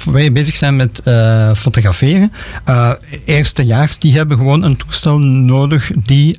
[0.05, 1.02] Wij bezig zijn met
[1.55, 2.32] fotograferen.
[3.24, 6.39] Eerstejaars, die hebben gewoon een toestel nodig die...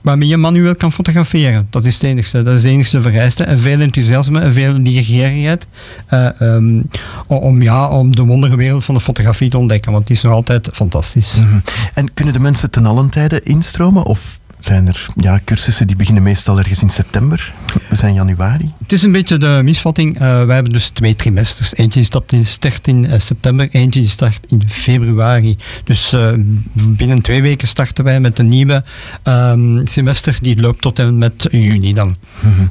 [0.00, 1.66] waarmee je manueel kan fotograferen.
[1.70, 2.42] Dat is het enigste.
[2.42, 3.44] Dat is de enigste vereiste.
[3.44, 5.66] En veel enthousiasme en veel nieuwsgierigheid
[6.06, 6.82] eh, ehm,
[7.26, 9.92] om, ja, om de wondere wereld van de fotografie te ontdekken.
[9.92, 11.36] Want die is nog altijd fantastisch.
[11.36, 11.58] Mhm.
[11.94, 14.04] En kunnen de mensen ten allen tijde instromen?
[14.04, 17.52] Of zijn er ja, cursussen die beginnen meestal ergens in september?
[17.88, 18.72] We zijn januari.
[18.78, 20.14] Het is een beetje de misvatting.
[20.14, 21.74] Eh, wij hebben dus twee trimesters.
[21.74, 25.56] Eentje start in, start in eh, september, eentje start in februari.
[25.84, 26.32] Dus eh,
[26.72, 28.84] binnen twee weken starten wij met een nieuwe
[29.22, 30.38] ehm, semester.
[30.40, 32.16] Die loopt tot en met juni dan.
[32.40, 32.66] Mhm.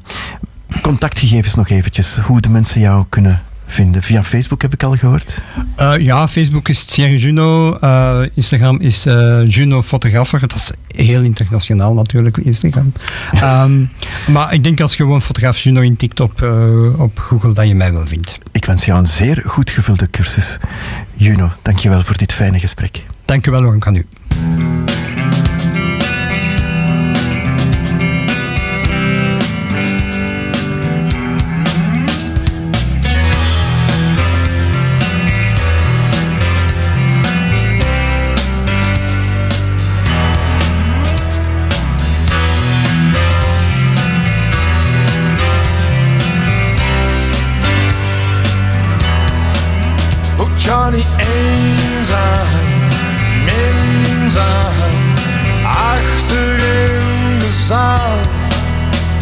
[0.81, 4.03] Contactgegevens nog eventjes, hoe de mensen jou kunnen vinden.
[4.03, 5.41] Via Facebook heb ik al gehoord.
[5.75, 10.39] Eh, ja, Facebook is Thierry Juno, eh, Instagram is eh, Juno Fotografer.
[10.39, 12.93] Dat is heel internationaal natuurlijk, Instagram.
[13.31, 13.85] Ehm,
[14.31, 16.41] maar ik denk als je gewoon fotograaf Juno intikt op,
[16.97, 18.37] op Google, dat je mij wel vindt.
[18.51, 20.57] Ik wens jou een zeer goed gevulde cursus.
[21.15, 23.03] Juno, dankjewel voor dit fijne gesprek.
[23.25, 24.05] Dank u wel, Warm, aan u.
[50.87, 52.47] Oh Johnny eenzaam,
[53.45, 55.15] minzaam,
[55.63, 58.19] achter in de zaal.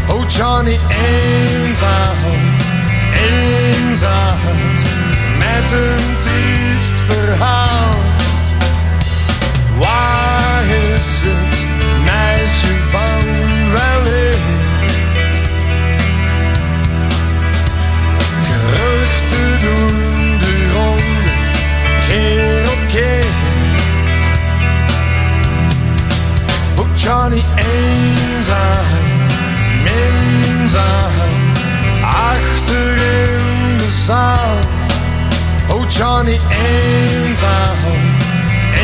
[0.07, 2.15] Oh Johnny eenzaam,
[3.13, 4.37] eenzaam,
[5.37, 7.95] met een triest verhaal.
[9.77, 10.63] Waar
[10.93, 11.65] is het
[12.05, 13.04] meisje van
[27.05, 28.85] Johnny eenzaam,
[29.83, 31.11] minzaam,
[32.01, 34.57] achter in de zaal.
[35.67, 37.75] Oh Johnny eenzaam,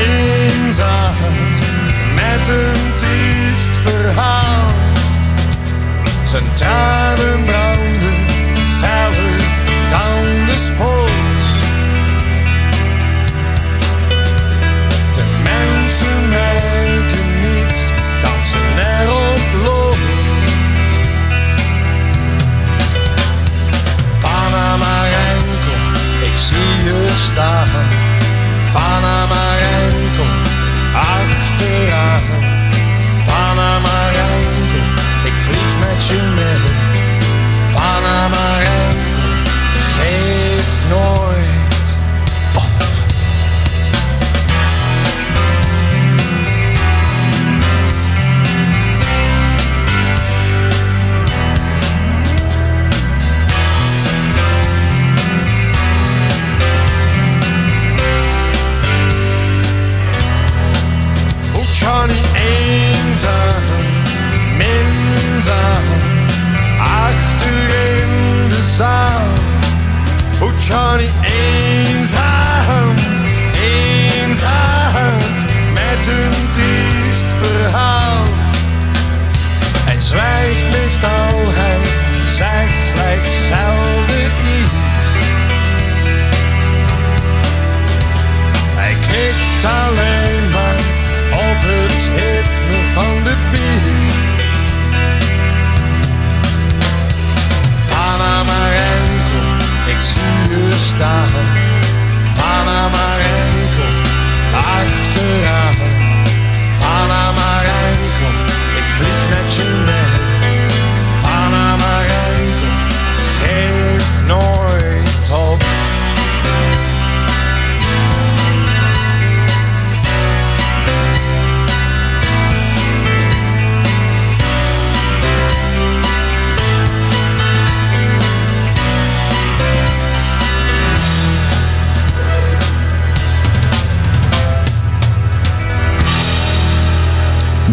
[0.06, 1.16] eenzaam,
[2.16, 4.72] met een triest verhaal.
[6.24, 8.01] Zijn tranen branden
[27.16, 27.90] staan.
[28.74, 29.71] Panama
[68.82, 69.40] sound.
[70.42, 72.96] Oh, Johnny eenzaam,
[73.54, 75.18] eenzaam
[75.74, 78.24] met een triest verhaal.
[79.86, 81.80] Hij zwijgt meestal, hij
[82.26, 85.12] zegt slechts zelden iets.
[88.82, 90.80] Hij knikt alleen maar
[91.32, 93.91] op het ritme van de Bier.
[100.92, 101.48] Stacheln,
[102.38, 103.88] Panamarenko,
[104.54, 105.71] achteraan.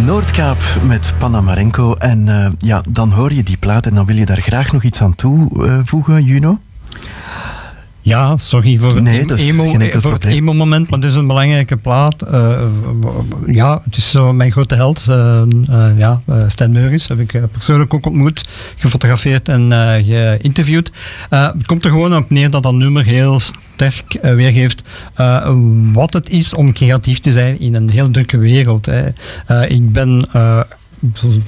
[0.09, 1.95] Noordkaap met Panamarenko.
[1.95, 4.83] En eh, ja, dan hoor je die plaat en dan wil je daar graag nog
[4.83, 6.59] iets aan toevoegen, Juno?
[8.09, 10.33] Ja, sorry voor Nee, het emo, voor het probleem.
[10.33, 12.23] emo-moment, maar het is een belangrijke plaat.
[12.23, 12.61] Eh,
[13.47, 15.05] ja, het is zo mijn grote held.
[15.09, 18.45] eh, eh, ja, Stan Meuris heb ik persoonlijk ook ontmoet,
[18.77, 19.73] gefotografeerd en
[20.05, 20.93] geïnterviewd.
[21.29, 24.83] Het komt er gewoon op neer dat dat nummer heel sterk weergeeft
[25.93, 28.87] wat het is om creatief te zijn in een heel drukke wereld.
[28.87, 29.07] Hè.
[29.67, 30.27] Ik ben...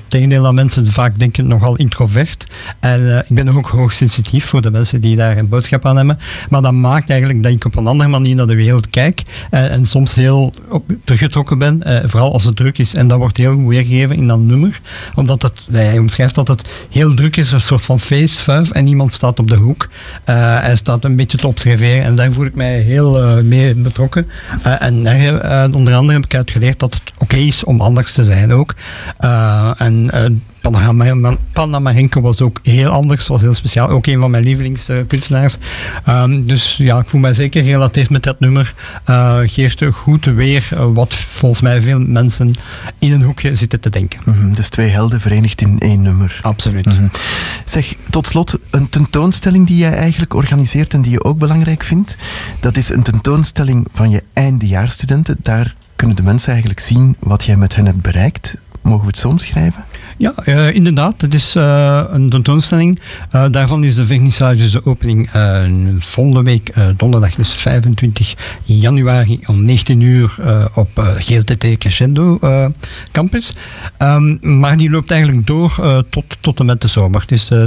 [0.09, 2.47] tegendeel dat mensen vaak denken, nogal introvert.
[2.81, 6.19] En eh, ik ben ook hoogsensitief voor de mensen die daar een boodschap aan hebben.
[6.49, 9.23] Maar dat maakt eigenlijk dat ik op een andere manier naar de wereld kijk.
[9.51, 10.53] eh, en soms heel
[11.05, 12.95] teruggetrokken ben, eh, vooral als het druk is.
[12.95, 14.81] En dat wordt heel goed weergegeven in dat nummer.
[15.15, 18.71] Omdat het, hij omschrijft dat het heel druk is, een soort van feest, vuif.
[18.71, 19.89] En iemand staat op de hoek.
[20.25, 22.05] Hij staat een beetje te observeren.
[22.05, 24.27] En daar voel ik mij heel mee betrokken.
[24.63, 28.75] En onder andere heb ik uitgeleerd dat het oké is om anders te zijn ook.
[29.41, 30.31] Eh, en eh,
[30.61, 33.89] Panama- Panamarenko was ook heel anders, was heel speciaal.
[33.89, 35.57] Ook een van mijn lievelingskunstenaars.
[36.05, 38.75] Ehm, dus ja, ik voel mij zeker gerelateerd met dat nummer.
[39.05, 42.55] Eh, geeft goed weer wat volgens mij veel mensen
[42.99, 44.21] in een hoekje zitten te denken.
[44.25, 46.39] Mhm, dus twee helden verenigd in één nummer.
[46.43, 46.99] Absoluut.
[47.65, 52.17] Zeg, tot slot, een tentoonstelling die jij eigenlijk organiseert en die je ook belangrijk vindt.
[52.61, 55.37] Dat is een tentoonstelling van je eindejaarsstudenten.
[55.43, 58.57] Daar kunnen de mensen eigenlijk zien wat jij met hen hebt bereikt.
[58.91, 59.85] Mogen we het zo omschrijven?
[60.17, 61.21] Ja, eh, inderdaad.
[61.21, 63.01] Het is eh, een tentoonstelling.
[63.31, 65.31] Eh, daarvan is de vernissage, dus de opening,
[65.99, 70.35] volgende week donderdag, dus 25 januari om 19 uur
[70.75, 72.39] op GLTT Crescendo
[73.13, 73.55] campus.
[73.97, 77.25] Ehm, maar die loopt eigenlijk door tot, tot en met de zomer.
[77.27, 77.65] Is eh,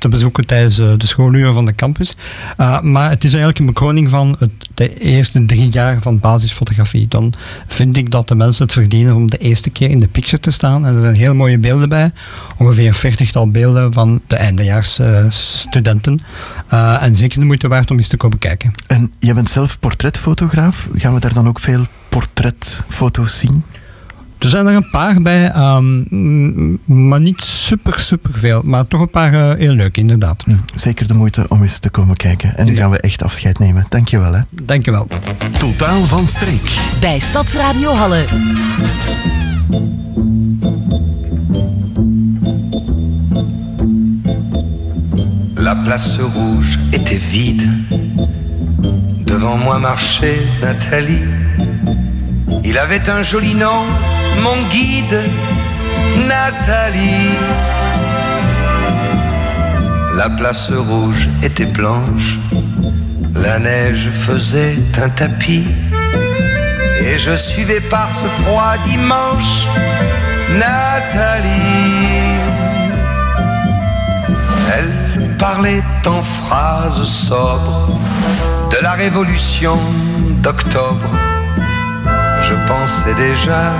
[0.00, 2.16] te, bezoeken tijdens eh, de schooluren van de campus.
[2.60, 7.08] Uh, maar het is eigenlijk een bekroning van het, de eerste drie jaar van basisfotografie.
[7.08, 7.32] Dan
[7.66, 10.50] vind ik dat de mensen het verdienen om de eerste keer in de picture te
[10.50, 10.86] staan.
[10.86, 12.12] En er zijn heel mooie beelden bij.
[12.58, 16.20] Ongeveer een veertigtal beelden van de eindejaarsstudenten.
[16.72, 18.72] Uh, en zeker de moeite waard om eens te komen kijken.
[18.86, 20.88] En jij bent zelf portretfotograaf.
[20.94, 23.64] Gaan we daar dan ook veel portretfoto's zien?
[24.40, 28.62] Er zijn er een paar bij, um, maar niet super, super veel.
[28.64, 30.42] Maar toch een paar uh, heel leuk, inderdaad.
[30.44, 32.56] Hm, zeker de moeite om eens te komen kijken.
[32.56, 33.86] En nu gaan we echt afscheid nemen.
[33.88, 34.32] Dankjewel.
[34.32, 34.40] Hè.
[34.50, 35.06] Dankjewel.
[35.58, 36.76] Totaal van streek.
[37.00, 38.24] Bij Stadsradio Halle.
[45.54, 47.64] La place rouge était vide.
[49.24, 51.22] Devant moi marchait Nathalie.
[52.64, 53.84] Il avait un joli nom,
[54.42, 55.20] mon guide,
[56.26, 57.38] Nathalie.
[60.16, 62.38] La place rouge était blanche,
[63.34, 65.66] la neige faisait un tapis.
[67.02, 69.66] Et je suivais par ce froid dimanche
[70.58, 71.48] Nathalie.
[74.76, 77.88] Elle parlait en phrases sobres
[78.70, 79.78] de la révolution
[80.42, 81.10] d'octobre
[82.50, 83.72] je pensais déjà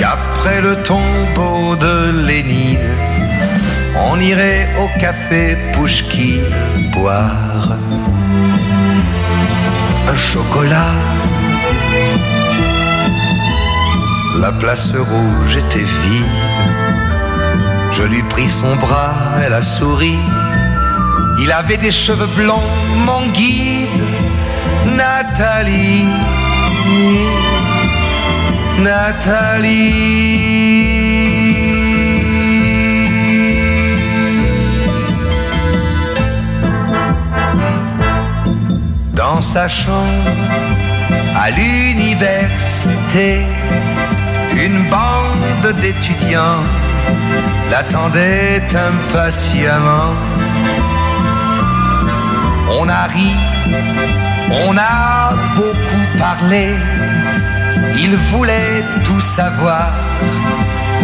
[0.00, 2.90] qu'après le tombeau de Lénine,
[4.08, 6.54] on irait au café Pouchkine
[6.94, 7.76] boire
[10.08, 10.94] un chocolat.
[14.36, 16.38] La place rouge était vide.
[17.92, 19.14] Je lui pris son bras,
[19.44, 20.16] elle a souri.
[21.42, 22.70] Il avait des cheveux blonds,
[23.06, 24.02] mon guide,
[24.86, 26.08] Nathalie.
[28.78, 30.60] Nathalie.
[39.14, 40.30] Dans sa chambre,
[41.34, 43.40] à l'université,
[44.54, 46.62] une bande d'étudiants
[47.70, 50.14] l'attendait impatiemment.
[52.78, 53.32] On a ri,
[54.68, 56.68] on a beaucoup parlé.
[58.02, 59.92] Il voulait tout savoir.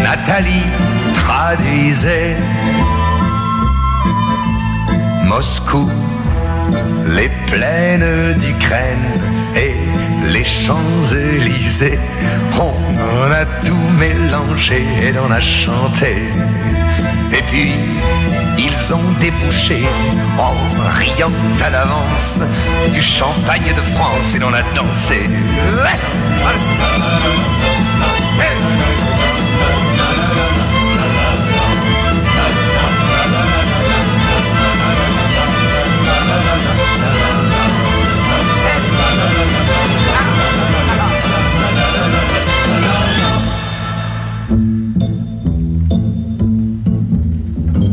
[0.02, 0.66] Nathalie
[1.14, 2.36] traduisait.
[5.24, 5.90] Moscou,
[7.06, 9.08] les plaines d'Ukraine
[9.54, 9.74] et
[10.28, 11.98] les Champs-Élysées.
[12.58, 16.16] On a tout mélangé et on a chanté.
[17.32, 17.72] Et puis,
[18.58, 19.84] ils ont débouché
[20.38, 20.54] en
[20.98, 21.30] riant
[21.64, 22.40] à l'avance
[22.90, 25.22] du champagne de France et l'on a dansé.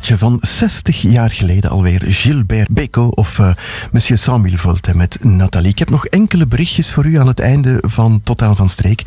[0.00, 2.00] Van 60 jaar geleden alweer.
[2.04, 3.50] Gilbert Bécaud of eh,
[3.92, 5.70] Monsieur Samuel Volte met Nathalie.
[5.70, 9.02] Ik heb nog enkele berichtjes voor u aan het einde van Totaal van Streek.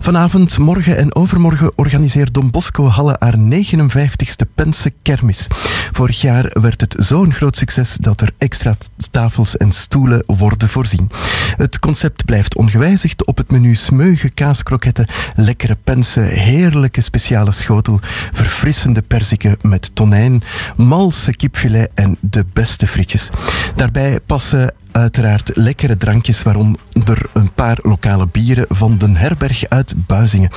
[0.00, 5.46] Vanavond, morgen en overmorgen organiseert Don Bosco Halle haar 59ste Pense Kermis.
[5.92, 8.76] Vorig jaar werd het zo'n groot succes dat er extra
[9.10, 11.10] tafels en stoelen worden voorzien.
[11.56, 13.26] Het concept blijft ongewijzigd.
[13.26, 18.00] Op het menu smeugen kaaskroketten, lekkere pensen, heerlijke speciale schotel,
[18.32, 20.27] verfrissende perziken met tonijn,
[20.76, 23.28] malse kipfilet en de beste frietjes.
[23.76, 30.50] Daarbij passen uiteraard lekkere drankjes, waaronder een paar lokale bieren van Den Herberg uit Buizingen.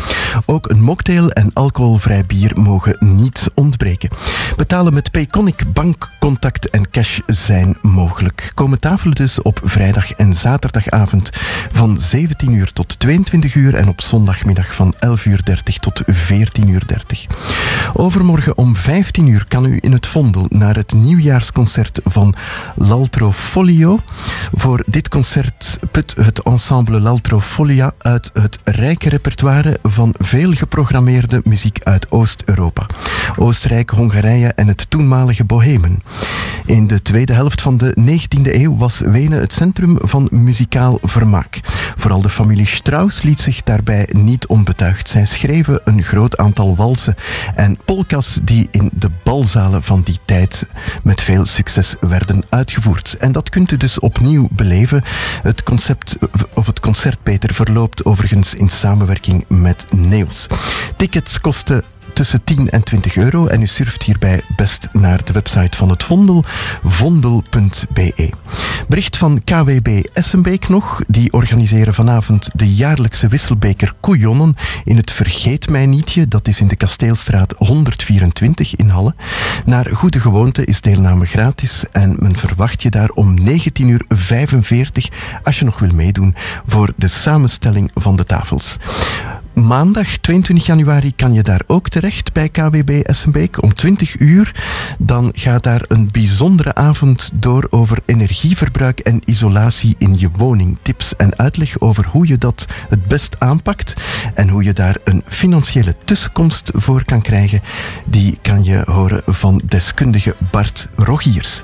[0.46, 4.10] Ook een mocktail en alcoholvrij bier mogen niet ontbreken.
[4.56, 8.52] Betalen met Payconic bankcontact en cash zijn mogelijk.
[8.54, 11.30] Komen tafelen dus op vrijdag en zaterdagavond
[11.72, 16.68] van 17 uur tot 22 uur en op zondagmiddag van 11 uur 30 tot 14
[16.68, 17.26] uur 30.
[17.94, 22.36] Overmorgen om 15 uur kan u in het Vondel naar het nieuwjaarsconcert van
[22.76, 24.00] L'Altro Folio.
[24.52, 31.42] Voor dit concert put het ensemble L'Altro Folia uit het rijke repertoire van veel geprogrammeerde
[31.44, 32.86] muziek uit Oost-Europa.
[33.36, 36.04] Oostenrijk, Hongarije en het toenmalige Bohemen.
[36.66, 41.60] In de tweede helft van de 19e eeuw was Wenen het centrum van muzikaal vermaak.
[41.96, 45.10] Vooral de familie Strauss liet zich daarbij niet onbetuigd.
[45.10, 47.16] Zij schreven een groot aantal walsen
[47.56, 50.68] en polkas die in de balzalen van die tijd
[51.04, 53.18] met veel succes werden uitgevoerd.
[53.20, 55.04] En dat kunt u dus opnieuw beleven.
[55.44, 56.18] Het concept
[56.54, 60.48] of het concert Peter verloopt overigens in samenwerking met Neos.
[60.98, 61.84] Tickets kosten
[62.14, 66.04] tussen 10 en 20 euro en u surft hierbij best naar de website van het
[66.04, 66.44] Vondel,
[66.84, 68.30] vondel.be.
[68.88, 75.70] Bericht van KWB Essenbeek nog, die organiseren vanavond de jaarlijkse wisselbeker Couillonnen in het Vergeet
[75.70, 79.16] Mij Nietje, dat is in de Kasteelstraat 124 in Halle.
[79.66, 83.46] Naar goede gewoonte is deelname gratis en men verwacht je daar om 19.45
[83.86, 84.06] uur
[85.44, 86.36] als je nog wil meedoen
[86.66, 88.78] voor de samenstelling van de tafels.
[89.68, 94.56] Maandag 22 januari kan je daar ook terecht bij KWB Essenbeek om 20 uur.
[95.00, 100.78] Dan gaat daar een bijzondere avond door over energieverbruik en isolatie in je woning.
[100.82, 103.94] Tips en uitleg over hoe je dat het best aanpakt
[104.34, 107.62] en hoe je daar een financiële tussenkomst voor kan krijgen.
[108.06, 111.62] Die kan je horen van deskundige Bart Rogiers.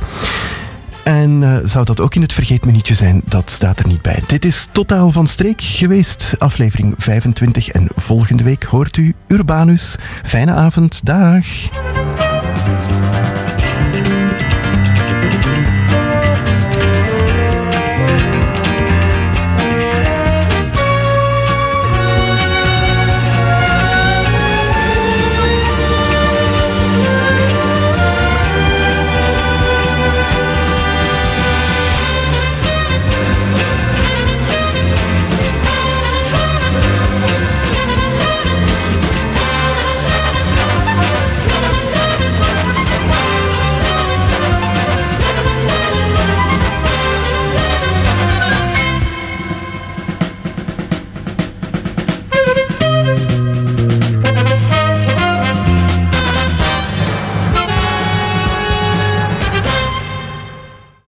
[1.08, 3.22] En eh, zou dat ook in het vergeetmenietje zijn?
[3.26, 4.24] Dat staat er niet bij.
[4.28, 7.70] Dit is Totaal van Streek geweest, aflevering 25.
[7.70, 9.96] En volgende week hoort u Urbanus.
[10.24, 11.46] Fijne avond, dag.